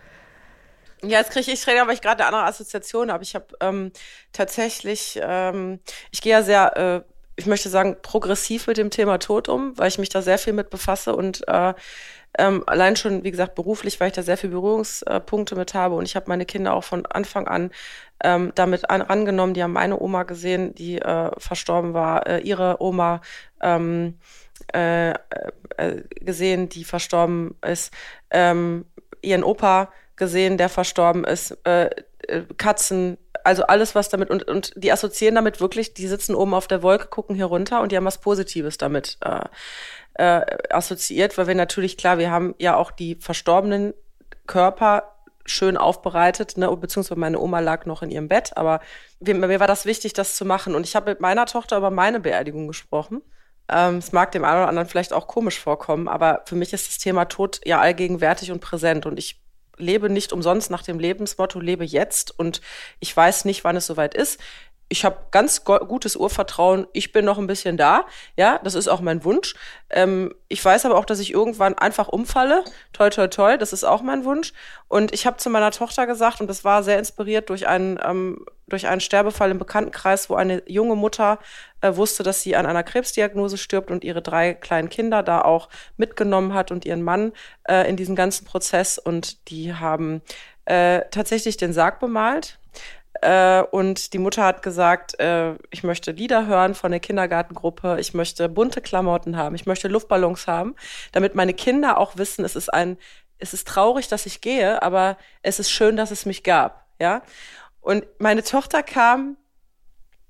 Ja, 1.04 1.20
jetzt 1.20 1.30
kriege 1.30 1.52
ich 1.52 1.68
rede, 1.68 1.86
weil 1.86 1.94
ich 1.94 2.02
gerade 2.02 2.26
eine 2.26 2.36
andere 2.36 2.50
Assoziation 2.50 3.12
habe. 3.12 3.24
Ich 3.24 3.36
habe 3.36 3.46
ähm, 3.62 3.92
tatsächlich, 4.32 5.20
ähm, 5.22 5.80
ich 6.12 6.22
gehe 6.22 6.32
ja 6.32 6.42
sehr, 6.42 6.78
äh, 7.06 7.14
ich 7.38 7.46
möchte 7.46 7.70
sagen, 7.70 7.96
progressiv 8.02 8.68
mit 8.68 8.78
dem 8.78 8.90
Thema 8.90 9.20
Tod 9.20 9.48
um, 9.48 9.78
weil 9.78 9.88
ich 9.88 10.00
mich 10.00 10.10
da 10.10 10.22
sehr 10.22 10.38
viel 10.38 10.54
mit 10.54 10.70
befasse 10.70 11.16
und 11.16 11.48
äh, 11.48 11.74
ähm, 12.38 12.64
allein 12.68 12.96
schon, 12.96 13.24
wie 13.24 13.32
gesagt, 13.32 13.56
beruflich, 13.56 14.00
weil 14.00 14.08
ich 14.08 14.14
da 14.14 14.22
sehr 14.22 14.38
viele 14.38 14.54
Berührungspunkte 14.54 15.56
mit 15.56 15.74
habe 15.74 15.96
und 15.96 16.06
ich 16.06 16.16
habe 16.16 16.28
meine 16.28 16.46
Kinder 16.46 16.74
auch 16.74 16.84
von 16.84 17.06
Anfang 17.06 17.48
an 17.48 17.72
ähm, 18.24 18.52
damit 18.56 18.90
an, 18.90 19.02
angenommen. 19.02 19.54
Die 19.54 19.64
haben 19.64 19.74
meine 19.74 20.00
Oma 20.00 20.24
gesehen, 20.24 20.74
die 20.76 21.00
äh, 21.00 21.32
verstorben 21.38 21.94
war, 21.94 22.28
äh, 22.28 22.40
ihre 22.40 22.82
Oma 22.82 23.22
ähm, 23.62 24.18
äh, 24.74 25.12
äh, 25.12 25.16
gesehen, 26.20 26.70
die 26.70 26.84
verstorben 26.84 27.56
ist, 27.66 27.94
ähm, 28.32 28.86
ihren 29.22 29.44
Opa 29.44 29.92
gesehen, 30.16 30.58
der 30.58 30.70
verstorben 30.70 31.24
ist, 31.24 31.58
äh, 31.66 31.90
äh, 32.28 32.44
Katzen, 32.58 33.18
also 33.48 33.64
alles, 33.64 33.96
was 33.96 34.10
damit, 34.10 34.30
und, 34.30 34.44
und 34.44 34.74
die 34.76 34.92
assoziieren 34.92 35.36
damit 35.36 35.62
wirklich, 35.62 35.94
die 35.94 36.08
sitzen 36.08 36.36
oben 36.36 36.54
auf 36.54 36.68
der 36.68 36.84
Wolke, 36.84 37.08
gucken 37.08 37.34
hier 37.34 37.46
runter 37.46 37.82
und 37.82 37.94
die 37.94 37.96
haben 37.96 38.04
was 38.04 38.20
Positives 38.20 38.78
damit 38.78 39.18
äh, 39.24 39.46
äh, 40.16 40.46
assoziiert, 40.70 41.38
weil 41.38 41.48
wir 41.48 41.56
natürlich, 41.56 41.96
klar, 41.96 42.18
wir 42.18 42.30
haben 42.30 42.56
ja 42.58 42.76
auch 42.76 42.92
die 42.92 43.16
verstorbenen 43.16 43.94
Körper 44.48 45.14
schön 45.46 45.78
aufbereitet, 45.78 46.58
ne, 46.58 46.76
beziehungsweise 46.76 47.18
meine 47.18 47.40
Oma 47.40 47.62
lag 47.62 47.86
noch 47.86 48.04
in 48.04 48.12
ihrem 48.12 48.28
Bett, 48.28 48.52
aber 48.58 48.82
mir, 49.22 49.34
mir 49.34 49.62
war 49.62 49.68
das 49.68 49.86
wichtig, 49.86 50.12
das 50.12 50.36
zu 50.36 50.44
machen. 50.44 50.76
Und 50.76 50.86
ich 50.86 50.98
habe 50.98 51.10
mit 51.10 51.22
meiner 51.22 51.46
Tochter 51.46 51.78
über 51.78 51.90
meine 51.90 52.20
Beerdigung 52.20 52.68
gesprochen. 52.68 53.22
Ähm, 53.70 53.98
es 54.00 54.12
mag 54.12 54.34
dem 54.34 54.44
einen 54.44 54.58
oder 54.58 54.68
anderen 54.68 54.90
vielleicht 54.90 55.14
auch 55.14 55.28
komisch 55.28 55.58
vorkommen, 55.58 56.10
aber 56.10 56.42
für 56.46 56.56
mich 56.56 56.74
ist 56.74 56.90
das 56.90 56.98
Thema 56.98 57.26
Tod 57.26 57.62
ja 57.64 57.80
allgegenwärtig 57.80 58.52
und 58.52 58.60
präsent. 58.60 59.06
Und 59.06 59.18
ich 59.18 59.42
lebe 59.78 60.10
nicht 60.10 60.34
umsonst 60.34 60.70
nach 60.72 60.84
dem 60.84 61.00
Lebensmotto, 61.00 61.60
lebe 61.60 61.86
jetzt. 61.86 62.38
Und 62.38 62.62
ich 63.00 63.16
weiß 63.16 63.46
nicht, 63.46 63.64
wann 63.64 63.76
es 63.76 63.88
soweit 63.88 64.14
ist 64.14 64.40
ich 64.90 65.04
habe 65.04 65.18
ganz 65.32 65.66
gutes 65.66 66.16
Urvertrauen, 66.16 66.88
ich 66.94 67.12
bin 67.12 67.26
noch 67.26 67.38
ein 67.38 67.48
bisschen 67.48 67.76
da, 67.76 68.06
ja, 68.38 68.60
das 68.64 68.74
ist 68.74 68.88
auch 68.88 69.02
mein 69.02 69.24
Wunsch. 69.26 69.54
Ähm, 69.90 70.34
ich 70.48 70.64
weiß 70.64 70.86
aber 70.86 70.98
auch, 70.98 71.06
dass 71.06 71.20
ich 71.20 71.34
irgendwann 71.34 71.78
einfach 71.78 72.08
umfalle, 72.08 72.64
toi, 72.94 73.10
toi, 73.10 73.28
toi, 73.28 73.58
das 73.58 73.74
ist 73.74 73.84
auch 73.84 74.02
mein 74.02 74.24
Wunsch. 74.24 74.54
Und 74.88 75.14
ich 75.14 75.26
habe 75.26 75.38
zu 75.38 75.50
meiner 75.50 75.72
Tochter 75.72 76.08
gesagt, 76.08 76.40
und 76.40 76.48
das 76.48 76.64
war 76.64 76.84
sehr 76.84 77.00
inspiriert 77.00 77.50
durch 77.50 77.68
einen, 77.68 78.00
ähm, 78.02 78.46
durch 78.68 78.88
einen 78.88 79.02
Sterbefall 79.02 79.52
im 79.52 79.60
Bekanntenkreis, 79.60 80.30
wo 80.30 80.36
eine 80.36 80.64
junge 80.68 80.96
Mutter 80.96 81.40
äh, 81.82 81.96
wusste, 81.96 82.24
dass 82.24 82.42
sie 82.42 82.56
an 82.56 82.66
einer 82.66 82.84
Krebsdiagnose 82.84 83.58
stirbt 83.58 83.92
und 83.92 84.06
ihre 84.06 84.22
drei 84.22 84.54
kleinen 84.54 84.90
Kinder 84.90 85.22
da 85.22 85.42
auch 85.42 85.68
mitgenommen 85.98 86.54
hat 86.54 86.72
und 86.72 86.86
ihren 86.86 87.04
Mann 87.04 87.34
äh, 87.68 87.90
in 87.90 87.98
diesem 87.98 88.16
ganzen 88.16 88.46
Prozess. 88.46 88.98
Und 88.98 89.50
die 89.50 89.74
haben 89.74 90.22
äh, 90.64 91.02
tatsächlich 91.12 91.58
den 91.58 91.74
Sarg 91.74 92.00
bemalt 92.00 92.58
äh, 93.22 93.64
und 93.72 94.14
die 94.14 94.18
Mutter 94.18 94.44
hat 94.44 94.62
gesagt, 94.62 95.20
äh, 95.20 95.56
ich 95.72 95.84
möchte 95.84 96.12
Lieder 96.12 96.48
hören 96.48 96.76
von 96.76 96.92
der 96.92 97.00
Kindergartengruppe, 97.00 97.98
ich 98.00 98.14
möchte 98.14 98.50
bunte 98.50 98.82
Klamotten 98.82 99.38
haben, 99.38 99.56
ich 99.56 99.66
möchte 99.66 99.88
Luftballons 99.88 100.48
haben, 100.48 100.76
damit 101.12 101.36
meine 101.36 101.54
Kinder 101.54 101.98
auch 101.98 102.18
wissen, 102.18 102.46
es 102.46 102.56
ist 102.56 102.74
ein, 102.74 102.98
es 103.38 103.54
ist 103.54 103.68
traurig, 103.68 104.08
dass 104.08 104.26
ich 104.26 104.42
gehe, 104.42 104.82
aber 104.82 105.18
es 105.42 105.60
ist 105.60 105.72
schön, 105.72 105.98
dass 105.98 106.12
es 106.12 106.26
mich 106.26 106.44
gab, 106.44 106.88
ja. 107.00 107.22
Und 107.82 108.06
meine 108.20 108.44
Tochter 108.44 108.84
kam, 108.84 109.38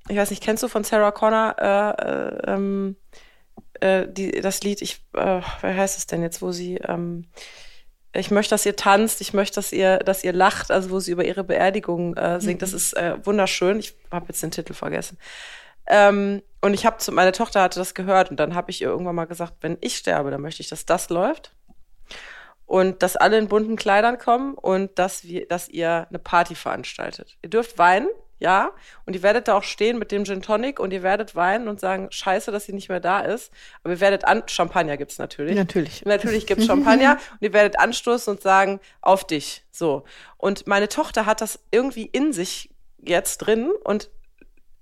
ich 0.10 0.18
weiß 0.18 0.30
nicht, 0.30 0.44
kennst 0.44 0.64
du 0.64 0.68
von 0.68 0.84
Sarah 0.84 1.12
Connor 1.12 1.56
äh, 1.60 1.90
äh, 1.90 2.54
ähm, 2.54 2.96
äh, 3.80 4.08
die, 4.08 4.32
das 4.42 4.62
Lied, 4.64 4.82
ich, 4.82 5.06
äh, 5.14 5.42
wer 5.62 5.78
heißt 5.78 5.98
es 5.98 6.08
denn 6.08 6.22
jetzt, 6.22 6.42
wo 6.42 6.52
sie 6.52 6.76
ähm, 6.76 7.26
ich 8.18 8.32
möchte, 8.32 8.52
dass 8.52 8.66
ihr 8.66 8.76
tanzt, 8.76 9.22
ich 9.22 9.34
möchte, 9.34 9.56
dass 9.56 9.72
ihr, 9.72 10.00
dass 10.00 10.24
ihr 10.24 10.34
lacht, 10.34 10.72
also 10.72 10.90
wo 10.90 11.00
sie 11.00 11.12
über 11.12 11.26
ihre 11.26 11.44
Beerdigung 11.44 12.16
äh, 12.16 12.42
singt. 12.42 12.58
Mhm. 12.58 12.62
Das 12.62 12.74
ist 12.74 12.94
äh, 12.94 13.18
wunderschön. 13.26 13.80
Ich 13.80 13.96
habe 14.12 14.26
jetzt 14.30 14.42
den 14.42 14.52
Titel 14.52 14.74
vergessen. 14.74 15.18
Ähm, 15.88 16.42
und 16.62 16.74
ich 16.74 16.86
habe 16.86 16.98
zu, 16.98 17.12
meine 17.12 17.32
Tochter 17.32 17.62
hatte 17.62 17.80
das 17.80 17.94
gehört 17.94 18.30
und 18.30 18.40
dann 18.40 18.56
habe 18.56 18.72
ich 18.72 18.82
ihr 18.82 18.88
irgendwann 18.88 19.16
mal 19.16 19.26
gesagt, 19.26 19.54
wenn 19.62 19.78
ich 19.82 19.98
sterbe, 19.98 20.32
dann 20.32 20.42
möchte 20.42 20.62
ich, 20.62 20.70
dass 20.70 20.86
das 20.86 21.10
läuft. 21.10 21.54
Und 22.66 23.02
dass 23.02 23.16
alle 23.16 23.38
in 23.38 23.48
bunten 23.48 23.78
Kleidern 23.78 24.18
kommen 24.18 24.56
und 24.56 25.00
dass 25.00 25.24
wir, 25.24 25.48
dass 25.48 25.70
ihr 25.70 26.06
eine 26.10 26.20
Party 26.20 26.54
veranstaltet. 26.54 27.38
Ihr 27.42 27.50
dürft 27.50 27.78
weinen, 27.78 28.10
ja, 28.40 28.72
und 29.06 29.16
ihr 29.16 29.24
werdet 29.24 29.48
da 29.48 29.56
auch 29.56 29.64
stehen 29.64 29.98
mit 29.98 30.12
dem 30.12 30.24
Gin 30.24 30.42
Tonic 30.42 30.80
und 30.80 30.94
ihr 30.94 31.02
werdet 31.02 31.36
weinen 31.36 31.68
und 31.68 31.80
sagen, 31.80 32.08
scheiße, 32.12 32.52
dass 32.52 32.66
sie 32.66 32.74
nicht 32.74 32.90
mehr 32.90 33.00
da 33.00 33.22
ist. 33.22 33.52
Aber 33.84 33.94
ihr 33.94 34.00
werdet 34.00 34.26
an, 34.26 34.44
Champagner 34.48 34.96
gibt's 34.98 35.18
natürlich. 35.18 35.56
Natürlich. 35.56 36.06
Natürlich 36.06 36.46
gibt's 36.46 36.66
Champagner 36.66 37.14
und 37.32 37.42
ihr 37.42 37.54
werdet 37.54 37.80
anstoßen 37.80 38.36
und 38.36 38.42
sagen, 38.42 38.80
auf 39.02 39.26
dich. 39.26 39.64
So. 39.72 40.04
Und 40.38 40.68
meine 40.68 40.88
Tochter 40.88 41.26
hat 41.26 41.42
das 41.42 41.60
irgendwie 41.72 42.06
in 42.06 42.32
sich 42.32 42.70
jetzt 43.02 43.40
drin 43.40 43.72
und 43.84 44.10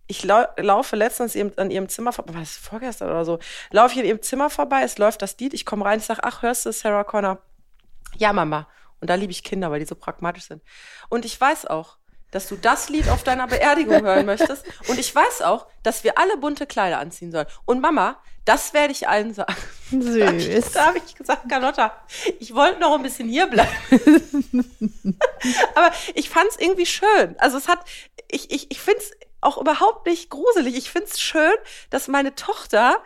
ich 0.07 0.23
lau 0.23 0.45
laufe 0.57 0.95
letztens 0.95 1.35
an 1.57 1.71
ihrem 1.71 1.89
Zimmer 1.89 2.13
vorbei, 2.13 2.33
was 2.35 2.57
vorgestern 2.57 3.09
oder 3.09 3.25
so, 3.25 3.39
laufe 3.71 3.93
ich 3.93 3.99
in 3.99 4.05
ihrem 4.05 4.21
Zimmer 4.21 4.49
vorbei, 4.49 4.83
es 4.83 4.97
läuft 4.97 5.21
das 5.21 5.37
Lied, 5.39 5.53
ich 5.53 5.65
komme 5.65 5.85
rein, 5.85 5.99
ich 5.99 6.05
sage, 6.05 6.21
ach, 6.23 6.41
hörst 6.43 6.65
du 6.65 6.71
Sarah 6.71 7.03
Connor? 7.03 7.39
Ja, 8.17 8.31
Mama. 8.31 8.67
Und 9.01 9.09
da 9.09 9.15
liebe 9.15 9.31
ich 9.31 9.43
Kinder, 9.43 9.71
weil 9.71 9.79
die 9.79 9.85
so 9.85 9.95
pragmatisch 9.95 10.45
sind. 10.45 10.61
Und 11.09 11.25
ich 11.25 11.39
weiß 11.39 11.65
auch, 11.65 11.97
dass 12.31 12.47
du 12.47 12.55
das 12.55 12.89
Lied 12.89 13.07
auf 13.09 13.23
deiner 13.23 13.47
Beerdigung 13.47 14.03
hören 14.03 14.25
möchtest. 14.25 14.65
Und 14.87 14.99
ich 14.99 15.13
weiß 15.13 15.41
auch, 15.41 15.67
dass 15.83 16.03
wir 16.03 16.17
alle 16.17 16.37
bunte 16.37 16.65
Kleider 16.65 16.99
anziehen 16.99 17.31
sollen. 17.31 17.47
Und 17.65 17.81
Mama, 17.81 18.21
das 18.43 18.73
werde 18.73 18.91
ich 18.91 19.07
allen 19.07 19.33
sagen. 19.33 19.55
Süß. 19.91 20.71
Da 20.73 20.87
habe 20.87 20.99
ich 21.05 21.15
gesagt, 21.15 21.49
Carlotta, 21.49 21.93
ich 22.39 22.53
wollte 22.53 22.79
noch 22.79 22.93
ein 22.93 23.03
bisschen 23.03 23.27
hier 23.27 23.47
bleiben. 23.47 23.71
Aber 25.75 25.91
ich 26.13 26.29
fand 26.29 26.49
es 26.49 26.59
irgendwie 26.59 26.85
schön. 26.85 27.35
Also 27.37 27.57
es 27.57 27.67
hat, 27.67 27.79
ich, 28.29 28.51
ich, 28.51 28.69
ich 28.69 28.81
finde 28.81 28.99
es 28.99 29.11
auch 29.41 29.57
überhaupt 29.57 30.05
nicht 30.05 30.29
gruselig. 30.29 30.75
Ich 30.75 30.91
finde 30.91 31.07
es 31.07 31.19
schön, 31.19 31.53
dass 31.89 32.07
meine 32.07 32.35
Tochter 32.35 33.01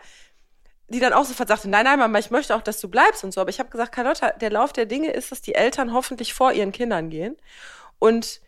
die 0.90 0.98
dann 0.98 1.12
auch 1.12 1.24
sofort 1.24 1.48
sagte, 1.48 1.68
nein, 1.68 1.84
nein, 1.84 2.00
Mama, 2.00 2.18
ich 2.18 2.32
möchte 2.32 2.54
auch, 2.54 2.62
dass 2.62 2.80
du 2.80 2.88
bleibst 2.88 3.22
und 3.22 3.32
so. 3.32 3.40
Aber 3.40 3.50
ich 3.50 3.60
habe 3.60 3.70
gesagt, 3.70 3.92
Carlotta, 3.92 4.32
der 4.32 4.50
Lauf 4.50 4.72
der 4.72 4.86
Dinge 4.86 5.12
ist, 5.12 5.30
dass 5.30 5.40
die 5.40 5.54
Eltern 5.54 5.92
hoffentlich 5.92 6.34
vor 6.34 6.52
ihren 6.52 6.72
Kindern 6.72 7.10
gehen. 7.10 7.36
Und 8.00 8.40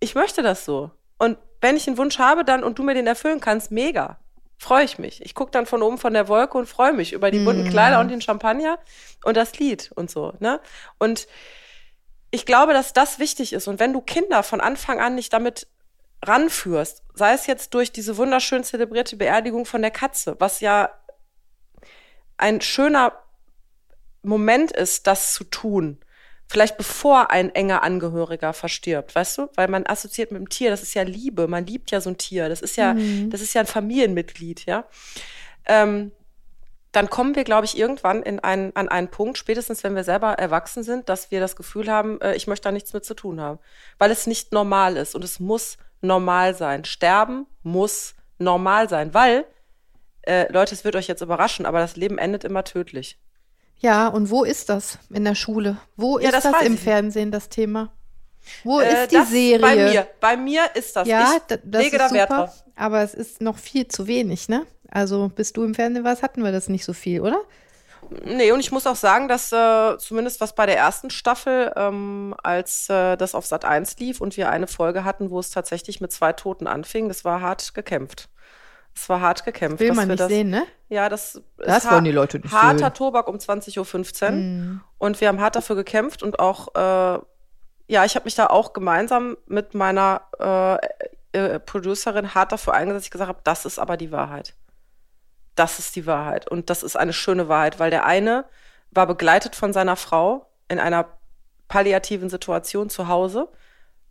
ich 0.00 0.14
möchte 0.14 0.42
das 0.42 0.64
so. 0.64 0.90
Und 1.18 1.38
wenn 1.60 1.76
ich 1.76 1.86
einen 1.86 1.98
Wunsch 1.98 2.18
habe 2.18 2.44
dann 2.44 2.64
und 2.64 2.78
du 2.78 2.82
mir 2.82 2.94
den 2.94 3.06
erfüllen 3.06 3.40
kannst, 3.40 3.70
mega. 3.70 4.18
Freue 4.58 4.84
ich 4.84 4.98
mich. 4.98 5.24
Ich 5.24 5.34
gucke 5.34 5.52
dann 5.52 5.66
von 5.66 5.82
oben 5.82 5.98
von 5.98 6.12
der 6.12 6.28
Wolke 6.28 6.58
und 6.58 6.66
freue 6.66 6.92
mich 6.92 7.12
über 7.12 7.30
die 7.30 7.38
bunten 7.38 7.68
mm. 7.68 7.70
Kleider 7.70 8.00
und 8.00 8.08
den 8.08 8.20
Champagner 8.20 8.78
und 9.24 9.36
das 9.36 9.58
Lied 9.58 9.90
und 9.94 10.10
so. 10.10 10.34
Ne? 10.38 10.60
Und 10.98 11.28
ich 12.30 12.44
glaube, 12.46 12.72
dass 12.72 12.92
das 12.92 13.18
wichtig 13.18 13.52
ist. 13.52 13.68
Und 13.68 13.80
wenn 13.80 13.92
du 13.92 14.00
Kinder 14.00 14.42
von 14.42 14.60
Anfang 14.60 15.00
an 15.00 15.14
nicht 15.14 15.32
damit 15.32 15.66
ranführst, 16.22 17.02
sei 17.14 17.32
es 17.32 17.46
jetzt 17.46 17.72
durch 17.74 17.92
diese 17.92 18.16
wunderschön 18.16 18.62
zelebrierte 18.62 19.16
Beerdigung 19.16 19.64
von 19.64 19.82
der 19.82 19.90
Katze, 19.90 20.36
was 20.38 20.60
ja 20.60 20.90
ein 22.36 22.60
schöner 22.60 23.12
Moment 24.22 24.72
ist, 24.72 25.06
das 25.06 25.32
zu 25.34 25.44
tun. 25.44 25.98
Vielleicht 26.50 26.76
bevor 26.76 27.30
ein 27.30 27.54
enger 27.54 27.84
Angehöriger 27.84 28.52
verstirbt, 28.52 29.14
weißt 29.14 29.38
du? 29.38 29.48
Weil 29.54 29.68
man 29.68 29.86
assoziiert 29.86 30.32
mit 30.32 30.40
dem 30.40 30.48
Tier, 30.48 30.70
das 30.70 30.82
ist 30.82 30.94
ja 30.94 31.04
Liebe, 31.04 31.46
man 31.46 31.64
liebt 31.64 31.92
ja 31.92 32.00
so 32.00 32.10
ein 32.10 32.18
Tier, 32.18 32.48
das 32.48 32.60
ist 32.60 32.74
ja, 32.74 32.94
mhm. 32.94 33.30
das 33.30 33.40
ist 33.40 33.54
ja 33.54 33.60
ein 33.60 33.68
Familienmitglied, 33.68 34.66
ja. 34.66 34.84
Ähm, 35.66 36.10
dann 36.90 37.08
kommen 37.08 37.36
wir, 37.36 37.44
glaube 37.44 37.66
ich, 37.66 37.78
irgendwann 37.78 38.24
in 38.24 38.40
einen, 38.40 38.74
an 38.74 38.88
einen 38.88 39.06
Punkt, 39.06 39.38
spätestens 39.38 39.84
wenn 39.84 39.94
wir 39.94 40.02
selber 40.02 40.32
erwachsen 40.32 40.82
sind, 40.82 41.08
dass 41.08 41.30
wir 41.30 41.38
das 41.38 41.54
Gefühl 41.54 41.88
haben, 41.88 42.20
äh, 42.20 42.34
ich 42.34 42.48
möchte 42.48 42.64
da 42.64 42.72
nichts 42.72 42.92
mit 42.92 43.04
zu 43.04 43.14
tun 43.14 43.40
haben. 43.40 43.60
Weil 43.98 44.10
es 44.10 44.26
nicht 44.26 44.50
normal 44.50 44.96
ist 44.96 45.14
und 45.14 45.22
es 45.22 45.38
muss 45.38 45.78
normal 46.00 46.56
sein. 46.56 46.84
Sterben 46.84 47.46
muss 47.62 48.16
normal 48.38 48.88
sein, 48.88 49.14
weil, 49.14 49.44
äh, 50.22 50.50
Leute, 50.52 50.74
es 50.74 50.82
wird 50.82 50.96
euch 50.96 51.06
jetzt 51.06 51.20
überraschen, 51.20 51.64
aber 51.64 51.78
das 51.78 51.94
Leben 51.94 52.18
endet 52.18 52.42
immer 52.42 52.64
tödlich. 52.64 53.20
Ja, 53.80 54.08
und 54.08 54.30
wo 54.30 54.44
ist 54.44 54.68
das 54.68 54.98
in 55.10 55.24
der 55.24 55.34
Schule? 55.34 55.78
Wo 55.96 56.18
ja, 56.18 56.26
ist 56.26 56.44
das, 56.44 56.52
das 56.52 56.62
im 56.62 56.76
Fernsehen, 56.76 57.30
das 57.30 57.48
Thema? 57.48 57.92
Wo 58.64 58.80
äh, 58.80 59.04
ist 59.04 59.12
die 59.12 59.22
Serie? 59.24 59.58
Bei 59.58 59.76
mir, 59.76 60.06
bei 60.20 60.36
mir 60.36 60.62
ist 60.74 60.96
das. 60.96 61.08
Ja, 61.08 61.32
ich 61.36 61.42
das 61.46 61.82
lege 61.82 61.98
da 61.98 62.10
Wert 62.10 62.30
drauf. 62.30 62.64
Aber 62.76 63.02
es 63.02 63.14
ist 63.14 63.40
noch 63.40 63.58
viel 63.58 63.88
zu 63.88 64.06
wenig, 64.06 64.48
ne? 64.48 64.66
Also, 64.90 65.30
bis 65.34 65.52
du 65.52 65.64
im 65.64 65.74
Fernsehen 65.74 66.04
warst, 66.04 66.22
hatten 66.22 66.42
wir 66.42 66.52
das 66.52 66.68
nicht 66.68 66.84
so 66.84 66.92
viel, 66.92 67.20
oder? 67.20 67.40
Nee, 68.24 68.50
und 68.50 68.60
ich 68.60 68.72
muss 68.72 68.86
auch 68.86 68.96
sagen, 68.96 69.28
dass 69.28 69.52
äh, 69.52 69.96
zumindest 69.98 70.40
was 70.40 70.54
bei 70.54 70.66
der 70.66 70.76
ersten 70.76 71.10
Staffel, 71.10 71.72
ähm, 71.76 72.34
als 72.42 72.88
äh, 72.88 73.16
das 73.16 73.34
auf 73.34 73.46
Sat 73.46 73.64
1 73.64 73.98
lief 73.98 74.20
und 74.20 74.36
wir 74.36 74.50
eine 74.50 74.66
Folge 74.66 75.04
hatten, 75.04 75.30
wo 75.30 75.38
es 75.38 75.50
tatsächlich 75.50 76.00
mit 76.00 76.10
zwei 76.10 76.32
Toten 76.32 76.66
anfing, 76.66 77.08
das 77.08 77.24
war 77.24 77.40
hart 77.40 77.72
gekämpft. 77.72 78.28
Es 79.00 79.08
war 79.08 79.22
hart 79.22 79.46
gekämpft. 79.46 79.80
Will 79.80 79.94
man 79.94 80.08
nicht 80.08 80.20
das, 80.20 80.28
sehen, 80.28 80.50
ne? 80.50 80.66
Ja, 80.90 81.08
das, 81.08 81.40
das 81.56 81.90
wollen 81.90 82.04
die 82.04 82.12
Leute 82.12 82.38
nicht 82.38 82.52
Harter 82.52 82.78
sehen. 82.78 82.94
Tobak 82.94 83.28
um 83.28 83.36
20.15 83.36 84.24
Uhr. 84.24 84.30
Mm. 84.30 84.80
Und 84.98 85.20
wir 85.22 85.28
haben 85.28 85.40
hart 85.40 85.56
dafür 85.56 85.74
gekämpft 85.74 86.22
und 86.22 86.38
auch, 86.38 86.74
äh, 86.74 87.18
ja, 87.88 88.04
ich 88.04 88.14
habe 88.14 88.24
mich 88.24 88.34
da 88.34 88.48
auch 88.48 88.74
gemeinsam 88.74 89.38
mit 89.46 89.74
meiner 89.74 90.20
äh, 90.38 90.76
äh, 91.32 91.60
Producerin 91.60 92.34
hart 92.34 92.52
dafür 92.52 92.74
eingesetzt, 92.74 93.06
ich 93.06 93.10
gesagt 93.10 93.28
habe, 93.28 93.40
das 93.42 93.64
ist 93.64 93.78
aber 93.78 93.96
die 93.96 94.12
Wahrheit. 94.12 94.54
Das 95.54 95.78
ist 95.78 95.96
die 95.96 96.04
Wahrheit. 96.04 96.46
Und 96.46 96.68
das 96.68 96.82
ist 96.82 96.96
eine 96.96 97.14
schöne 97.14 97.48
Wahrheit, 97.48 97.78
weil 97.78 97.90
der 97.90 98.04
eine 98.04 98.44
war 98.90 99.06
begleitet 99.06 99.56
von 99.56 99.72
seiner 99.72 99.96
Frau 99.96 100.46
in 100.68 100.78
einer 100.78 101.06
palliativen 101.68 102.28
Situation 102.28 102.90
zu 102.90 103.08
Hause 103.08 103.48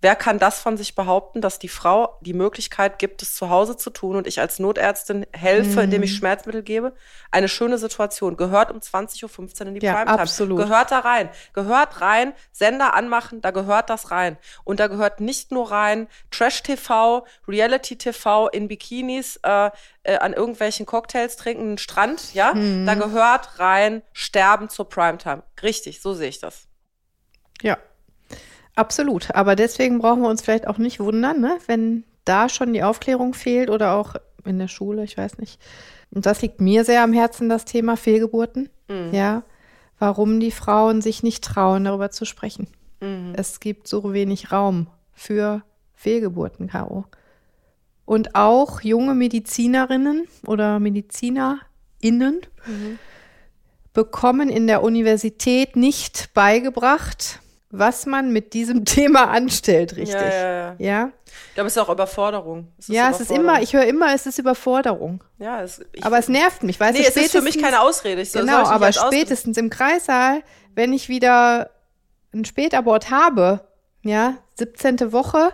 Wer 0.01 0.15
kann 0.15 0.39
das 0.39 0.61
von 0.61 0.77
sich 0.77 0.95
behaupten, 0.95 1.41
dass 1.41 1.59
die 1.59 1.67
Frau 1.67 2.17
die 2.21 2.33
Möglichkeit 2.33 2.99
gibt, 2.99 3.21
es 3.21 3.35
zu 3.35 3.49
Hause 3.49 3.75
zu 3.75 3.89
tun 3.89 4.15
und 4.15 4.27
ich 4.27 4.39
als 4.39 4.57
Notärztin 4.57 5.25
helfe, 5.33 5.77
mhm. 5.77 5.79
indem 5.79 6.03
ich 6.03 6.15
Schmerzmittel 6.15 6.63
gebe? 6.63 6.93
Eine 7.31 7.49
schöne 7.49 7.77
Situation. 7.77 8.37
Gehört 8.37 8.71
um 8.71 8.77
20.15 8.77 9.61
Uhr 9.61 9.67
in 9.67 9.73
die 9.75 9.85
ja, 9.85 9.95
Primetime. 9.95 10.19
Absolut. 10.19 10.57
Gehört 10.57 10.91
da 10.91 10.99
rein. 10.99 11.29
Gehört 11.51 11.99
rein. 11.99 12.33
Sender 12.53 12.93
anmachen, 12.93 13.41
da 13.41 13.51
gehört 13.51 13.89
das 13.89 14.09
rein. 14.09 14.37
Und 14.63 14.79
da 14.79 14.87
gehört 14.87 15.19
nicht 15.19 15.51
nur 15.51 15.69
rein 15.69 16.07
Trash-TV, 16.31 17.25
Reality-TV 17.47 18.47
in 18.47 18.69
Bikinis, 18.69 19.37
äh, 19.43 19.69
äh, 20.03 20.17
an 20.17 20.31
irgendwelchen 20.31 20.85
Cocktails 20.85 21.35
trinken, 21.35 21.77
Strand, 21.77 22.33
ja? 22.33 22.53
Mhm. 22.53 22.85
Da 22.85 22.93
gehört 22.95 23.59
rein 23.59 24.01
Sterben 24.13 24.69
zur 24.69 24.87
Primetime. 24.87 25.43
Richtig, 25.61 26.01
so 26.01 26.13
sehe 26.13 26.29
ich 26.29 26.39
das. 26.39 26.67
Ja, 27.61 27.77
Absolut. 28.79 29.35
Aber 29.35 29.57
deswegen 29.57 29.99
brauchen 29.99 30.21
wir 30.21 30.29
uns 30.29 30.41
vielleicht 30.41 30.65
auch 30.65 30.77
nicht 30.77 31.01
wundern, 31.01 31.41
ne? 31.41 31.57
wenn 31.67 32.05
da 32.23 32.47
schon 32.47 32.71
die 32.71 32.81
Aufklärung 32.81 33.33
fehlt 33.33 33.69
oder 33.69 33.93
auch 33.93 34.15
in 34.45 34.57
der 34.57 34.69
Schule, 34.69 35.03
ich 35.03 35.17
weiß 35.17 35.37
nicht. 35.37 35.59
Und 36.11 36.25
das 36.25 36.41
liegt 36.41 36.61
mir 36.61 36.85
sehr 36.85 37.03
am 37.03 37.11
Herzen, 37.11 37.49
das 37.49 37.65
Thema 37.65 37.97
Fehlgeburten. 37.97 38.69
Mhm. 38.87 39.13
Ja. 39.13 39.43
Warum 39.97 40.39
die 40.39 40.51
Frauen 40.51 41.01
sich 41.01 41.23
nicht 41.23 41.43
trauen, 41.43 41.83
darüber 41.83 42.09
zu 42.09 42.23
sprechen. 42.23 42.67
Mhm. 43.01 43.33
Es 43.35 43.59
gibt 43.59 43.85
so 43.89 44.13
wenig 44.13 44.49
Raum 44.49 44.87
für 45.11 45.61
Fehlgeburten, 45.93 46.67
Caro. 46.67 47.03
Und 48.05 48.33
auch 48.33 48.79
junge 48.79 49.13
Medizinerinnen 49.13 50.25
oder 50.47 50.79
MedizinerInnen 50.79 52.39
mhm. 52.65 52.97
bekommen 53.91 54.49
in 54.49 54.67
der 54.67 54.83
Universität 54.83 55.75
nicht 55.75 56.33
beigebracht, 56.33 57.41
was 57.71 58.05
man 58.05 58.31
mit 58.31 58.53
diesem 58.53 58.85
Thema 58.85 59.29
anstellt, 59.29 59.95
richtig. 59.95 60.21
Ja, 60.21 60.29
ja, 60.29 60.51
ja. 60.51 60.75
ja? 60.79 61.11
Ich 61.25 61.53
glaube, 61.53 61.67
es 61.67 61.75
ist 61.75 61.81
auch 61.81 61.89
Überforderung. 61.89 62.67
Es 62.77 62.87
ja, 62.87 63.09
es 63.09 63.19
ist 63.19 63.31
immer, 63.31 63.61
ich 63.61 63.73
höre 63.73 63.85
immer, 63.85 64.13
es 64.13 64.25
ist 64.25 64.39
Überforderung. 64.39 65.23
Ja, 65.37 65.61
es, 65.61 65.81
ich, 65.93 66.03
aber 66.03 66.17
es 66.17 66.27
nervt 66.27 66.63
mich, 66.63 66.79
weißt 66.79 66.97
nee, 66.97 67.05
es 67.05 67.15
ist 67.15 67.31
für 67.31 67.41
mich 67.41 67.61
keine 67.61 67.81
Ausrede. 67.81 68.21
Ich 68.21 68.33
genau, 68.33 68.65
aber 68.65 68.91
spätestens 68.91 69.57
im 69.57 69.69
Kreissaal, 69.69 70.41
wenn 70.73 70.93
ich 70.93 71.09
wieder 71.09 71.69
ein 72.33 72.45
Spätabort 72.45 73.11
habe, 73.11 73.61
ja, 74.03 74.37
17. 74.55 75.11
Woche, 75.11 75.51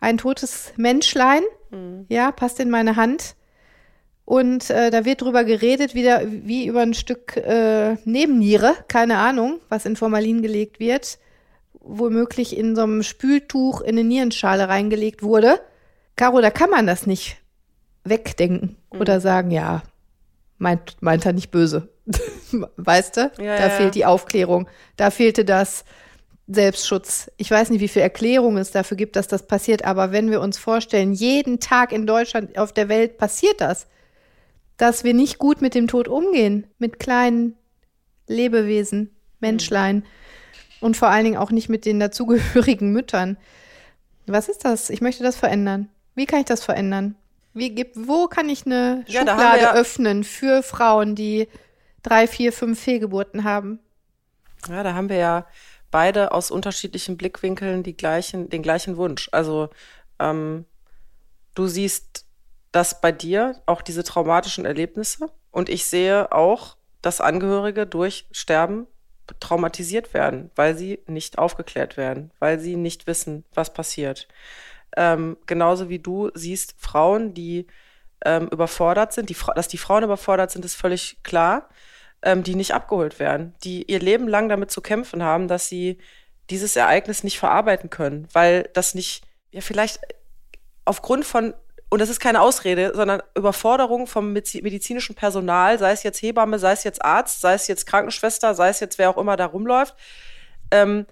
ein 0.00 0.18
totes 0.18 0.72
Menschlein, 0.76 1.42
mhm. 1.70 2.06
ja, 2.08 2.30
passt 2.30 2.60
in 2.60 2.70
meine 2.70 2.96
Hand. 2.96 3.34
Und 4.24 4.68
äh, 4.68 4.90
da 4.90 5.06
wird 5.06 5.22
drüber 5.22 5.42
geredet, 5.42 5.94
wieder 5.94 6.20
wie 6.26 6.66
über 6.66 6.82
ein 6.82 6.92
Stück 6.92 7.36
äh, 7.36 7.94
Nebenniere, 8.04 8.76
keine 8.86 9.16
Ahnung, 9.16 9.60
was 9.70 9.86
in 9.86 9.96
Formalin 9.96 10.42
gelegt 10.42 10.78
wird 10.78 11.18
womöglich 11.88 12.56
in 12.56 12.76
so 12.76 12.82
einem 12.82 13.02
Spültuch 13.02 13.80
in 13.80 13.90
eine 13.90 14.04
Nierenschale 14.04 14.68
reingelegt 14.68 15.22
wurde. 15.22 15.60
Caro, 16.16 16.40
da 16.40 16.50
kann 16.50 16.70
man 16.70 16.86
das 16.86 17.06
nicht 17.06 17.38
wegdenken 18.04 18.76
mhm. 18.92 19.00
oder 19.00 19.20
sagen, 19.20 19.50
ja, 19.50 19.82
meint, 20.58 20.96
meint 21.00 21.26
er 21.26 21.32
nicht 21.32 21.50
böse. 21.50 21.88
weißt 22.76 23.16
du? 23.16 23.20
Ja, 23.38 23.56
da 23.56 23.66
ja. 23.66 23.70
fehlt 23.70 23.94
die 23.94 24.04
Aufklärung. 24.04 24.68
Da 24.96 25.10
fehlte 25.10 25.44
das 25.44 25.84
Selbstschutz. 26.46 27.30
Ich 27.36 27.50
weiß 27.50 27.70
nicht, 27.70 27.80
wie 27.80 27.88
viel 27.88 28.02
Erklärung 28.02 28.56
es 28.56 28.70
dafür 28.70 28.96
gibt, 28.96 29.16
dass 29.16 29.28
das 29.28 29.46
passiert, 29.46 29.84
aber 29.84 30.12
wenn 30.12 30.30
wir 30.30 30.40
uns 30.40 30.56
vorstellen, 30.58 31.12
jeden 31.12 31.60
Tag 31.60 31.92
in 31.92 32.06
Deutschland, 32.06 32.56
auf 32.58 32.72
der 32.72 32.88
Welt 32.88 33.18
passiert 33.18 33.60
das, 33.60 33.86
dass 34.76 35.04
wir 35.04 35.12
nicht 35.12 35.38
gut 35.38 35.60
mit 35.60 35.74
dem 35.74 35.88
Tod 35.88 36.08
umgehen, 36.08 36.66
mit 36.78 36.98
kleinen 36.98 37.56
Lebewesen, 38.26 39.16
Menschlein. 39.40 39.96
Mhm 39.96 40.04
und 40.80 40.96
vor 40.96 41.08
allen 41.08 41.24
Dingen 41.24 41.36
auch 41.36 41.50
nicht 41.50 41.68
mit 41.68 41.84
den 41.84 42.00
dazugehörigen 42.00 42.92
Müttern. 42.92 43.36
Was 44.26 44.48
ist 44.48 44.64
das? 44.64 44.90
Ich 44.90 45.00
möchte 45.00 45.22
das 45.22 45.36
verändern. 45.36 45.88
Wie 46.14 46.26
kann 46.26 46.40
ich 46.40 46.46
das 46.46 46.62
verändern? 46.64 47.14
Wie 47.54 47.86
wo 47.94 48.26
kann 48.28 48.48
ich 48.48 48.66
eine 48.66 49.04
Ja, 49.08 49.20
Schublade 49.20 49.62
ja- 49.62 49.74
öffnen 49.74 50.22
für 50.24 50.62
Frauen, 50.62 51.14
die 51.14 51.48
drei, 52.02 52.26
vier, 52.26 52.52
fünf 52.52 52.78
Fehlgeburten 52.80 53.44
haben? 53.44 53.78
Ja, 54.68 54.82
da 54.82 54.94
haben 54.94 55.08
wir 55.08 55.16
ja 55.16 55.46
beide 55.90 56.32
aus 56.32 56.50
unterschiedlichen 56.50 57.16
Blickwinkeln 57.16 57.82
die 57.82 57.96
gleichen, 57.96 58.50
den 58.50 58.62
gleichen 58.62 58.96
Wunsch. 58.96 59.28
Also 59.32 59.70
ähm, 60.18 60.66
du 61.54 61.66
siehst 61.66 62.26
das 62.72 63.00
bei 63.00 63.10
dir, 63.12 63.62
auch 63.66 63.80
diese 63.82 64.04
traumatischen 64.04 64.66
Erlebnisse. 64.66 65.30
Und 65.50 65.68
ich 65.70 65.86
sehe 65.86 66.30
auch, 66.32 66.76
dass 67.00 67.20
Angehörige 67.22 67.86
durch 67.86 68.26
Sterben 68.30 68.86
traumatisiert 69.40 70.14
werden, 70.14 70.50
weil 70.56 70.76
sie 70.76 71.00
nicht 71.06 71.38
aufgeklärt 71.38 71.96
werden, 71.96 72.30
weil 72.38 72.58
sie 72.58 72.76
nicht 72.76 73.06
wissen, 73.06 73.44
was 73.54 73.72
passiert. 73.72 74.28
Ähm, 74.96 75.36
genauso 75.46 75.88
wie 75.88 75.98
du 75.98 76.30
siehst 76.34 76.74
Frauen, 76.78 77.34
die 77.34 77.66
ähm, 78.24 78.48
überfordert 78.48 79.12
sind, 79.12 79.30
die, 79.30 79.36
dass 79.54 79.68
die 79.68 79.78
Frauen 79.78 80.04
überfordert 80.04 80.50
sind, 80.50 80.64
ist 80.64 80.74
völlig 80.74 81.22
klar, 81.22 81.68
ähm, 82.22 82.42
die 82.42 82.54
nicht 82.54 82.74
abgeholt 82.74 83.18
werden, 83.18 83.54
die 83.64 83.84
ihr 83.84 84.00
Leben 84.00 84.28
lang 84.28 84.48
damit 84.48 84.70
zu 84.70 84.80
kämpfen 84.80 85.22
haben, 85.22 85.48
dass 85.48 85.68
sie 85.68 85.98
dieses 86.50 86.76
Ereignis 86.76 87.24
nicht 87.24 87.38
verarbeiten 87.38 87.90
können, 87.90 88.26
weil 88.32 88.68
das 88.72 88.94
nicht, 88.94 89.22
ja, 89.50 89.60
vielleicht 89.60 90.00
aufgrund 90.84 91.24
von, 91.24 91.54
und 91.90 92.00
das 92.00 92.10
ist 92.10 92.20
keine 92.20 92.42
Ausrede, 92.42 92.92
sondern 92.94 93.22
Überforderung 93.34 94.06
vom 94.06 94.34
medizi- 94.34 94.62
medizinischen 94.62 95.14
Personal, 95.14 95.78
sei 95.78 95.92
es 95.92 96.02
jetzt 96.02 96.20
Hebamme, 96.20 96.58
sei 96.58 96.72
es 96.72 96.84
jetzt 96.84 97.02
Arzt, 97.02 97.40
sei 97.40 97.54
es 97.54 97.66
jetzt 97.66 97.86
Krankenschwester, 97.86 98.54
sei 98.54 98.68
es 98.68 98.80
jetzt 98.80 98.98
wer 98.98 99.10
auch 99.10 99.16
immer 99.16 99.36
da 99.36 99.46
rumläuft, 99.46 99.94
ähm, 100.70 101.06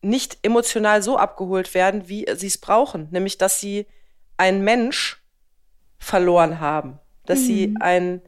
nicht 0.00 0.38
emotional 0.42 1.02
so 1.02 1.18
abgeholt 1.18 1.74
werden, 1.74 2.08
wie 2.08 2.26
sie 2.34 2.46
es 2.46 2.58
brauchen. 2.58 3.08
Nämlich, 3.10 3.36
dass 3.36 3.60
sie 3.60 3.86
einen 4.36 4.62
Mensch 4.62 5.22
verloren 5.98 6.60
haben. 6.60 6.98
Dass 7.26 7.40
sie 7.40 7.74
ein, 7.80 8.22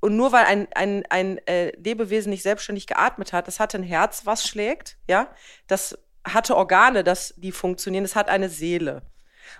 und 0.00 0.16
nur 0.16 0.32
weil 0.32 0.44
ein, 0.44 0.68
ein, 0.74 1.04
ein 1.08 1.38
äh, 1.46 1.70
Lebewesen 1.76 2.28
nicht 2.28 2.42
selbstständig 2.42 2.86
geatmet 2.86 3.32
hat, 3.32 3.46
das 3.46 3.58
hatte 3.58 3.78
ein 3.78 3.84
Herz, 3.84 4.26
was 4.26 4.46
schlägt, 4.46 4.98
ja, 5.08 5.30
das 5.66 5.96
hatte 6.24 6.56
Organe, 6.56 7.04
das, 7.04 7.32
die 7.38 7.52
funktionieren, 7.52 8.04
das 8.04 8.16
hat 8.16 8.28
eine 8.28 8.50
Seele. 8.50 9.02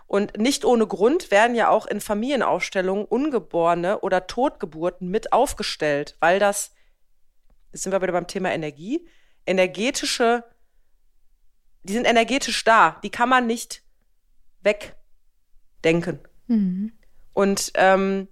Und 0.06 0.36
nicht 0.36 0.64
ohne 0.64 0.86
Grund 0.86 1.30
werden 1.30 1.54
ja 1.54 1.68
auch 1.68 1.86
in 1.86 2.00
Familienaufstellungen 2.00 3.04
Ungeborene 3.04 4.00
oder 4.00 4.26
Totgeburten 4.26 5.08
mit 5.08 5.32
aufgestellt, 5.32 6.16
weil 6.20 6.38
das, 6.38 6.74
jetzt 7.72 7.82
sind 7.82 7.92
wir 7.92 8.02
wieder 8.02 8.12
beim 8.12 8.26
Thema 8.26 8.52
Energie, 8.52 9.08
energetische, 9.46 10.44
die 11.82 11.92
sind 11.92 12.06
energetisch 12.06 12.64
da, 12.64 13.00
die 13.02 13.10
kann 13.10 13.28
man 13.28 13.46
nicht 13.46 13.82
wegdenken. 14.62 16.20
Und 17.32 17.72
ähm, 17.74 18.28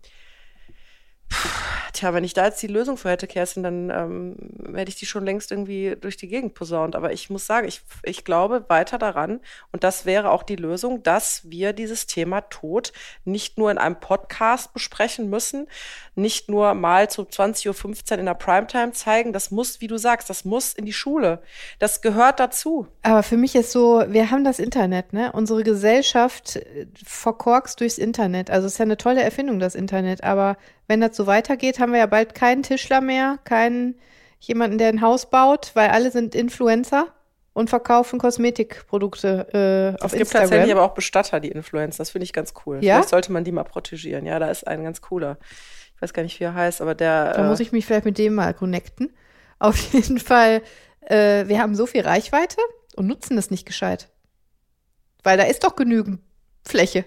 pff, 1.33 1.76
tja, 1.97 2.15
wenn 2.15 2.25
ich 2.25 2.35
da 2.35 2.47
jetzt 2.47 2.63
die 2.63 2.67
Lösung 2.67 2.97
für 2.97 3.11
hätte, 3.11 3.27
Kerstin, 3.27 3.63
dann 3.63 3.91
ähm, 3.91 4.37
hätte 4.75 4.91
ich 4.91 4.97
die 4.97 5.07
schon 5.07 5.25
längst 5.25 5.51
irgendwie 5.51 5.97
durch 6.01 6.17
die 6.17 6.29
Gegend 6.29 6.55
posaunt. 6.55 6.95
Aber 6.95 7.13
ich 7.13 7.31
muss 7.31 7.47
sagen, 7.47 7.67
ich, 7.67 7.83
ich 8.03 8.25
glaube 8.25 8.65
weiter 8.69 8.99
daran, 8.99 9.41
und 9.73 9.85
das 9.85 10.07
wäre 10.07 10.31
auch 10.31 10.43
die 10.43 10.57
Lösung, 10.57 11.03
dass 11.03 11.43
wir 11.51 11.73
dieses 11.73 12.07
Thema 12.07 12.43
Tod 12.43 12.93
nicht 13.25 13.59
nur 13.59 13.71
in 13.71 13.79
einem 13.79 13.99
Podcast 13.99 14.73
besprechen 14.73 15.31
müssen, 15.31 15.67
nicht 16.15 16.49
nur 16.49 16.75
mal 16.75 17.11
zu 17.11 17.23
20.15 17.23 18.13
Uhr 18.13 18.19
in 18.19 18.27
der 18.27 18.35
Primetime 18.35 18.93
zeigen. 18.93 19.33
Das 19.33 19.51
muss, 19.51 19.81
wie 19.81 19.87
du 19.87 19.97
sagst, 19.97 20.31
das 20.31 20.45
muss 20.45 20.73
in 20.75 20.87
die 20.87 20.93
Schule. 20.93 21.43
Das 21.79 22.03
gehört 22.03 22.41
dazu. 22.41 22.87
Aber 23.03 23.23
für 23.23 23.37
mich 23.37 23.55
ist 23.55 23.73
so, 23.73 24.05
wir 24.09 24.31
haben 24.31 24.45
das 24.45 24.59
Internet, 24.59 25.13
ne? 25.13 25.33
Unsere 25.33 25.63
Gesellschaft 25.63 26.57
äh, 26.57 26.87
verkorkst 27.05 27.81
durchs 27.81 27.99
Internet. 27.99 28.51
Also 28.51 28.67
es 28.67 28.75
ist 28.75 28.79
ja 28.79 28.85
eine 28.85 28.97
tolle 28.97 29.23
Erfindung, 29.23 29.59
das 29.59 29.75
Internet. 29.75 30.23
Aber 30.25 30.57
wenn 30.89 31.01
das 31.01 31.17
so 31.17 31.27
weitergeht, 31.27 31.79
haben 31.79 31.93
wir 31.93 32.01
ja 32.01 32.07
bald 32.07 32.35
keinen 32.35 32.63
Tischler 32.63 33.01
mehr, 33.01 33.39
keinen 33.45 33.97
jemanden, 34.41 34.79
der 34.79 34.89
ein 34.89 35.01
Haus 35.01 35.31
baut, 35.31 35.73
weil 35.75 35.91
alle 35.91 36.11
sind 36.11 36.35
Influencer 36.35 37.09
und 37.53 37.71
verkaufen 37.71 38.19
Kosmetikprodukte 38.19 39.95
äh, 39.99 40.03
auf 40.03 40.13
Es 40.13 40.19
gibt 40.19 40.23
Instagram. 40.23 40.43
tatsächlich 40.43 40.73
aber 40.73 40.83
auch 40.83 40.95
Bestatter, 40.95 41.41
die 41.41 41.49
Influencer. 41.49 41.99
Das 41.99 42.11
finde 42.11 42.25
ich 42.25 42.33
ganz 42.33 42.53
cool. 42.67 42.85
Ja? 42.85 42.97
Vielleicht 42.97 43.09
sollte 43.09 43.33
man 43.33 43.45
die 43.45 43.53
mal 43.53 43.65
protegieren. 43.65 44.27
Ja, 44.27 44.39
da 44.39 44.51
ist 44.51 44.67
ein 44.67 44.85
ganz 44.85 45.01
cooler. 45.01 45.39
Ich 45.95 46.03
weiß 46.03 46.13
gar 46.13 46.23
nicht, 46.23 46.39
wie 46.39 46.45
er 46.45 46.55
heißt, 46.55 46.83
aber 46.83 46.95
der. 46.95 47.33
Da 47.33 47.47
äh, 47.47 47.49
muss 47.49 47.61
ich 47.61 47.73
mich 47.73 47.87
vielleicht 47.87 48.05
mit 48.05 48.19
dem 48.19 48.35
mal 48.35 48.53
connecten. 48.53 49.17
Auf 49.59 49.77
jeden 49.95 50.19
Fall, 50.19 50.61
äh, 51.01 51.49
wir 51.49 51.59
haben 51.61 51.75
so 51.75 51.87
viel 51.87 52.03
Reichweite 52.03 52.59
und 52.95 53.07
nutzen 53.07 53.39
es 53.39 53.51
nicht 53.51 53.65
gescheit. 53.65 54.11
Weil 55.23 55.39
da 55.39 55.45
ist 55.45 55.65
doch 55.65 55.77
genügend 55.77 56.21
Fläche. 56.63 57.07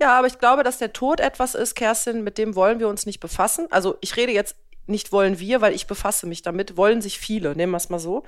Ja, 0.00 0.18
aber 0.18 0.26
ich 0.26 0.38
glaube, 0.38 0.62
dass 0.62 0.78
der 0.78 0.92
Tod 0.92 1.20
etwas 1.20 1.54
ist, 1.54 1.74
Kerstin, 1.74 2.24
mit 2.24 2.38
dem 2.38 2.54
wollen 2.54 2.80
wir 2.80 2.88
uns 2.88 3.06
nicht 3.06 3.20
befassen. 3.20 3.66
Also 3.70 3.96
ich 4.00 4.16
rede 4.16 4.32
jetzt 4.32 4.56
nicht 4.86 5.12
wollen 5.12 5.38
wir, 5.38 5.60
weil 5.60 5.74
ich 5.74 5.86
befasse 5.86 6.26
mich 6.26 6.42
damit, 6.42 6.76
wollen 6.76 7.02
sich 7.02 7.18
viele, 7.18 7.54
nehmen 7.54 7.72
wir 7.72 7.76
es 7.76 7.88
mal 7.88 7.98
so, 7.98 8.24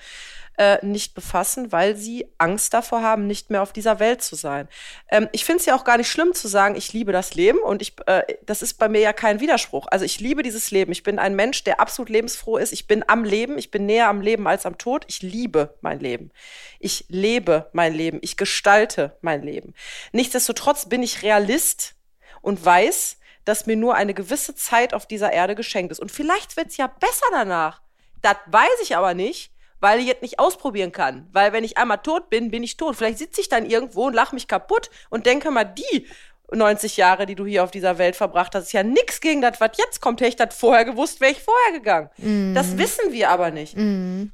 äh, 0.57 0.85
nicht 0.85 1.15
befassen, 1.15 1.73
weil 1.73 1.97
sie 1.97 2.27
Angst 2.39 2.75
davor 2.75 3.03
haben, 3.03 3.27
nicht 3.27 3.51
mehr 3.51 3.63
auf 3.63 3.73
dieser 3.73 3.99
Welt 3.99 4.23
zu 4.23 4.37
sein. 4.37 4.69
Ähm, 5.11 5.29
ich 5.33 5.45
finde 5.45 5.61
es 5.61 5.67
ja 5.67 5.75
auch 5.75 5.85
gar 5.85 5.97
nicht 5.97 6.09
schlimm 6.09 6.33
zu 6.33 6.47
sagen, 6.47 6.77
ich 6.77 6.93
liebe 6.93 7.13
das 7.13 7.35
Leben 7.35 7.59
und 7.59 7.83
ich, 7.83 7.95
äh, 8.07 8.23
das 8.47 8.63
ist 8.63 8.75
bei 8.75 8.89
mir 8.89 9.01
ja 9.01 9.13
kein 9.13 9.41
Widerspruch. 9.41 9.87
Also 9.91 10.05
ich 10.05 10.21
liebe 10.21 10.43
dieses 10.43 10.71
Leben. 10.71 10.93
Ich 10.93 11.03
bin 11.03 11.19
ein 11.19 11.35
Mensch, 11.35 11.65
der 11.65 11.81
absolut 11.81 12.09
lebensfroh 12.09 12.57
ist. 12.59 12.73
Ich 12.73 12.87
bin 12.87 13.05
am 13.09 13.25
Leben. 13.25 13.59
Ich 13.59 13.71
bin 13.71 13.87
näher 13.87 14.09
am 14.09 14.21
Leben 14.21 14.47
als 14.47 14.65
am 14.65 14.79
Tod. 14.79 15.05
Ich 15.09 15.23
liebe 15.23 15.75
mein 15.81 15.99
Leben. 15.99 16.31
Ich 16.79 17.07
lebe 17.09 17.69
mein 17.73 17.95
Leben. 17.95 18.19
Ich 18.23 18.37
gestalte 18.37 19.17
mein 19.23 19.43
Leben. 19.43 19.75
Nichtsdestotrotz 20.13 20.89
bin 20.89 21.03
ich 21.03 21.23
Realist 21.23 21.95
und 22.43 22.65
weiß, 22.65 23.17
dass 23.45 23.67
mir 23.67 23.77
nur 23.77 23.95
eine 23.95 24.15
gewisse 24.15 24.55
Zeit 24.55 24.95
auf 24.95 25.07
dieser 25.07 25.33
Erde 25.33 25.55
geschenkt 25.55 25.93
ist. 25.93 26.01
Und 26.01 26.11
vielleicht 26.11 26.57
wird's 26.57 26.77
ja 26.77 26.87
besser 26.87 27.27
danach. 27.31 27.83
Das 28.23 28.37
weiß 28.47 28.81
ich 28.83 28.97
aber 28.97 29.15
nicht, 29.15 29.53
weil 29.81 30.01
ich 30.01 30.07
jetzt 30.07 30.23
nicht 30.23 30.39
ausprobieren 30.39 30.93
kann. 30.93 31.29
Weil 31.33 31.53
wenn 31.53 31.65
ich 31.65 31.77
einmal 31.77 31.99
tot 31.99 32.31
bin, 32.31 32.51
bin 32.51 32.63
ich 32.63 32.77
tot. 32.77 32.97
Vielleicht 32.97 33.19
sitze 33.19 33.41
ich 33.41 33.49
dann 33.49 33.67
irgendwo 33.67 34.07
und 34.07 34.15
lache 34.15 34.35
mich 34.35 34.49
kaputt 34.49 34.91
und 35.11 35.27
denke 35.27 35.51
mal, 35.51 35.65
die 35.65 36.07
90 36.51 36.97
Jahre, 36.97 37.27
die 37.27 37.35
du 37.35 37.45
hier 37.47 37.65
auf 37.65 37.71
dieser 37.71 37.99
Welt 37.99 38.17
verbracht 38.17 38.55
hast, 38.55 38.65
ist 38.65 38.73
ja 38.73 38.83
nix 38.83 39.21
gegen 39.21 39.41
das, 39.41 39.61
was 39.61 39.71
jetzt 39.77 40.01
kommt. 40.01 40.21
Hätte 40.21 40.29
ich 40.29 40.37
das 40.37 40.55
vorher 40.57 40.85
gewusst, 40.85 41.21
wäre 41.21 41.33
ich 41.33 41.43
vorher 41.43 41.73
gegangen. 41.73 42.55
Das 42.55 42.79
wissen 42.79 43.13
wir 43.13 43.31
aber 43.31 43.51
nicht. 43.51 43.77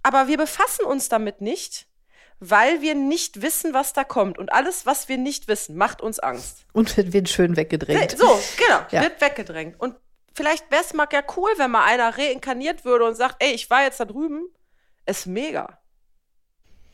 Aber 0.03 0.29
wir 0.29 0.37
befassen 0.37 0.85
uns 0.85 1.09
damit 1.09 1.41
nicht, 1.41 1.87
weil 2.41 2.81
wir 2.81 2.95
nicht 2.95 3.43
wissen, 3.43 3.75
was 3.75 3.93
da 3.93 4.03
kommt. 4.03 4.39
Und 4.39 4.53
alles, 4.53 4.87
was 4.87 5.09
wir 5.09 5.19
nicht 5.19 5.47
wissen, 5.47 5.77
macht 5.77 6.01
uns 6.01 6.19
Angst. 6.19 6.65
Und 6.73 6.97
wird, 6.97 7.29
schön 7.29 7.57
weggedreht. 7.57 8.19
So, 8.19 8.41
genau, 8.57 8.81
Ja. 8.91 9.03
wird 9.03 9.21
weggedrängt. 9.21 9.79
Und 9.79 9.95
vielleicht 10.35 10.71
wäre 10.71 10.83
es 10.83 10.95
mal 10.95 11.07
ja 11.13 11.23
cool, 11.37 11.51
wenn 11.59 11.71
mal 11.71 11.85
einer 11.85 12.17
reinkarniert 12.17 12.85
würde 12.85 13.05
und 13.05 13.15
sagt, 13.15 13.37
ey, 13.43 13.53
ich 13.53 13.69
war 13.69 13.83
jetzt 13.83 14.01
da 14.01 14.07
drüben. 14.07 14.49
Ist 15.07 15.27
mega. 15.27 15.79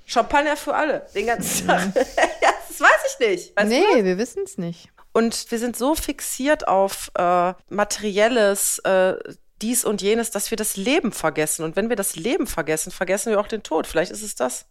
Champagner 0.05 0.57
für 0.57 0.75
alle, 0.75 1.07
den 1.15 1.27
ganzen 1.27 1.67
Tag. 1.67 1.95
ja, 1.95 2.51
das 2.69 2.81
weiß 2.81 3.01
ich 3.13 3.27
nicht. 3.27 3.57
Weißt 3.57 3.69
nee, 3.69 3.85
du? 3.93 4.05
wir 4.05 4.19
wissen 4.19 4.43
es 4.45 4.59
nicht. 4.59 4.89
Und 5.13 5.51
wir 5.51 5.59
sind 5.59 5.77
so 5.77 5.95
fixiert 5.95 6.69
auf 6.69 7.11
äh, 7.17 7.55
materielles, 7.69 8.79
äh, 8.81 9.15
dies 9.63 9.85
und 9.85 10.03
jenes, 10.03 10.31
dass 10.31 10.51
wir 10.51 10.57
das 10.57 10.77
Leben 10.77 11.13
vergessen. 11.13 11.65
Und 11.65 11.77
wenn 11.77 11.89
wir 11.89 11.97
das 11.97 12.17
Leben 12.17 12.47
vergessen, 12.47 12.93
vergessen 12.93 13.31
wir 13.31 13.41
auch 13.41 13.49
den 13.49 13.63
Tod. 13.63 13.87
Vielleicht 13.87 14.13
ist 14.13 14.23
es 14.23 14.35
das. 14.35 14.67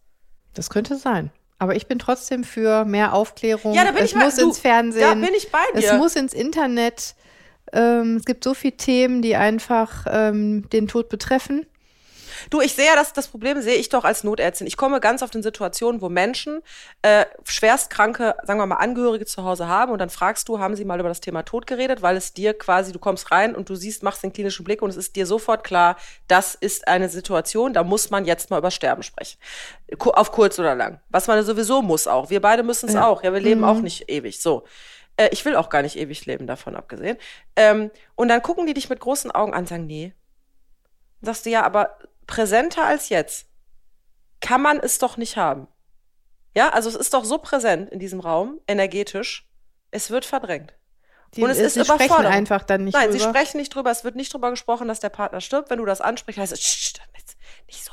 Das 0.56 0.70
könnte 0.70 0.96
sein. 0.96 1.30
Aber 1.58 1.74
ich 1.76 1.86
bin 1.86 1.98
trotzdem 1.98 2.44
für 2.44 2.84
mehr 2.84 3.14
Aufklärung. 3.14 3.74
Ja, 3.74 3.84
da 3.84 3.92
bin 3.92 4.02
es 4.04 4.10
ich 4.10 4.18
bei- 4.18 4.24
muss 4.24 4.34
du, 4.36 4.42
ins 4.48 4.58
Fernsehen. 4.58 5.02
da 5.20 5.26
bin 5.26 5.34
ich 5.36 5.50
bei 5.50 5.58
dir. 5.74 5.92
Es 5.92 5.98
muss 5.98 6.16
ins 6.16 6.34
Internet. 6.34 7.14
Ähm, 7.72 8.16
es 8.16 8.24
gibt 8.24 8.44
so 8.44 8.54
viele 8.54 8.76
Themen, 8.76 9.22
die 9.22 9.36
einfach 9.36 10.06
ähm, 10.10 10.68
den 10.70 10.86
Tod 10.88 11.08
betreffen. 11.08 11.66
Du, 12.50 12.60
ich 12.60 12.74
sehe 12.74 12.86
ja, 12.86 12.94
das, 12.94 13.12
das 13.12 13.28
Problem 13.28 13.60
sehe 13.62 13.74
ich 13.76 13.88
doch 13.88 14.04
als 14.04 14.24
Notärztin. 14.24 14.66
Ich 14.66 14.76
komme 14.76 15.00
ganz 15.00 15.22
oft 15.22 15.34
in 15.34 15.42
Situationen, 15.42 16.00
wo 16.00 16.08
Menschen 16.08 16.62
äh, 17.02 17.24
schwerstkranke, 17.44 18.34
sagen 18.44 18.58
wir 18.58 18.66
mal, 18.66 18.76
Angehörige 18.76 19.26
zu 19.26 19.44
Hause 19.44 19.68
haben 19.68 19.92
und 19.92 19.98
dann 19.98 20.10
fragst 20.10 20.48
du, 20.48 20.58
haben 20.58 20.76
sie 20.76 20.84
mal 20.84 21.00
über 21.00 21.08
das 21.08 21.20
Thema 21.20 21.42
Tod 21.42 21.66
geredet, 21.66 22.02
weil 22.02 22.16
es 22.16 22.32
dir 22.32 22.54
quasi, 22.56 22.92
du 22.92 22.98
kommst 22.98 23.30
rein 23.30 23.54
und 23.54 23.68
du 23.68 23.74
siehst, 23.74 24.02
machst 24.02 24.22
den 24.22 24.32
klinischen 24.32 24.64
Blick 24.64 24.82
und 24.82 24.90
es 24.90 24.96
ist 24.96 25.16
dir 25.16 25.26
sofort 25.26 25.64
klar, 25.64 25.96
das 26.28 26.54
ist 26.54 26.88
eine 26.88 27.08
Situation, 27.08 27.72
da 27.72 27.82
muss 27.84 28.10
man 28.10 28.24
jetzt 28.24 28.50
mal 28.50 28.58
über 28.58 28.70
Sterben 28.70 29.02
sprechen. 29.02 29.38
Auf 29.98 30.32
kurz 30.32 30.58
oder 30.58 30.74
lang. 30.74 31.00
Was 31.08 31.26
man 31.26 31.42
sowieso 31.44 31.82
muss 31.82 32.06
auch. 32.06 32.30
Wir 32.30 32.40
beide 32.40 32.62
müssen 32.62 32.88
es 32.88 32.94
Ja. 32.94 33.06
auch. 33.06 33.22
Ja, 33.22 33.32
wir 33.32 33.40
leben 33.40 33.64
auch 33.64 33.80
nicht 33.80 34.08
ewig. 34.10 34.40
So. 34.40 34.64
Äh, 35.16 35.28
ich 35.32 35.44
will 35.44 35.56
auch 35.56 35.70
gar 35.70 35.82
nicht 35.82 35.96
ewig 35.96 36.26
leben, 36.26 36.46
davon 36.46 36.76
abgesehen. 36.76 37.16
Ähm, 37.56 37.90
und 38.14 38.28
dann 38.28 38.42
gucken 38.42 38.66
die 38.66 38.74
dich 38.74 38.88
mit 38.90 39.00
großen 39.00 39.30
Augen 39.30 39.52
an 39.54 39.60
und 39.60 39.68
sagen, 39.68 39.86
nee, 39.86 40.12
sagst 41.22 41.46
du 41.46 41.50
ja, 41.50 41.64
aber 41.64 41.96
präsenter 42.26 42.84
als 42.84 43.08
jetzt 43.08 43.46
kann 44.40 44.60
man 44.62 44.78
es 44.80 44.98
doch 44.98 45.16
nicht 45.16 45.36
haben. 45.36 45.68
Ja, 46.54 46.70
also 46.70 46.88
es 46.88 46.94
ist 46.94 47.12
doch 47.14 47.24
so 47.24 47.38
präsent 47.38 47.90
in 47.90 47.98
diesem 47.98 48.20
Raum, 48.20 48.60
energetisch, 48.66 49.48
es 49.90 50.10
wird 50.10 50.24
verdrängt. 50.24 50.74
Die, 51.34 51.42
Und 51.42 51.50
es 51.50 51.58
ist 51.58 51.74
sie 51.74 51.84
sprechen 51.84 52.04
Überforderung. 52.06 52.32
einfach 52.32 52.62
dann 52.64 52.84
nicht 52.84 52.94
Nein, 52.94 53.10
drüber. 53.10 53.18
sie 53.18 53.28
sprechen 53.28 53.56
nicht 53.58 53.74
drüber, 53.74 53.90
es 53.90 54.04
wird 54.04 54.16
nicht 54.16 54.32
drüber 54.32 54.50
gesprochen, 54.50 54.88
dass 54.88 55.00
der 55.00 55.08
Partner 55.10 55.40
stirbt. 55.40 55.70
Wenn 55.70 55.78
du 55.78 55.84
das 55.84 56.00
ansprichst, 56.00 56.38
heißt 56.40 56.52
es, 56.52 56.62
"Sch, 56.62 56.94
nicht 57.66 57.84
so. 57.84 57.92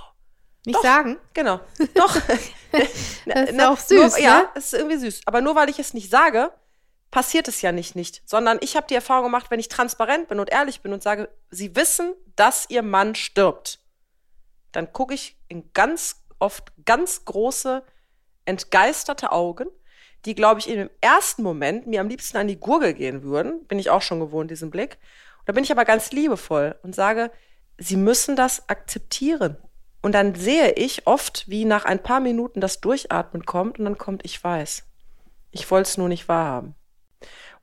nicht 0.66 0.76
Doch. 0.78 0.84
sagen. 0.84 1.18
Genau. 1.34 1.60
Doch. 1.96 2.16
Das 2.16 2.40
ist 3.50 3.54
Na, 3.54 3.72
auch 3.72 3.78
süß, 3.78 3.90
nur, 4.14 4.20
Ja, 4.20 4.38
ne? 4.44 4.50
es 4.56 4.66
ist 4.68 4.74
irgendwie 4.74 4.98
süß. 4.98 5.22
Aber 5.26 5.42
nur 5.42 5.56
weil 5.56 5.70
ich 5.70 5.80
es 5.80 5.94
nicht 5.94 6.10
sage, 6.10 6.54
passiert 7.12 7.48
es 7.48 7.62
ja 7.62 7.72
nicht 7.72 7.96
nicht, 7.96 8.22
sondern 8.26 8.60
ich 8.62 8.76
habe 8.78 8.88
die 8.88 8.96
Erfahrung 8.96 9.26
gemacht, 9.26 9.48
wenn 9.50 9.60
ich 9.60 9.68
transparent 9.68 10.28
bin 10.30 10.40
und 10.40 10.50
ehrlich 10.52 10.82
bin 10.82 10.94
und 10.94 11.04
sage, 11.04 11.28
Sie 11.50 11.76
wissen, 11.76 12.14
dass 12.36 12.70
Ihr 12.70 12.82
Mann 12.84 13.16
stirbt, 13.16 13.80
dann 14.74 14.92
gucke 14.92 15.14
ich 15.14 15.38
in 15.48 15.72
ganz 15.74 16.26
oft 16.40 16.74
ganz 16.86 17.24
große, 17.26 17.84
entgeisterte 18.46 19.32
Augen, 19.32 19.68
die, 20.26 20.36
glaube 20.36 20.60
ich, 20.60 20.70
im 20.70 20.90
ersten 21.02 21.44
Moment 21.44 21.88
mir 21.88 22.02
am 22.02 22.10
liebsten 22.10 22.38
an 22.38 22.48
die 22.48 22.60
Gurgel 22.60 22.94
gehen 22.94 23.24
würden. 23.24 23.66
Bin 23.68 23.80
ich 23.80 23.90
auch 23.90 24.02
schon 24.02 24.20
gewohnt, 24.20 24.52
diesen 24.52 24.72
Blick. 24.72 24.98
Und 25.40 25.48
da 25.50 25.54
bin 25.54 25.64
ich 25.64 25.72
aber 25.72 25.86
ganz 25.86 26.12
liebevoll 26.12 26.76
und 26.84 26.96
sage, 26.96 27.32
Sie 27.78 27.98
müssen 27.98 28.36
das 28.36 28.70
akzeptieren. 28.70 29.58
Und 30.02 30.14
dann 30.14 30.36
sehe 30.36 30.74
ich 30.74 31.08
oft, 31.08 31.50
wie 31.50 31.66
nach 31.66 31.86
ein 31.86 32.04
paar 32.04 32.20
Minuten 32.20 32.62
das 32.62 32.82
Durchatmen 32.82 33.46
kommt 33.46 33.80
und 33.80 33.86
dann 33.86 33.98
kommt, 33.98 34.26
ich 34.26 34.42
weiß. 34.42 34.84
Ich 35.52 35.70
wollte 35.72 35.90
es 35.90 35.98
nur 35.98 36.10
nicht 36.10 36.28
wahrhaben. 36.28 36.76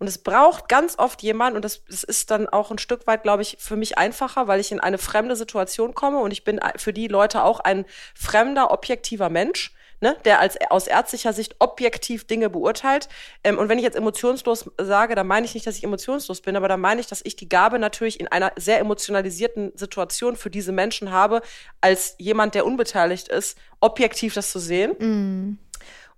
Und 0.00 0.06
es 0.06 0.16
braucht 0.16 0.70
ganz 0.70 0.98
oft 0.98 1.22
jemand, 1.22 1.54
und 1.54 1.62
das, 1.62 1.84
das 1.84 2.04
ist 2.04 2.30
dann 2.30 2.48
auch 2.48 2.70
ein 2.70 2.78
Stück 2.78 3.06
weit, 3.06 3.22
glaube 3.22 3.42
ich, 3.42 3.58
für 3.60 3.76
mich 3.76 3.98
einfacher, 3.98 4.48
weil 4.48 4.58
ich 4.58 4.72
in 4.72 4.80
eine 4.80 4.96
fremde 4.96 5.36
Situation 5.36 5.94
komme 5.94 6.20
und 6.20 6.30
ich 6.30 6.42
bin 6.42 6.58
für 6.76 6.94
die 6.94 7.06
Leute 7.06 7.44
auch 7.44 7.60
ein 7.60 7.84
fremder, 8.14 8.70
objektiver 8.70 9.28
Mensch. 9.28 9.74
Ne, 10.02 10.16
der 10.24 10.40
als 10.40 10.56
aus 10.70 10.86
ärztlicher 10.86 11.34
Sicht 11.34 11.56
objektiv 11.58 12.26
Dinge 12.26 12.48
beurteilt. 12.48 13.10
Ähm, 13.44 13.58
und 13.58 13.68
wenn 13.68 13.76
ich 13.76 13.84
jetzt 13.84 13.98
emotionslos 13.98 14.70
sage, 14.80 15.14
dann 15.14 15.26
meine 15.26 15.44
ich 15.44 15.52
nicht, 15.52 15.66
dass 15.66 15.76
ich 15.76 15.84
emotionslos 15.84 16.40
bin, 16.40 16.56
aber 16.56 16.68
dann 16.68 16.80
meine 16.80 17.02
ich, 17.02 17.06
dass 17.06 17.20
ich 17.22 17.36
die 17.36 17.50
Gabe 17.50 17.78
natürlich 17.78 18.18
in 18.18 18.26
einer 18.26 18.50
sehr 18.56 18.78
emotionalisierten 18.78 19.72
Situation 19.74 20.36
für 20.36 20.48
diese 20.48 20.72
Menschen 20.72 21.10
habe, 21.10 21.42
als 21.82 22.14
jemand, 22.16 22.54
der 22.54 22.64
unbeteiligt 22.64 23.28
ist, 23.28 23.58
objektiv 23.80 24.32
das 24.32 24.50
zu 24.50 24.58
sehen. 24.58 24.92
Mm. 24.98 25.58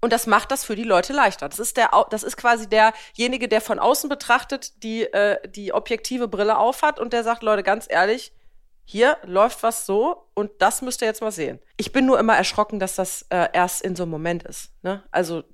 Und 0.03 0.13
das 0.13 0.27
macht 0.27 0.51
das 0.51 0.65
für 0.65 0.75
die 0.75 0.83
Leute 0.83 1.13
leichter. 1.13 1.49
Das 1.49 1.61
ist 1.61 1.77
der, 1.77 1.91
das 2.11 2.25
ist 2.25 2.37
quasi 2.37 2.69
derjenige, 2.69 3.47
der 3.47 3.61
von 3.61 3.79
außen 3.79 4.11
betrachtet, 4.11 4.83
die 4.83 5.05
äh, 5.05 5.39
die 5.49 5.73
objektive 5.73 6.27
Brille 6.27 6.59
aufhat 6.59 6.99
und 6.99 7.13
der 7.13 7.23
sagt, 7.23 7.45
Leute, 7.45 7.63
ganz 7.63 7.87
ehrlich, 7.89 8.33
hier 8.85 9.17
läuft 9.23 9.63
was 9.63 9.87
so 9.87 10.29
und 10.35 10.51
das 10.59 10.83
müsst 10.83 11.03
ihr 11.03 11.07
jetzt 11.07 11.23
mal 11.23 11.31
sehen. 11.31 11.61
Ich 11.77 11.93
bin 11.93 12.05
nur 12.05 12.19
immer 12.19 12.37
erschrocken, 12.37 12.81
dass 12.81 12.97
das 12.97 13.27
äh, 13.31 13.49
erst 13.53 13.83
in 13.83 13.95
so 13.95 14.03
einem 14.03 14.11
Moment 14.11 14.43
ist. 14.43 14.73
Ne? 14.83 15.05
Also 15.13 15.45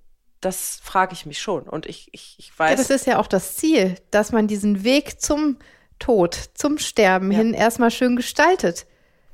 das 0.40 0.80
frage 0.82 1.12
ich 1.12 1.26
mich 1.26 1.40
schon 1.40 1.68
und 1.68 1.84
ich, 1.84 2.08
ich, 2.12 2.36
ich 2.38 2.58
weiß. 2.58 2.70
Ja, 2.70 2.76
das 2.76 2.88
ist 2.88 3.06
ja 3.06 3.18
auch 3.18 3.26
das 3.26 3.56
Ziel, 3.56 3.96
dass 4.10 4.32
man 4.32 4.46
diesen 4.46 4.82
Weg 4.82 5.20
zum 5.20 5.58
Tod, 5.98 6.34
zum 6.54 6.78
Sterben 6.78 7.32
ja. 7.32 7.38
hin 7.38 7.52
erstmal 7.52 7.90
schön 7.90 8.16
gestaltet. 8.16 8.86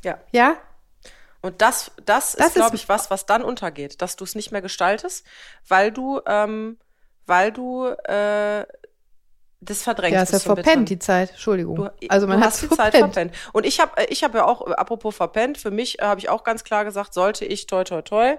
Ja. 0.02 0.18
Ja, 0.32 0.56
und 1.44 1.60
das, 1.60 1.90
das, 2.06 2.32
das 2.32 2.46
ist, 2.48 2.54
glaube 2.54 2.74
ich, 2.74 2.88
was, 2.88 3.10
was 3.10 3.26
dann 3.26 3.42
untergeht, 3.42 4.00
dass 4.00 4.16
du 4.16 4.24
es 4.24 4.34
nicht 4.34 4.50
mehr 4.50 4.62
gestaltest, 4.62 5.26
weil 5.68 5.92
du, 5.92 6.22
ähm, 6.26 6.78
weil 7.26 7.52
du 7.52 7.84
äh, 7.84 8.64
das 9.60 9.82
verdrängst. 9.82 10.14
Ja, 10.14 10.22
ist 10.22 10.32
ja 10.32 10.38
verpennt, 10.38 10.88
die 10.88 10.98
Zeit. 10.98 11.32
Entschuldigung. 11.32 11.76
Du, 11.76 11.90
also 12.08 12.26
man 12.26 12.40
hat 12.40 12.54
die 12.54 12.66
verpennt. 12.66 12.80
Zeit 12.80 12.96
verpennt. 12.96 13.34
Und 13.52 13.66
ich 13.66 13.78
habe 13.78 14.04
ich 14.08 14.24
hab 14.24 14.34
ja 14.34 14.46
auch, 14.46 14.66
apropos 14.68 15.14
verpennt, 15.14 15.58
für 15.58 15.70
mich 15.70 15.98
äh, 15.98 16.04
habe 16.04 16.18
ich 16.18 16.30
auch 16.30 16.44
ganz 16.44 16.64
klar 16.64 16.86
gesagt, 16.86 17.12
sollte 17.12 17.44
ich 17.44 17.66
toi 17.66 17.84
toi 17.84 18.00
toi 18.00 18.38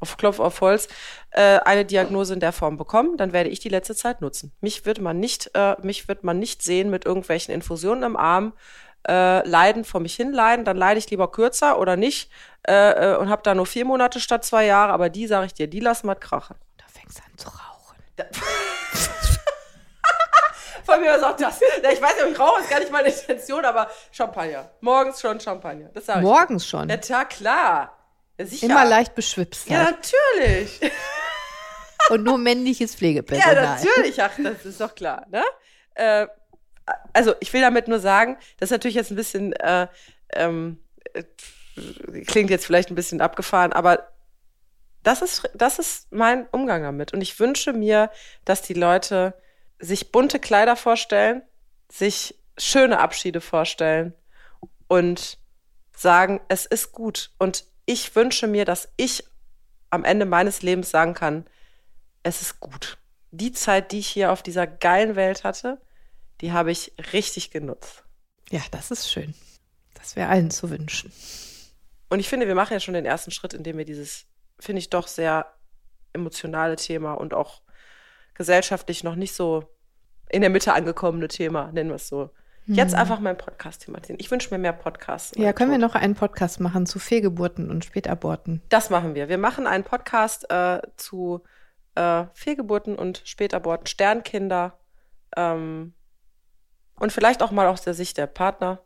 auf 0.00 0.18
Klopf 0.18 0.40
auf 0.40 0.60
Holz 0.60 0.88
äh, 1.30 1.58
eine 1.60 1.86
Diagnose 1.86 2.34
in 2.34 2.40
der 2.40 2.52
Form 2.52 2.76
bekommen, 2.76 3.16
dann 3.16 3.32
werde 3.32 3.48
ich 3.48 3.60
die 3.60 3.70
letzte 3.70 3.94
Zeit 3.94 4.20
nutzen. 4.20 4.52
Mich 4.60 4.84
wird 4.84 5.00
man 5.00 5.18
nicht, 5.18 5.50
äh, 5.54 5.74
mich 5.80 6.06
wird 6.06 6.22
man 6.22 6.38
nicht 6.38 6.62
sehen 6.62 6.90
mit 6.90 7.06
irgendwelchen 7.06 7.54
Infusionen 7.54 8.04
im 8.04 8.16
Arm, 8.16 8.52
äh, 9.08 9.46
leiden 9.46 9.84
vor 9.84 10.00
mich 10.00 10.14
hin 10.14 10.32
leiden, 10.32 10.64
dann 10.64 10.76
leide 10.76 10.98
ich 10.98 11.10
lieber 11.10 11.30
kürzer 11.30 11.78
oder 11.78 11.96
nicht 11.96 12.30
äh, 12.66 13.12
äh 13.12 13.16
und 13.16 13.28
habe 13.28 13.42
da 13.42 13.54
nur 13.54 13.66
vier 13.66 13.84
Monate 13.84 14.20
statt 14.20 14.44
zwei 14.44 14.66
Jahre, 14.66 14.92
aber 14.92 15.08
die 15.08 15.26
sage 15.26 15.46
ich 15.46 15.54
dir, 15.54 15.68
die 15.68 15.80
lassen 15.80 16.06
wir 16.06 16.14
krachen. 16.14 16.56
Da 16.76 16.84
fängst 16.88 17.18
du 17.18 17.22
an 17.22 17.38
zu 17.38 17.48
rauchen. 17.48 17.96
Von 20.84 21.00
mir 21.00 21.18
sagt 21.18 21.40
das. 21.40 21.60
Ich 21.60 22.00
weiß 22.00 22.14
nicht, 22.14 22.24
ob 22.24 22.30
ich 22.30 22.38
rauche, 22.38 22.60
ist 22.60 22.70
gar 22.70 22.78
nicht 22.78 22.92
meine 22.92 23.08
Intention, 23.08 23.64
aber 23.64 23.90
Champagner. 24.12 24.70
Morgens 24.80 25.20
schon 25.20 25.40
Champagner. 25.40 25.90
Das 25.92 26.06
sage 26.06 26.20
ich. 26.20 26.24
Morgens 26.24 26.64
schon? 26.66 26.88
Ja, 26.88 26.96
tja, 26.96 27.24
klar. 27.24 27.92
Ja, 28.38 28.44
Immer 28.60 28.84
leicht 28.84 29.14
beschwipst. 29.14 29.68
Ja, 29.68 29.86
halt. 29.86 29.96
natürlich. 29.96 30.80
Und 32.10 32.22
nur 32.22 32.38
männliches 32.38 32.94
Pflegepersonal. 32.94 33.54
Ja, 33.54 33.74
natürlich. 33.74 34.22
Ach, 34.22 34.30
das 34.36 34.64
ist 34.64 34.80
doch 34.80 34.94
klar. 34.94 35.26
Ne? 35.30 35.42
Äh, 35.94 36.26
also 37.12 37.34
ich 37.40 37.52
will 37.52 37.60
damit 37.60 37.88
nur 37.88 37.98
sagen, 37.98 38.36
das 38.58 38.68
ist 38.68 38.72
natürlich 38.72 38.94
jetzt 38.94 39.10
ein 39.10 39.16
bisschen, 39.16 39.52
äh, 39.54 39.88
ähm, 40.34 40.78
äh, 41.14 41.24
klingt 42.26 42.50
jetzt 42.50 42.66
vielleicht 42.66 42.90
ein 42.90 42.94
bisschen 42.94 43.20
abgefahren, 43.20 43.72
aber 43.72 44.08
das 45.02 45.22
ist, 45.22 45.48
das 45.54 45.78
ist 45.78 46.12
mein 46.12 46.48
Umgang 46.50 46.82
damit. 46.82 47.12
Und 47.12 47.20
ich 47.20 47.38
wünsche 47.38 47.72
mir, 47.72 48.10
dass 48.44 48.62
die 48.62 48.74
Leute 48.74 49.34
sich 49.78 50.10
bunte 50.10 50.40
Kleider 50.40 50.74
vorstellen, 50.74 51.42
sich 51.90 52.34
schöne 52.58 52.98
Abschiede 52.98 53.40
vorstellen 53.40 54.14
und 54.88 55.38
sagen, 55.94 56.40
es 56.48 56.66
ist 56.66 56.92
gut. 56.92 57.30
Und 57.38 57.64
ich 57.84 58.16
wünsche 58.16 58.46
mir, 58.48 58.64
dass 58.64 58.88
ich 58.96 59.24
am 59.90 60.04
Ende 60.04 60.26
meines 60.26 60.62
Lebens 60.62 60.90
sagen 60.90 61.14
kann, 61.14 61.46
es 62.22 62.42
ist 62.42 62.58
gut. 62.58 62.98
Die 63.30 63.52
Zeit, 63.52 63.92
die 63.92 64.00
ich 64.00 64.08
hier 64.08 64.32
auf 64.32 64.42
dieser 64.42 64.66
geilen 64.66 65.14
Welt 65.14 65.44
hatte, 65.44 65.80
die 66.40 66.52
habe 66.52 66.70
ich 66.70 66.92
richtig 67.12 67.50
genutzt. 67.50 68.04
Ja, 68.50 68.60
das 68.70 68.90
ist 68.90 69.10
schön. 69.10 69.34
Das 69.94 70.16
wäre 70.16 70.28
allen 70.28 70.50
zu 70.50 70.70
wünschen. 70.70 71.12
Und 72.08 72.20
ich 72.20 72.28
finde, 72.28 72.46
wir 72.46 72.54
machen 72.54 72.72
ja 72.72 72.80
schon 72.80 72.94
den 72.94 73.06
ersten 73.06 73.30
Schritt, 73.30 73.54
indem 73.54 73.78
wir 73.78 73.84
dieses, 73.84 74.26
finde 74.60 74.78
ich, 74.78 74.90
doch 74.90 75.08
sehr 75.08 75.52
emotionale 76.12 76.76
Thema 76.76 77.14
und 77.14 77.34
auch 77.34 77.62
gesellschaftlich 78.34 79.02
noch 79.02 79.16
nicht 79.16 79.34
so 79.34 79.64
in 80.28 80.40
der 80.40 80.50
Mitte 80.50 80.72
angekommene 80.72 81.28
Thema, 81.28 81.72
nennen 81.72 81.90
wir 81.90 81.96
es 81.96 82.08
so. 82.08 82.30
Jetzt 82.66 82.92
hm. 82.92 83.00
einfach 83.00 83.20
meinen 83.20 83.38
Podcast 83.38 83.84
thematisieren. 83.84 84.18
Ich 84.20 84.30
wünsche 84.30 84.52
mir 84.52 84.58
mehr 84.58 84.72
Podcasts. 84.72 85.36
Ja, 85.36 85.52
können 85.52 85.70
Tod. 85.70 85.80
wir 85.80 85.86
noch 85.86 85.94
einen 85.94 86.16
Podcast 86.16 86.58
machen 86.60 86.84
zu 86.86 86.98
Fehlgeburten 86.98 87.70
und 87.70 87.84
Spätaborten? 87.84 88.60
Das 88.68 88.90
machen 88.90 89.14
wir. 89.14 89.28
Wir 89.28 89.38
machen 89.38 89.68
einen 89.68 89.84
Podcast 89.84 90.50
äh, 90.50 90.80
zu 90.96 91.44
äh, 91.94 92.24
Fehlgeburten 92.34 92.96
und 92.96 93.22
Spätaborten, 93.24 93.86
Sternkinder, 93.86 94.78
ähm, 95.36 95.94
und 96.98 97.12
vielleicht 97.12 97.42
auch 97.42 97.50
mal 97.50 97.66
aus 97.66 97.82
der 97.82 97.94
Sicht 97.94 98.16
der 98.16 98.26
Partner. 98.26 98.80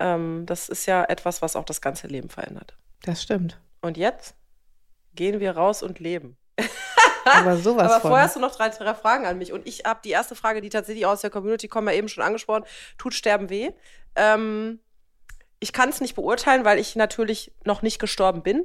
Ähm, 0.00 0.44
das 0.46 0.68
ist 0.68 0.86
ja 0.86 1.04
etwas, 1.04 1.42
was 1.42 1.56
auch 1.56 1.64
das 1.64 1.80
ganze 1.80 2.06
Leben 2.06 2.28
verändert. 2.28 2.76
Das 3.02 3.22
stimmt. 3.22 3.60
Und 3.80 3.96
jetzt 3.96 4.34
gehen 5.14 5.40
wir 5.40 5.52
raus 5.56 5.82
und 5.82 5.98
leben. 5.98 6.36
Aber 7.24 7.56
sowas 7.56 7.90
Aber 7.92 8.00
vorher 8.00 8.24
hast 8.24 8.36
du 8.36 8.40
noch 8.40 8.54
drei, 8.54 8.68
drei 8.68 8.94
Fragen 8.94 9.26
an 9.26 9.38
mich. 9.38 9.52
Und 9.52 9.66
ich 9.66 9.84
habe 9.84 10.00
die 10.04 10.10
erste 10.10 10.34
Frage, 10.34 10.60
die 10.60 10.68
tatsächlich 10.68 11.06
aus 11.06 11.20
der 11.20 11.30
Community 11.30 11.68
kommt, 11.68 11.88
ja 11.88 11.94
eben 11.94 12.08
schon 12.08 12.24
angesprochen. 12.24 12.64
Tut 12.96 13.14
Sterben 13.14 13.50
weh? 13.50 13.70
Ähm, 14.16 14.80
ich 15.60 15.72
kann 15.72 15.88
es 15.88 16.00
nicht 16.00 16.14
beurteilen, 16.14 16.64
weil 16.64 16.78
ich 16.78 16.96
natürlich 16.96 17.52
noch 17.64 17.82
nicht 17.82 17.98
gestorben 17.98 18.42
bin. 18.42 18.64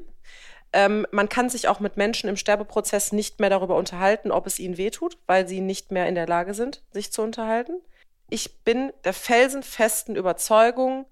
Ähm, 0.71 1.05
man 1.11 1.29
kann 1.29 1.49
sich 1.49 1.67
auch 1.67 1.79
mit 1.79 1.97
Menschen 1.97 2.29
im 2.29 2.37
Sterbeprozess 2.37 3.11
nicht 3.11 3.39
mehr 3.39 3.49
darüber 3.49 3.75
unterhalten, 3.75 4.31
ob 4.31 4.47
es 4.47 4.59
ihnen 4.59 4.77
wehtut, 4.77 5.17
weil 5.27 5.47
sie 5.47 5.61
nicht 5.61 5.91
mehr 5.91 6.07
in 6.07 6.15
der 6.15 6.27
Lage 6.27 6.53
sind, 6.53 6.83
sich 6.91 7.11
zu 7.11 7.21
unterhalten. 7.21 7.81
Ich 8.29 8.63
bin 8.63 8.91
der 9.03 9.13
felsenfesten 9.13 10.15
Überzeugung, 10.15 11.05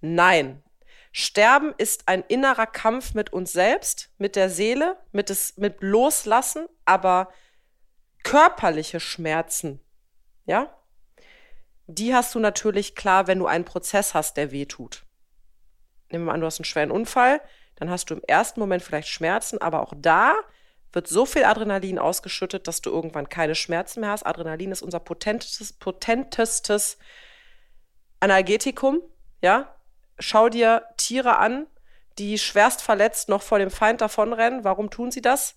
nein. 0.00 0.62
Sterben 1.12 1.74
ist 1.78 2.06
ein 2.06 2.22
innerer 2.28 2.66
Kampf 2.66 3.14
mit 3.14 3.32
uns 3.32 3.52
selbst, 3.52 4.10
mit 4.18 4.36
der 4.36 4.50
Seele, 4.50 4.98
mit, 5.12 5.30
des, 5.30 5.56
mit 5.56 5.78
Loslassen, 5.80 6.68
aber 6.84 7.32
körperliche 8.22 9.00
Schmerzen, 9.00 9.80
ja, 10.44 10.74
die 11.86 12.14
hast 12.14 12.34
du 12.34 12.38
natürlich 12.38 12.94
klar, 12.94 13.26
wenn 13.26 13.38
du 13.38 13.46
einen 13.46 13.64
Prozess 13.64 14.12
hast, 14.12 14.36
der 14.36 14.50
weh 14.52 14.66
tut. 14.66 15.06
Nehmen 16.10 16.26
wir 16.26 16.32
an, 16.32 16.40
du 16.40 16.46
hast 16.46 16.58
einen 16.58 16.66
schweren 16.66 16.90
Unfall, 16.90 17.40
dann 17.76 17.90
hast 17.90 18.10
du 18.10 18.14
im 18.14 18.22
ersten 18.26 18.60
Moment 18.60 18.82
vielleicht 18.82 19.08
Schmerzen, 19.08 19.60
aber 19.60 19.82
auch 19.82 19.94
da 19.96 20.34
wird 20.92 21.08
so 21.08 21.26
viel 21.26 21.44
Adrenalin 21.44 21.98
ausgeschüttet, 21.98 22.66
dass 22.66 22.80
du 22.80 22.90
irgendwann 22.90 23.28
keine 23.28 23.54
Schmerzen 23.54 24.00
mehr 24.00 24.10
hast. 24.10 24.24
Adrenalin 24.24 24.72
ist 24.72 24.82
unser 24.82 25.00
potentestes, 25.00 25.72
potentestes 25.72 26.98
Analgetikum. 28.20 29.00
Ja, 29.42 29.74
schau 30.18 30.48
dir 30.48 30.84
Tiere 30.96 31.38
an, 31.38 31.66
die 32.18 32.38
schwerst 32.38 32.82
verletzt 32.82 33.28
noch 33.28 33.42
vor 33.42 33.58
dem 33.58 33.70
Feind 33.70 34.00
davonrennen. 34.00 34.64
Warum 34.64 34.90
tun 34.90 35.10
sie 35.10 35.22
das? 35.22 35.56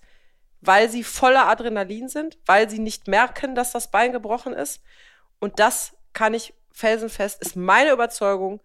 Weil 0.59 0.89
sie 0.89 1.03
voller 1.03 1.47
Adrenalin 1.47 2.07
sind, 2.07 2.37
weil 2.45 2.69
sie 2.69 2.79
nicht 2.79 3.07
merken, 3.07 3.55
dass 3.55 3.71
das 3.71 3.89
Bein 3.89 4.11
gebrochen 4.11 4.53
ist. 4.53 4.81
Und 5.39 5.59
das 5.59 5.95
kann 6.13 6.33
ich 6.33 6.53
felsenfest, 6.71 7.41
ist 7.41 7.55
meine 7.55 7.91
Überzeugung. 7.91 8.61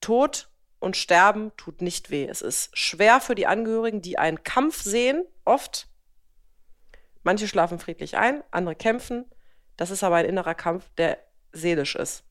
Tod 0.00 0.48
und 0.78 0.96
Sterben 0.96 1.52
tut 1.56 1.82
nicht 1.82 2.10
weh. 2.10 2.26
Es 2.26 2.40
ist 2.40 2.76
schwer 2.76 3.20
für 3.20 3.34
die 3.34 3.46
Angehörigen, 3.46 4.00
die 4.00 4.18
einen 4.18 4.42
Kampf 4.42 4.82
sehen, 4.82 5.26
oft. 5.46 5.88
Manche 7.22 7.48
schlafen 7.48 7.78
friedlich 7.78 8.16
ein, 8.16 8.42
andere 8.50 8.74
kämpfen. 8.74 9.24
Das 9.76 9.90
ist 9.90 10.04
aber 10.04 10.16
ein 10.16 10.24
innerer 10.24 10.54
Kampf, 10.54 10.88
der 10.96 11.18
seelisch 11.52 11.96
ist. 11.96 12.24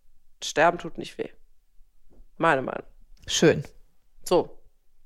Sterben 0.43 0.77
tut 0.77 0.97
nicht 0.97 1.17
weh. 1.17 1.29
Meine 2.37 2.61
Meinung. 2.61 2.85
Schön. 3.27 3.63
So, 4.23 4.57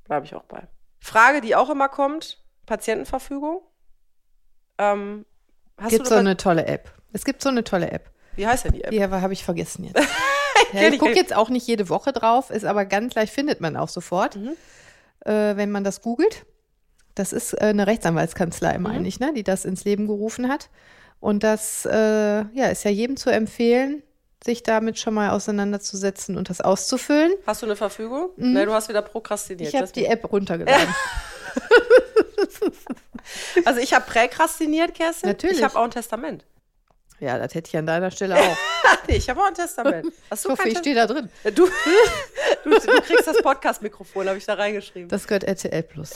bleibe 0.06 0.26
ich 0.26 0.36
auch 0.36 0.44
bei. 0.44 0.68
Frage, 1.00 1.42
die 1.42 1.56
auch 1.56 1.70
immer 1.70 1.90
kommt: 1.90 2.44
Patientenverfügung. 2.66 3.62
Ähm, 4.78 5.26
gibt 5.88 6.08
so 6.08 6.16
eine 6.16 6.38
tolle 6.38 6.66
App. 6.66 6.94
Es 7.14 7.26
gibt 7.26 7.42
so 7.42 7.50
eine 7.50 7.64
tolle 7.64 7.92
App. 7.92 8.12
Wie 8.36 8.48
heißt 8.48 8.66
denn 8.66 8.74
die 8.74 8.84
App? 8.84 8.92
Die 8.92 9.04
habe 9.04 9.34
ich 9.34 9.44
vergessen 9.44 9.84
jetzt. 9.86 10.08
ja, 10.74 10.88
ich 10.88 11.00
gucke 11.00 11.16
jetzt 11.16 11.36
auch 11.36 11.50
nicht 11.50 11.68
jede 11.68 11.90
Woche 11.90 12.14
drauf, 12.14 12.50
ist 12.50 12.66
aber 12.66 12.86
ganz 12.86 13.16
leicht, 13.16 13.34
findet 13.34 13.60
man 13.60 13.76
auch 13.76 13.90
sofort, 13.90 14.36
mhm. 14.36 14.56
äh, 15.26 15.56
wenn 15.56 15.72
man 15.72 15.84
das 15.84 16.02
googelt. 16.02 16.46
Das 17.20 17.34
ist 17.34 17.54
äh, 17.54 17.66
eine 17.66 17.86
Rechtsanwaltskanzlei, 17.86 18.78
mhm. 18.78 18.84
meine 18.84 19.08
ich, 19.08 19.20
ne, 19.20 19.34
die 19.34 19.44
das 19.44 19.66
ins 19.66 19.84
Leben 19.84 20.08
gerufen 20.08 20.48
hat. 20.48 20.70
Und 21.20 21.44
das 21.44 21.86
äh, 21.86 21.92
ja, 21.92 22.68
ist 22.68 22.86
ja 22.86 22.92
jedem 22.92 23.18
zu 23.18 23.30
empfehlen, 23.30 24.02
sich 24.42 24.64
damit 24.64 24.98
schon 24.98 25.16
mal 25.16 25.32
auseinanderzusetzen 25.32 26.38
und 26.38 26.50
das 26.50 26.62
auszufüllen. 26.62 27.34
Hast 27.46 27.62
du 27.62 27.66
eine 27.66 27.76
Verfügung? 27.76 28.30
Mhm. 28.38 28.54
Nee, 28.54 28.66
du 28.66 28.72
hast 28.72 28.88
wieder 28.88 29.02
prokrastiniert. 29.02 29.68
Ich 29.68 29.76
habe 29.76 29.92
die 29.92 30.06
App 30.06 30.32
runtergeladen. 30.32 30.86
also 33.66 33.82
ich 33.82 33.94
habe 33.94 34.06
präkrastiniert, 34.06 34.94
Kerstin. 34.94 35.28
Natürlich. 35.28 35.58
Ich 35.58 35.64
habe 35.66 35.78
auch 35.78 35.84
ein 35.84 35.92
Testament. 35.92 36.46
Ja, 37.20 37.38
das 37.38 37.54
hätte 37.54 37.68
ich 37.68 37.76
an 37.76 37.86
deiner 37.86 38.12
Stelle 38.12 38.40
auch. 38.40 38.58
nee, 39.10 39.18
ich 39.18 39.30
habe 39.30 39.42
auch 39.42 39.48
ein 39.48 39.54
Testament. 39.54 40.08
Hast 40.32 40.46
du 40.46 40.54
ich 40.54 40.58
hoffe, 40.58 40.70
ich 40.70 40.78
stehe 40.78 40.96
da 40.96 41.06
drin. 41.06 41.30
Du, 41.44 41.52
du, 42.64 42.70
du 42.70 43.02
kriegst 43.02 43.28
das 43.28 43.42
Podcast-Mikrofon, 43.42 44.30
habe 44.30 44.38
ich 44.38 44.46
da 44.46 44.54
reingeschrieben. 44.54 45.10
Das 45.10 45.28
gehört 45.28 45.44
RTL 45.44 45.84
Plus. 45.84 46.12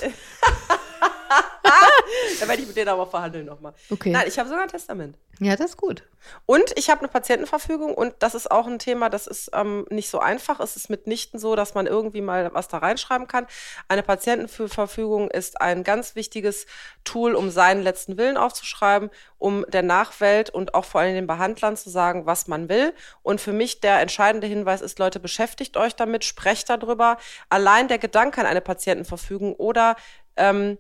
Da 2.39 2.47
werde 2.47 2.61
ich 2.61 2.67
mit 2.67 2.75
denen 2.75 2.89
aber 2.89 3.07
verhandeln 3.07 3.45
nochmal. 3.45 3.73
Okay. 3.89 4.11
Nein, 4.11 4.25
ich 4.27 4.38
habe 4.39 4.49
sogar 4.49 4.63
ein 4.63 4.69
Testament. 4.69 5.17
Ja, 5.39 5.55
das 5.55 5.71
ist 5.71 5.77
gut. 5.77 6.03
Und 6.45 6.71
ich 6.77 6.89
habe 6.89 7.01
eine 7.01 7.07
Patientenverfügung 7.09 7.93
und 7.95 8.13
das 8.19 8.36
ist 8.36 8.51
auch 8.51 8.67
ein 8.67 8.79
Thema, 8.79 9.09
das 9.09 9.27
ist 9.27 9.49
ähm, 9.53 9.86
nicht 9.89 10.09
so 10.09 10.19
einfach. 10.19 10.59
Es 10.59 10.75
ist 10.75 10.89
mitnichten 10.89 11.39
so, 11.39 11.55
dass 11.55 11.73
man 11.73 11.88
irgendwie 11.88 12.21
mal 12.21 12.53
was 12.53 12.67
da 12.67 12.77
reinschreiben 12.77 13.27
kann. 13.27 13.47
Eine 13.88 14.03
Patientenverfügung 14.03 15.31
ist 15.31 15.59
ein 15.59 15.84
ganz 15.84 16.15
wichtiges 16.15 16.65
Tool, 17.03 17.34
um 17.34 17.49
seinen 17.49 17.81
letzten 17.81 18.17
Willen 18.17 18.38
aufzuschreiben, 18.38 19.09
um 19.38 19.65
der 19.69 19.84
Nachwelt 19.84 20.49
und 20.51 20.75
auch 20.75 20.86
vor 20.86 21.01
allem 21.01 21.15
den 21.15 21.27
Behandlern 21.27 21.75
zu 21.75 21.89
sagen, 21.89 22.25
was 22.25 22.47
man 22.47 22.69
will. 22.69 22.93
Und 23.23 23.41
für 23.41 23.53
mich 23.53 23.81
der 23.81 23.99
entscheidende 23.99 24.47
Hinweis 24.47 24.81
ist, 24.81 24.99
Leute, 24.99 25.19
beschäftigt 25.19 25.77
euch 25.77 25.95
damit, 25.95 26.23
sprecht 26.23 26.69
darüber. 26.69 27.17
Allein 27.49 27.88
der 27.88 27.97
Gedanke 27.97 28.39
an 28.39 28.47
eine 28.47 28.61
Patientenverfügung 28.61 29.55
oder 29.55 29.95
ähm, 30.38 30.77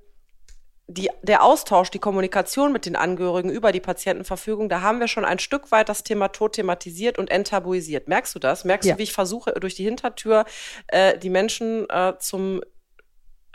die, 0.93 1.09
der 1.21 1.43
Austausch, 1.43 1.89
die 1.89 1.99
Kommunikation 1.99 2.71
mit 2.71 2.85
den 2.85 2.95
Angehörigen 2.95 3.49
über 3.49 3.71
die 3.71 3.79
Patientenverfügung, 3.79 4.69
da 4.69 4.81
haben 4.81 4.99
wir 4.99 5.07
schon 5.07 5.25
ein 5.25 5.39
Stück 5.39 5.71
weit 5.71 5.89
das 5.89 6.03
Thema 6.03 6.29
Tod 6.29 6.53
thematisiert 6.53 7.17
und 7.17 7.31
enttabuisiert. 7.31 8.07
Merkst 8.07 8.35
du 8.35 8.39
das? 8.39 8.63
Merkst 8.63 8.87
ja. 8.87 8.95
du, 8.95 8.99
wie 8.99 9.03
ich 9.03 9.13
versuche, 9.13 9.51
durch 9.53 9.75
die 9.75 9.83
Hintertür 9.83 10.45
äh, 10.87 11.17
die 11.17 11.29
Menschen 11.29 11.89
äh, 11.89 12.13
zum 12.19 12.61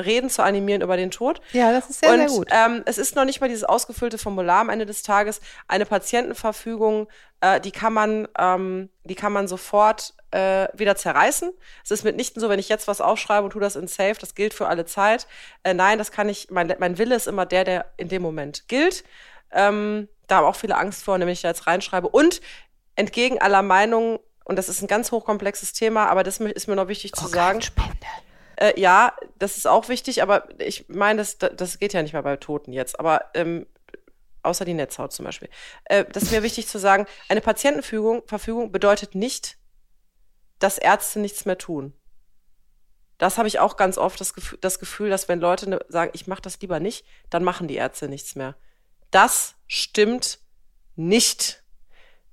Reden 0.02 0.30
zu 0.30 0.42
animieren 0.42 0.82
über 0.82 0.96
den 0.96 1.10
Tod. 1.10 1.40
Ja, 1.52 1.72
das 1.72 1.90
ist 1.90 2.00
sehr, 2.00 2.12
und, 2.12 2.18
sehr 2.18 2.28
gut. 2.28 2.48
Ähm, 2.50 2.82
es 2.86 2.98
ist 2.98 3.16
noch 3.16 3.24
nicht 3.24 3.40
mal 3.40 3.48
dieses 3.48 3.64
ausgefüllte 3.64 4.18
Formular 4.18 4.60
am 4.60 4.68
Ende 4.68 4.86
des 4.86 5.02
Tages. 5.02 5.40
Eine 5.66 5.86
Patientenverfügung, 5.86 7.08
äh, 7.40 7.60
die 7.60 7.72
kann 7.72 7.92
man, 7.92 8.28
ähm, 8.38 8.90
die 9.04 9.14
kann 9.14 9.32
man 9.32 9.48
sofort 9.48 10.14
äh, 10.30 10.68
wieder 10.74 10.96
zerreißen. 10.96 11.50
Es 11.84 11.90
ist 11.90 12.04
mitnichten 12.04 12.40
so, 12.40 12.48
wenn 12.48 12.60
ich 12.60 12.68
jetzt 12.68 12.86
was 12.86 13.00
aufschreibe 13.00 13.44
und 13.44 13.50
tu 13.50 13.60
das 13.60 13.76
in 13.76 13.88
Safe, 13.88 14.16
das 14.20 14.34
gilt 14.34 14.54
für 14.54 14.68
alle 14.68 14.84
Zeit. 14.84 15.26
Äh, 15.62 15.74
nein, 15.74 15.98
das 15.98 16.12
kann 16.12 16.28
ich, 16.28 16.50
mein, 16.50 16.72
mein 16.78 16.98
Wille 16.98 17.14
ist 17.14 17.26
immer 17.26 17.46
der, 17.46 17.64
der 17.64 17.86
in 17.96 18.08
dem 18.08 18.22
Moment 18.22 18.68
gilt. 18.68 19.04
Ähm, 19.50 20.08
da 20.26 20.36
haben 20.36 20.44
auch 20.44 20.56
viele 20.56 20.76
Angst 20.76 21.02
vor, 21.02 21.18
nämlich 21.18 21.40
da 21.40 21.48
jetzt 21.48 21.66
reinschreibe. 21.66 22.08
Und 22.08 22.40
entgegen 22.94 23.40
aller 23.40 23.62
Meinungen, 23.62 24.18
und 24.44 24.56
das 24.56 24.68
ist 24.68 24.82
ein 24.82 24.88
ganz 24.88 25.10
hochkomplexes 25.12 25.72
Thema, 25.72 26.06
aber 26.06 26.22
das 26.22 26.38
ist 26.38 26.68
mir 26.68 26.76
noch 26.76 26.88
wichtig 26.88 27.12
zu 27.12 27.26
sagen. 27.26 27.60
Äh, 28.58 28.78
ja, 28.78 29.14
das 29.38 29.56
ist 29.56 29.66
auch 29.66 29.88
wichtig, 29.88 30.22
aber 30.22 30.48
ich 30.60 30.88
meine, 30.88 31.18
das, 31.18 31.38
das 31.38 31.78
geht 31.78 31.92
ja 31.92 32.02
nicht 32.02 32.12
mehr 32.12 32.22
bei 32.22 32.36
Toten 32.36 32.72
jetzt. 32.72 32.98
Aber 32.98 33.26
ähm, 33.34 33.66
außer 34.42 34.64
die 34.64 34.74
Netzhaut 34.74 35.12
zum 35.12 35.24
Beispiel. 35.24 35.48
Äh, 35.84 36.04
das 36.12 36.24
ist 36.24 36.32
mir 36.32 36.42
wichtig 36.42 36.66
zu 36.66 36.78
sagen. 36.78 37.06
Eine 37.28 37.40
Patientenverfügung 37.40 38.72
bedeutet 38.72 39.14
nicht, 39.14 39.58
dass 40.58 40.78
Ärzte 40.78 41.20
nichts 41.20 41.44
mehr 41.44 41.56
tun. 41.56 41.92
Das 43.16 43.38
habe 43.38 43.48
ich 43.48 43.60
auch 43.60 43.76
ganz 43.76 43.96
oft 43.96 44.20
das 44.20 44.34
Gefühl, 44.34 44.58
das 44.60 44.78
Gefühl 44.78 45.10
dass 45.10 45.28
wenn 45.28 45.40
Leute 45.40 45.70
ne, 45.70 45.80
sagen, 45.88 46.10
ich 46.14 46.26
mache 46.26 46.42
das 46.42 46.60
lieber 46.60 46.80
nicht, 46.80 47.04
dann 47.30 47.44
machen 47.44 47.68
die 47.68 47.76
Ärzte 47.76 48.08
nichts 48.08 48.34
mehr. 48.34 48.56
Das 49.12 49.54
stimmt 49.68 50.40
nicht. 50.96 51.62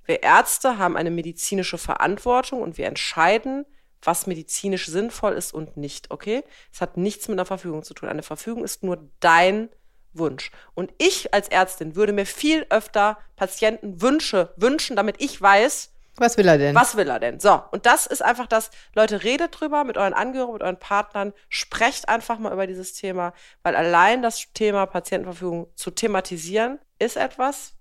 Wir 0.04 0.22
Ärzte 0.22 0.78
haben 0.78 0.96
eine 0.96 1.10
medizinische 1.10 1.78
Verantwortung 1.78 2.62
und 2.62 2.78
wir 2.78 2.86
entscheiden, 2.86 3.64
was 4.02 4.26
medizinisch 4.26 4.86
sinnvoll 4.86 5.32
ist 5.32 5.52
und 5.52 5.76
nicht, 5.76 6.10
okay? 6.10 6.44
Es 6.72 6.80
hat 6.80 6.96
nichts 6.96 7.28
mit 7.28 7.38
einer 7.38 7.46
Verfügung 7.46 7.82
zu 7.82 7.94
tun. 7.94 8.08
Eine 8.08 8.22
Verfügung 8.22 8.64
ist 8.64 8.82
nur 8.82 9.08
dein 9.20 9.68
Wunsch. 10.12 10.50
Und 10.74 10.92
ich 10.98 11.34
als 11.34 11.48
Ärztin 11.48 11.96
würde 11.96 12.12
mir 12.12 12.26
viel 12.26 12.66
öfter 12.70 13.18
Patientenwünsche 13.36 14.52
wünschen, 14.56 14.96
damit 14.96 15.20
ich 15.20 15.40
weiß, 15.40 15.92
was 16.18 16.38
will 16.38 16.48
er 16.48 16.56
denn? 16.56 16.74
Was 16.74 16.96
will 16.96 17.10
er 17.10 17.20
denn? 17.20 17.40
So, 17.40 17.62
und 17.72 17.84
das 17.84 18.06
ist 18.06 18.22
einfach 18.22 18.46
das, 18.46 18.70
Leute, 18.94 19.22
redet 19.22 19.60
drüber 19.60 19.84
mit 19.84 19.98
euren 19.98 20.14
Angehörigen, 20.14 20.54
mit 20.54 20.62
euren 20.62 20.78
Partnern, 20.78 21.34
sprecht 21.50 22.08
einfach 22.08 22.38
mal 22.38 22.54
über 22.54 22.66
dieses 22.66 22.94
Thema, 22.94 23.34
weil 23.62 23.76
allein 23.76 24.22
das 24.22 24.50
Thema 24.54 24.86
Patientenverfügung 24.86 25.68
zu 25.74 25.90
thematisieren 25.90 26.78
ist 26.98 27.18
etwas, 27.18 27.74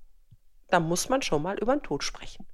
da 0.68 0.82
muss 0.82 1.08
man 1.08 1.22
schon 1.22 1.44
mal 1.44 1.58
über 1.58 1.78
den 1.78 1.84
Tod 1.84 2.04
sprechen. 2.04 2.46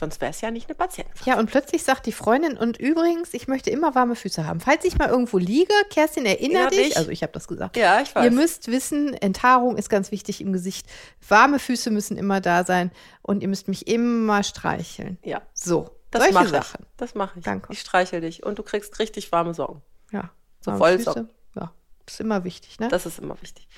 Sonst 0.00 0.22
wäre 0.22 0.30
es 0.30 0.40
ja 0.40 0.50
nicht 0.50 0.66
eine 0.66 0.74
Patientenverfügung. 0.76 1.34
Ja, 1.34 1.38
und 1.38 1.50
plötzlich 1.50 1.82
sagt 1.82 2.06
die 2.06 2.12
Freundin, 2.12 2.56
und 2.56 2.78
übrigens, 2.78 3.34
ich 3.34 3.48
möchte 3.48 3.68
immer 3.68 3.94
warme 3.94 4.16
Füße 4.16 4.46
haben. 4.46 4.58
Falls 4.58 4.86
ich 4.86 4.96
mal 4.96 5.10
irgendwo 5.10 5.36
liege, 5.36 5.74
Kerstin, 5.90 6.24
erinnere 6.24 6.70
dich, 6.70 6.88
dich, 6.88 6.96
also 6.96 7.10
ich 7.10 7.22
habe 7.22 7.34
das 7.34 7.46
gesagt. 7.46 7.76
Ja, 7.76 8.00
ich 8.00 8.14
weiß. 8.14 8.24
Ihr 8.24 8.30
müsst 8.30 8.68
wissen, 8.68 9.12
Enthaarung 9.12 9.76
ist 9.76 9.90
ganz 9.90 10.10
wichtig 10.10 10.40
im 10.40 10.54
Gesicht. 10.54 10.86
Warme 11.28 11.58
Füße 11.58 11.90
müssen 11.90 12.16
immer 12.16 12.40
da 12.40 12.64
sein 12.64 12.92
und 13.20 13.42
ihr 13.42 13.48
müsst 13.48 13.68
mich 13.68 13.88
immer 13.88 14.42
streicheln. 14.42 15.18
Ja. 15.22 15.42
So, 15.52 15.90
das 16.10 16.22
solche 16.22 16.48
Sachen. 16.48 16.84
Ich. 16.84 16.96
Das 16.96 17.14
mache 17.14 17.38
ich. 17.38 17.44
Danke. 17.44 17.70
Ich 17.70 17.80
streichel 17.80 18.22
dich 18.22 18.42
und 18.42 18.58
du 18.58 18.62
kriegst 18.62 18.98
richtig 19.00 19.30
warme 19.32 19.52
Socken. 19.52 19.82
Ja. 20.12 20.30
So 20.62 20.78
Wollsocken. 20.78 21.28
Ja, 21.56 21.74
ist 22.06 22.20
immer 22.20 22.44
wichtig, 22.44 22.80
ne? 22.80 22.88
Das 22.88 23.04
ist 23.04 23.18
immer 23.18 23.36
wichtig. 23.42 23.68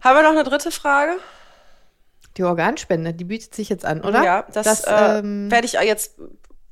Haben 0.00 0.16
wir 0.16 0.24
noch 0.24 0.30
eine 0.30 0.42
dritte 0.42 0.72
Frage? 0.72 1.12
Die 2.36 2.44
Organspende, 2.44 3.12
die 3.12 3.24
bietet 3.24 3.54
sich 3.54 3.68
jetzt 3.68 3.84
an, 3.84 4.02
oder? 4.02 4.22
Ja, 4.22 4.46
das, 4.52 4.64
das 4.64 4.84
äh, 4.84 5.18
ähm, 5.18 5.50
werde 5.50 5.66
ich 5.66 5.72
jetzt, 5.72 6.18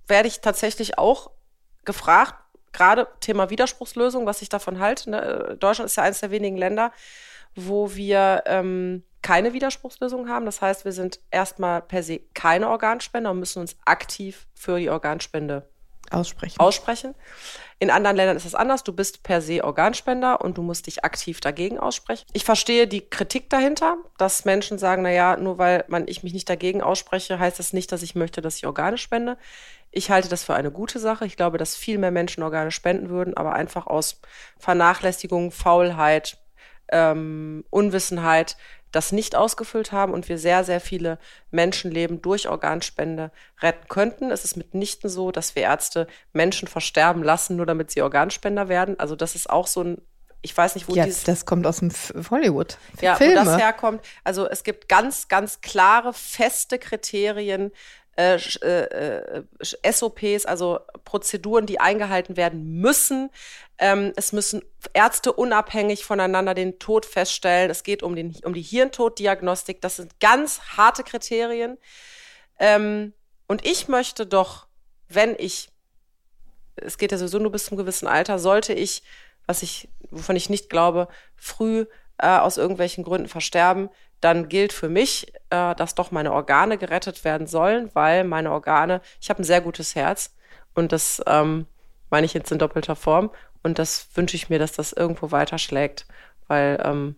werde 0.07 0.29
ich 0.29 0.41
tatsächlich 0.41 0.99
auch 0.99 1.31
gefragt, 1.85 2.35
gerade 2.73 3.09
Thema 3.21 3.51
Widerspruchslösung, 3.51 4.27
was 4.27 4.43
ich 4.43 4.49
davon 4.49 4.79
halte. 4.79 5.11
Ne? 5.11 5.57
Deutschland 5.59 5.91
ist 5.91 5.97
ja 5.97 6.05
eines 6.05 6.21
der 6.21 6.31
wenigen 6.31 6.57
Länder, 6.57 6.93
wo 7.55 7.95
wir 7.95 8.45
ähm, 8.47 9.03
keine 9.23 9.53
Widerspruchslösung 9.53 10.29
haben. 10.29 10.47
Das 10.47 10.63
heißt, 10.63 10.85
wir 10.85 10.93
sind 10.93 11.21
erstmal 11.31 11.83
per 11.83 12.03
se 12.03 12.21
keine 12.35 12.69
Organspender 12.69 13.31
und 13.31 13.41
müssen 13.41 13.61
uns 13.61 13.77
aktiv 13.85 14.47
für 14.55 14.79
die 14.79 14.91
Organspende 14.91 15.69
aussprechen. 16.11 16.61
aussprechen. 16.61 17.15
In 17.81 17.91
anderen 17.91 18.17
Ländern 18.17 18.37
ist 18.37 18.45
es 18.45 18.57
anders. 18.57 18.83
Du 18.83 18.93
bist 18.93 19.23
per 19.23 19.41
se 19.41 19.63
Organspender 19.63 20.41
und 20.41 20.59
du 20.59 20.63
musst 20.63 20.87
dich 20.87 21.05
aktiv 21.05 21.41
dagegen 21.41 21.79
aussprechen. 21.79 22.27
Ich 22.33 22.45
verstehe 22.45 22.89
die 22.89 23.09
Kritik 23.09 23.51
dahinter, 23.51 23.97
dass 24.17 24.45
Menschen 24.45 24.79
sagen, 24.79 25.03
na 25.03 25.13
ja, 25.13 25.37
nur 25.37 25.59
weil 25.59 25.85
man, 25.87 26.09
ich 26.09 26.25
mich 26.25 26.33
nicht 26.33 26.49
dagegen 26.49 26.83
ausspreche, 26.83 27.39
heißt 27.39 27.59
das 27.59 27.73
nicht, 27.73 27.93
dass 27.93 28.03
ich 28.03 28.17
möchte, 28.17 28.41
dass 28.41 28.57
ich 28.57 28.67
Organe 28.67 28.99
spende. 28.99 29.39
Ich 29.93 30.11
halte 30.11 30.29
das 30.29 30.43
für 30.43 30.55
eine 30.55 30.73
gute 30.73 30.99
Sache. 30.99 31.25
Ich 31.25 31.37
glaube, 31.37 31.57
dass 31.57 31.77
viel 31.77 31.99
mehr 31.99 32.11
Menschen 32.11 32.43
Organe 32.43 32.73
spenden 32.73 33.11
würden, 33.11 33.37
aber 33.37 33.53
einfach 33.53 33.87
aus 33.87 34.21
Vernachlässigung, 34.59 35.53
Faulheit, 35.53 36.37
ähm, 36.91 37.65
Unwissenheit 37.71 38.57
das 38.93 39.13
nicht 39.13 39.37
ausgefüllt 39.37 39.93
haben 39.93 40.13
und 40.13 40.29
wir 40.29 40.39
sehr, 40.39 40.65
sehr 40.65 40.81
viele 40.81 41.19
Menschenleben 41.51 42.23
durch 42.23 42.49
Organspende 42.49 43.31
retten 43.61 43.89
könnten. 43.89 44.31
Es 44.31 44.45
ist 44.45 44.57
mitnichten 44.57 45.11
so, 45.11 45.31
dass 45.31 45.55
wir 45.55 45.63
Ärzte 45.63 46.07
Menschen 46.33 46.69
versterben 46.69 47.23
lassen, 47.23 47.57
nur 47.57 47.67
damit 47.67 47.91
sie 47.91 48.03
Organspender 48.03 48.69
werden. 48.69 48.99
Also 48.99 49.17
das 49.17 49.35
ist 49.35 49.51
auch 49.51 49.67
so 49.67 49.83
ein 49.83 50.03
ich 50.41 50.57
weiß 50.57 50.77
nicht, 50.77 50.89
wo 50.89 50.95
ja, 50.95 51.05
das 51.05 51.47
kommt 51.47 51.67
aus 51.67 51.81
dem 51.81 51.91
Hollywood. 52.31 52.79
Ja, 53.01 53.17
Filme. 53.17 53.41
wo 53.41 53.45
das 53.45 53.59
herkommt. 53.59 54.05
Also 54.23 54.49
es 54.49 54.63
gibt 54.63 54.89
ganz, 54.89 55.27
ganz 55.27 55.61
klare, 55.63 56.13
feste 56.13 56.79
Kriterien, 56.79 57.73
äh, 58.19 58.37
äh, 58.63 59.43
äh 59.63 59.93
SOPs, 59.93 60.45
also 60.45 60.81
Prozeduren, 61.05 61.67
die 61.67 61.81
eingehalten 61.81 62.37
werden 62.37 62.81
müssen. 62.81 63.31
Ähm, 63.79 64.13
es 64.17 64.33
müssen 64.33 64.63
Ärzte 64.93 65.33
unabhängig 65.33 66.05
voneinander 66.05 66.55
den 66.55 66.79
Tod 66.81 67.07
feststellen. 67.07 67.71
Es 67.71 67.85
geht 67.85 68.03
um, 68.03 68.17
den, 68.17 68.35
um 68.45 68.55
die 68.55 68.63
Hirntoddiagnostik. 68.63 69.81
Das 69.81 69.97
sind 69.97 70.19
ganz 70.19 70.61
harte 70.77 71.05
Kriterien. 71.05 71.79
Ähm, 72.59 73.13
und 73.47 73.65
ich 73.65 73.87
möchte 73.87 74.27
doch, 74.27 74.67
wenn 75.09 75.37
ich, 75.39 75.71
es 76.77 76.99
geht 76.99 77.13
ja 77.13 77.19
sowieso 77.19 77.39
nur 77.39 77.53
bis 77.53 77.67
zum 77.67 77.77
gewissen 77.77 78.09
Alter, 78.09 78.41
sollte 78.41 78.73
ich, 78.73 79.05
was 79.47 79.63
ich, 79.63 79.89
wovon 80.11 80.35
ich 80.35 80.51
nicht 80.51 80.69
glaube, 80.69 81.07
früh 81.37 81.87
äh, 82.19 82.37
aus 82.37 82.57
irgendwelchen 82.57 83.05
Gründen 83.05 83.29
versterben, 83.29 83.91
dann 84.21 84.49
gilt 84.49 84.73
für 84.73 84.89
mich, 84.89 85.33
äh, 85.51 85.75
dass 85.75 85.95
doch 85.95 86.11
meine 86.11 86.33
Organe 86.33 86.79
gerettet 86.79 87.25
werden 87.25 87.47
sollen, 87.47 87.91
weil 87.95 88.25
meine 88.25 88.53
Organe, 88.53 89.01
ich 89.21 89.31
habe 89.31 89.43
ein 89.43 89.45
sehr 89.45 89.61
gutes 89.61 89.95
Herz 89.95 90.35
und 90.75 90.93
das 90.93 91.23
ähm, 91.27 91.67
meine 92.11 92.27
ich 92.27 92.35
jetzt 92.35 92.51
in 92.51 92.59
doppelter 92.59 92.97
Form 92.97 93.31
und 93.63 93.79
das 93.79 94.09
wünsche 94.15 94.37
ich 94.37 94.49
mir, 94.49 94.59
dass 94.59 94.73
das 94.73 94.93
irgendwo 94.93 95.31
weiterschlägt, 95.31 96.07
weil 96.47 96.81
ähm, 96.85 97.17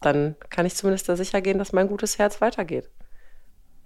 dann 0.00 0.36
kann 0.48 0.66
ich 0.66 0.74
zumindest 0.74 1.08
da 1.08 1.16
sicher 1.16 1.40
gehen, 1.40 1.58
dass 1.58 1.72
mein 1.72 1.88
gutes 1.88 2.18
Herz 2.18 2.40
weitergeht. 2.40 2.90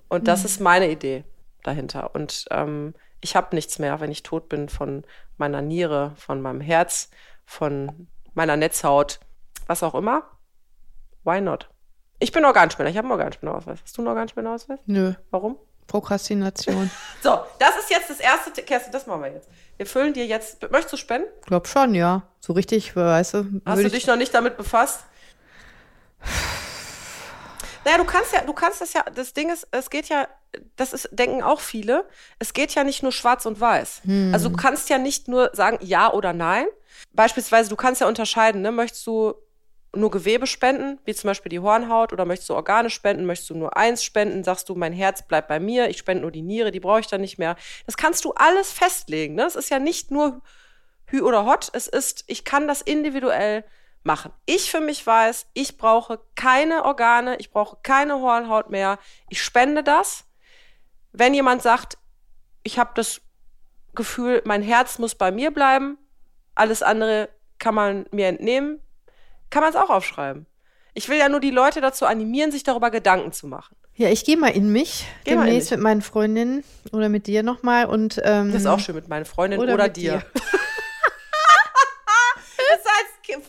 Und 0.09 0.29
das 0.29 0.41
mhm. 0.41 0.47
ist 0.47 0.61
meine 0.61 0.91
Idee 0.91 1.25
dahinter. 1.63 2.15
Und 2.15 2.45
ähm, 2.51 2.95
ich 3.21 3.35
habe 3.35 3.55
nichts 3.57 3.79
mehr, 3.79 4.01
wenn 4.01 4.13
ich 4.13 4.23
tot 4.23 4.49
bin, 4.49 4.69
von 4.69 5.05
meiner 5.39 5.63
Niere, 5.63 6.13
von 6.17 6.41
meinem 6.41 6.61
Herz, 6.61 7.11
von 7.45 8.09
meiner 8.35 8.57
Netzhaut, 8.57 9.19
was 9.67 9.83
auch 9.83 9.95
immer. 9.95 10.23
Why 11.25 11.41
not? 11.41 11.69
Ich 12.19 12.33
bin 12.33 12.45
Organspender, 12.45 12.91
ich 12.91 12.97
habe 12.97 13.07
einen 13.07 13.13
Organspenderausweis. 13.13 13.81
Hast 13.83 13.97
du 13.97 14.03
einen 14.03 14.09
Organspenderausweis? 14.09 14.79
Nö. 14.87 15.15
Warum? 15.31 15.59
Prokrastination. 15.87 16.91
so, 17.23 17.39
das 17.59 17.77
ist 17.77 17.91
jetzt 17.91 18.11
das 18.11 18.21
erste, 18.21 18.51
Kerstin, 18.63 18.93
das 18.93 19.07
machen 19.07 19.23
wir 19.23 19.33
jetzt. 19.33 19.49
Wir 19.77 19.87
füllen 19.87 20.15
dir 20.15 20.27
jetzt, 20.27 20.63
möchtest 20.71 20.93
du 20.93 20.97
spenden? 20.97 21.29
Ich 21.41 21.47
glaube 21.47 21.67
schon, 21.69 21.95
ja. 21.95 22.23
So 22.41 22.53
richtig, 22.53 22.95
weißt 22.97 23.35
du. 23.35 23.61
Hast 23.67 23.83
du 23.83 23.91
dich 23.91 24.07
noch 24.07 24.17
nicht 24.17 24.33
damit 24.35 24.57
befasst? 24.57 25.01
Naja, 27.85 27.99
du 27.99 28.05
kannst 28.05 28.33
ja, 28.33 28.41
du 28.41 28.55
kannst 28.55 28.81
das 28.81 28.95
ja, 28.95 29.05
das 29.15 29.35
Ding 29.35 29.53
ist, 29.53 29.69
es 29.71 29.91
geht 29.91 30.09
ja, 30.09 30.27
das 30.77 30.95
ist, 30.95 31.11
denken 31.13 31.43
auch 31.43 31.61
viele, 31.61 32.09
es 32.39 32.55
geht 32.55 32.75
ja 32.75 32.83
nicht 32.83 33.03
nur 33.03 33.13
schwarz 33.13 33.45
und 33.45 33.61
weiß. 33.61 34.01
Hm. 34.05 34.31
Also 34.33 34.49
du 34.49 34.57
kannst 34.57 34.89
ja 34.89 34.97
nicht 34.97 35.29
nur 35.29 35.51
sagen 35.53 35.77
ja 35.83 36.11
oder 36.11 36.33
nein. 36.33 36.65
Beispielsweise, 37.13 37.69
du 37.69 37.77
kannst 37.77 38.01
ja 38.01 38.09
unterscheiden, 38.09 38.63
ne? 38.63 38.73
Möchtest 38.73 39.07
du 39.07 39.35
nur 39.97 40.11
Gewebe 40.11 40.47
spenden, 40.47 40.99
wie 41.05 41.15
zum 41.15 41.29
Beispiel 41.29 41.51
die 41.51 41.61
Hornhaut, 41.61 42.13
oder 42.13 42.25
möchtest 42.25 42.51
du 42.51 42.55
Organe 42.55 42.91
spenden, 42.91 43.27
möchtest 43.27 43.51
du 43.51 43.55
nur 43.55 43.77
eins 43.77 44.03
spenden, 44.05 44.45
sagst 44.45 44.69
du, 44.69 44.75
mein 44.75 44.93
Herz 44.93 45.27
bleibt 45.27 45.49
bei 45.49 45.61
mir, 45.61 45.89
ich 45.89 45.99
spende 45.99 46.23
nur 46.23 46.31
die 46.31 46.43
Niere, 46.43 46.71
die 46.71 46.81
brauche 46.81 47.01
ich 47.01 47.07
dann 47.07 47.21
nicht 47.21 47.39
mehr. 47.39 47.57
Das 47.87 47.97
kannst 47.97 48.25
du 48.25 48.33
alles 48.33 48.73
festlegen. 48.73 49.35
Ne? 49.35 49.45
Es 49.45 49.57
ist 49.57 49.71
ja 49.71 49.79
nicht 49.79 50.11
nur 50.11 50.43
Hü 51.07 51.21
oder 51.21 51.45
Hot, 51.45 51.71
es 51.73 51.87
ist, 51.87 52.25
ich 52.27 52.45
kann 52.45 52.69
das 52.69 52.83
individuell 52.83 53.65
machen. 54.03 54.33
Ich 54.47 54.71
für 54.71 54.81
mich 54.81 55.07
weiß, 55.07 55.47
ich 55.55 55.77
brauche 55.79 56.21
keine 56.35 56.85
Organe, 56.85 57.37
ich 57.37 57.51
brauche 57.51 57.79
keine 57.83 58.21
Hornhaut 58.21 58.71
mehr. 58.71 58.99
Ich 59.31 59.43
spende 59.43 59.83
das. 59.83 60.25
Wenn 61.13 61.35
jemand 61.35 61.63
sagt, 61.63 61.99
ich 62.63 62.79
habe 62.79 62.91
das 62.95 63.21
Gefühl, 63.95 64.43
mein 64.45 64.63
Herz 64.63 64.99
muss 64.99 65.15
bei 65.15 65.31
mir 65.31 65.51
bleiben, 65.51 65.99
alles 66.55 66.83
andere 66.83 67.29
kann 67.59 67.75
man 67.75 68.07
mir 68.11 68.29
entnehmen, 68.29 68.81
kann 69.55 69.63
man 69.63 69.71
es 69.71 69.77
auch 69.77 69.89
aufschreiben. 69.89 70.47
Ich 70.95 71.09
will 71.09 71.17
ja 71.17 71.29
nur 71.29 71.39
die 71.39 71.53
Leute 71.53 71.81
dazu 71.81 72.07
animieren, 72.07 72.51
sich 72.51 72.65
darüber 72.65 72.91
Gedanken 72.91 73.31
zu 73.31 73.47
machen. 73.47 73.77
Ja, 73.95 74.09
ich 74.09 74.25
gehe 74.25 74.37
mal 74.37 74.49
in 74.49 74.73
mich 74.73 75.07
Geh 75.23 75.31
demnächst 75.31 75.71
mit 75.71 75.79
meinen 75.79 76.03
Freundinnen 76.03 76.65
oder 76.91 77.09
mit 77.09 77.29
dir 77.29 77.45
nochmal 77.45 77.87
und 77.87 78.21
ähm, 78.25 78.51
das 78.51 78.63
ist 78.63 78.67
auch 78.67 78.81
schön 78.81 78.97
mit 78.97 79.09
meinen 79.09 79.25
Freundinnen 79.25 79.63
oder, 79.63 79.75
oder 79.75 79.89
dir. 79.89 80.19
dir. 80.19 80.23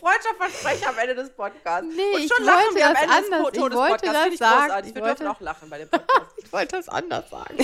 Freundschaftsversprecher 0.06 0.90
am 0.90 0.98
Ende 0.98 1.14
des 1.16 1.30
Podcasts. 1.30 1.88
Nee, 1.94 2.22
und 2.22 2.32
schon 2.32 2.44
lachen 2.44 2.74
wir 2.74 2.86
am 2.86 2.94
Ende 2.94 3.14
anders. 3.14 3.50
des 3.50 3.60
Todespodcasts. 3.60 4.04
Ich 4.04 4.12
wollte 4.12 4.38
das 4.38 4.38
sagen. 4.38 4.88
Ich 4.88 4.94
wir 4.94 5.02
wollte, 5.02 5.16
dürfen 5.16 5.26
auch 5.26 5.40
lachen 5.40 5.70
bei 5.70 5.78
dem 5.78 5.88
Podcast. 5.88 6.32
ich 6.36 6.52
wollte 6.52 6.76
das 6.76 6.88
anders 6.88 7.30
sagen. 7.30 7.56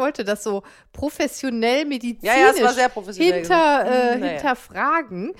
Ich 0.00 0.02
wollte 0.02 0.24
das 0.24 0.42
so 0.42 0.62
professionell 0.94 1.84
medizinisch 1.84 2.34
ja, 2.34 2.54
ja, 2.56 2.64
war 2.64 2.72
sehr 2.72 2.88
professionell 2.88 3.40
hinter, 3.40 3.84
äh, 3.84 4.16
naja. 4.16 4.32
hinterfragen. 4.32 5.32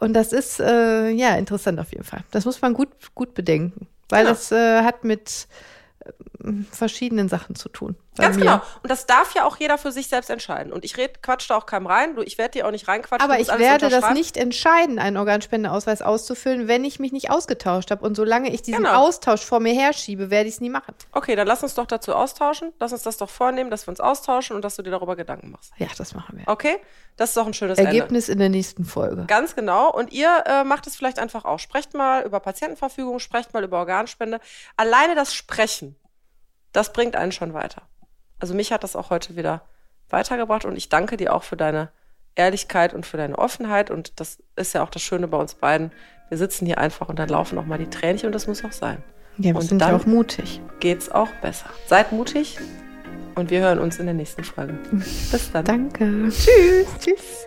Und 0.00 0.14
das 0.14 0.32
ist 0.32 0.58
äh, 0.58 1.10
ja 1.10 1.36
interessant 1.36 1.78
auf 1.78 1.92
jeden 1.92 2.04
Fall. 2.04 2.24
Das 2.30 2.46
muss 2.46 2.62
man 2.62 2.72
gut, 2.72 2.88
gut 3.14 3.34
bedenken. 3.34 3.86
Weil 4.08 4.22
genau. 4.24 4.34
das 4.34 4.50
äh, 4.52 4.82
hat 4.82 5.04
mit 5.04 5.48
verschiedenen 6.70 7.28
Sachen 7.28 7.54
zu 7.56 7.68
tun. 7.68 7.96
Ganz 8.16 8.36
mir. 8.36 8.42
genau. 8.42 8.60
Und 8.82 8.90
das 8.90 9.06
darf 9.06 9.34
ja 9.34 9.44
auch 9.44 9.56
jeder 9.58 9.78
für 9.78 9.92
sich 9.92 10.08
selbst 10.08 10.30
entscheiden. 10.30 10.72
Und 10.72 10.84
ich 10.84 10.96
red, 10.96 11.22
quatsch 11.22 11.50
da 11.50 11.56
auch 11.56 11.66
keinem 11.66 11.86
rein. 11.86 12.14
Du, 12.16 12.22
ich 12.22 12.38
werde 12.38 12.52
dir 12.52 12.66
auch 12.66 12.70
nicht 12.70 12.88
reinquatschen. 12.88 13.22
Aber 13.28 13.40
ich 13.40 13.48
werde 13.48 13.88
das 13.88 14.10
nicht 14.10 14.36
entscheiden, 14.36 14.98
einen 14.98 15.16
Organspendeausweis 15.16 16.02
auszufüllen, 16.02 16.68
wenn 16.68 16.84
ich 16.84 16.98
mich 16.98 17.12
nicht 17.12 17.30
ausgetauscht 17.30 17.90
habe. 17.90 18.04
Und 18.04 18.16
solange 18.16 18.52
ich 18.52 18.62
diesen 18.62 18.84
genau. 18.84 19.06
Austausch 19.06 19.44
vor 19.44 19.60
mir 19.60 19.74
herschiebe, 19.74 20.30
werde 20.30 20.48
ich 20.48 20.56
es 20.56 20.60
nie 20.60 20.70
machen. 20.70 20.94
Okay, 21.12 21.36
dann 21.36 21.46
lass 21.46 21.62
uns 21.62 21.74
doch 21.74 21.86
dazu 21.86 22.14
austauschen. 22.14 22.72
Lass 22.80 22.92
uns 22.92 23.02
das 23.02 23.18
doch 23.18 23.30
vornehmen, 23.30 23.70
dass 23.70 23.86
wir 23.86 23.90
uns 23.90 24.00
austauschen 24.00 24.56
und 24.56 24.62
dass 24.62 24.76
du 24.76 24.82
dir 24.82 24.90
darüber 24.90 25.16
Gedanken 25.16 25.50
machst. 25.50 25.72
Ja, 25.76 25.88
das 25.96 26.14
machen 26.14 26.38
wir. 26.38 26.48
Okay? 26.48 26.76
Das 27.16 27.30
ist 27.30 27.36
doch 27.36 27.46
ein 27.46 27.54
schönes 27.54 27.78
Ergebnis 27.78 28.28
Ende. 28.28 28.32
in 28.32 28.38
der 28.38 28.48
nächsten 28.50 28.84
Folge. 28.84 29.24
Ganz 29.26 29.54
genau. 29.54 29.90
Und 29.90 30.12
ihr 30.12 30.44
äh, 30.46 30.64
macht 30.64 30.86
es 30.86 30.96
vielleicht 30.96 31.18
einfach 31.18 31.44
auch. 31.44 31.58
Sprecht 31.58 31.94
mal 31.94 32.22
über 32.24 32.40
Patientenverfügung, 32.40 33.18
sprecht 33.18 33.54
mal 33.54 33.64
über 33.64 33.78
Organspende. 33.78 34.40
Alleine 34.76 35.14
das 35.14 35.34
Sprechen 35.34 35.96
das 36.76 36.92
bringt 36.92 37.16
einen 37.16 37.32
schon 37.32 37.54
weiter. 37.54 37.82
Also 38.38 38.54
mich 38.54 38.70
hat 38.70 38.84
das 38.84 38.96
auch 38.96 39.08
heute 39.08 39.34
wieder 39.34 39.62
weitergebracht 40.10 40.66
und 40.66 40.76
ich 40.76 40.88
danke 40.88 41.16
dir 41.16 41.34
auch 41.34 41.42
für 41.42 41.56
deine 41.56 41.90
Ehrlichkeit 42.34 42.92
und 42.92 43.06
für 43.06 43.16
deine 43.16 43.38
Offenheit 43.38 43.90
und 43.90 44.20
das 44.20 44.42
ist 44.56 44.74
ja 44.74 44.82
auch 44.82 44.90
das 44.90 45.00
Schöne 45.00 45.26
bei 45.26 45.38
uns 45.38 45.54
beiden. 45.54 45.90
Wir 46.28 46.36
sitzen 46.36 46.66
hier 46.66 46.76
einfach 46.76 47.08
und 47.08 47.18
dann 47.18 47.30
laufen 47.30 47.58
auch 47.58 47.64
mal 47.64 47.78
die 47.78 47.88
Tränchen 47.88 48.26
und 48.26 48.34
das 48.34 48.46
muss 48.46 48.62
auch 48.62 48.72
sein. 48.72 49.02
Ja, 49.38 49.44
wir 49.44 49.56
und 49.56 49.62
sind 49.62 49.80
ja 49.80 49.96
auch 49.96 50.04
mutig. 50.04 50.60
Geht's 50.80 51.10
auch 51.10 51.30
besser. 51.40 51.70
Seid 51.86 52.12
mutig 52.12 52.58
und 53.36 53.48
wir 53.50 53.60
hören 53.60 53.78
uns 53.78 53.98
in 53.98 54.04
der 54.04 54.14
nächsten 54.14 54.44
Folge. 54.44 54.74
Bis 54.92 55.50
dann. 55.52 55.64
Danke. 55.64 56.28
Tschüss. 56.28 56.88
Tschüss. 57.00 57.46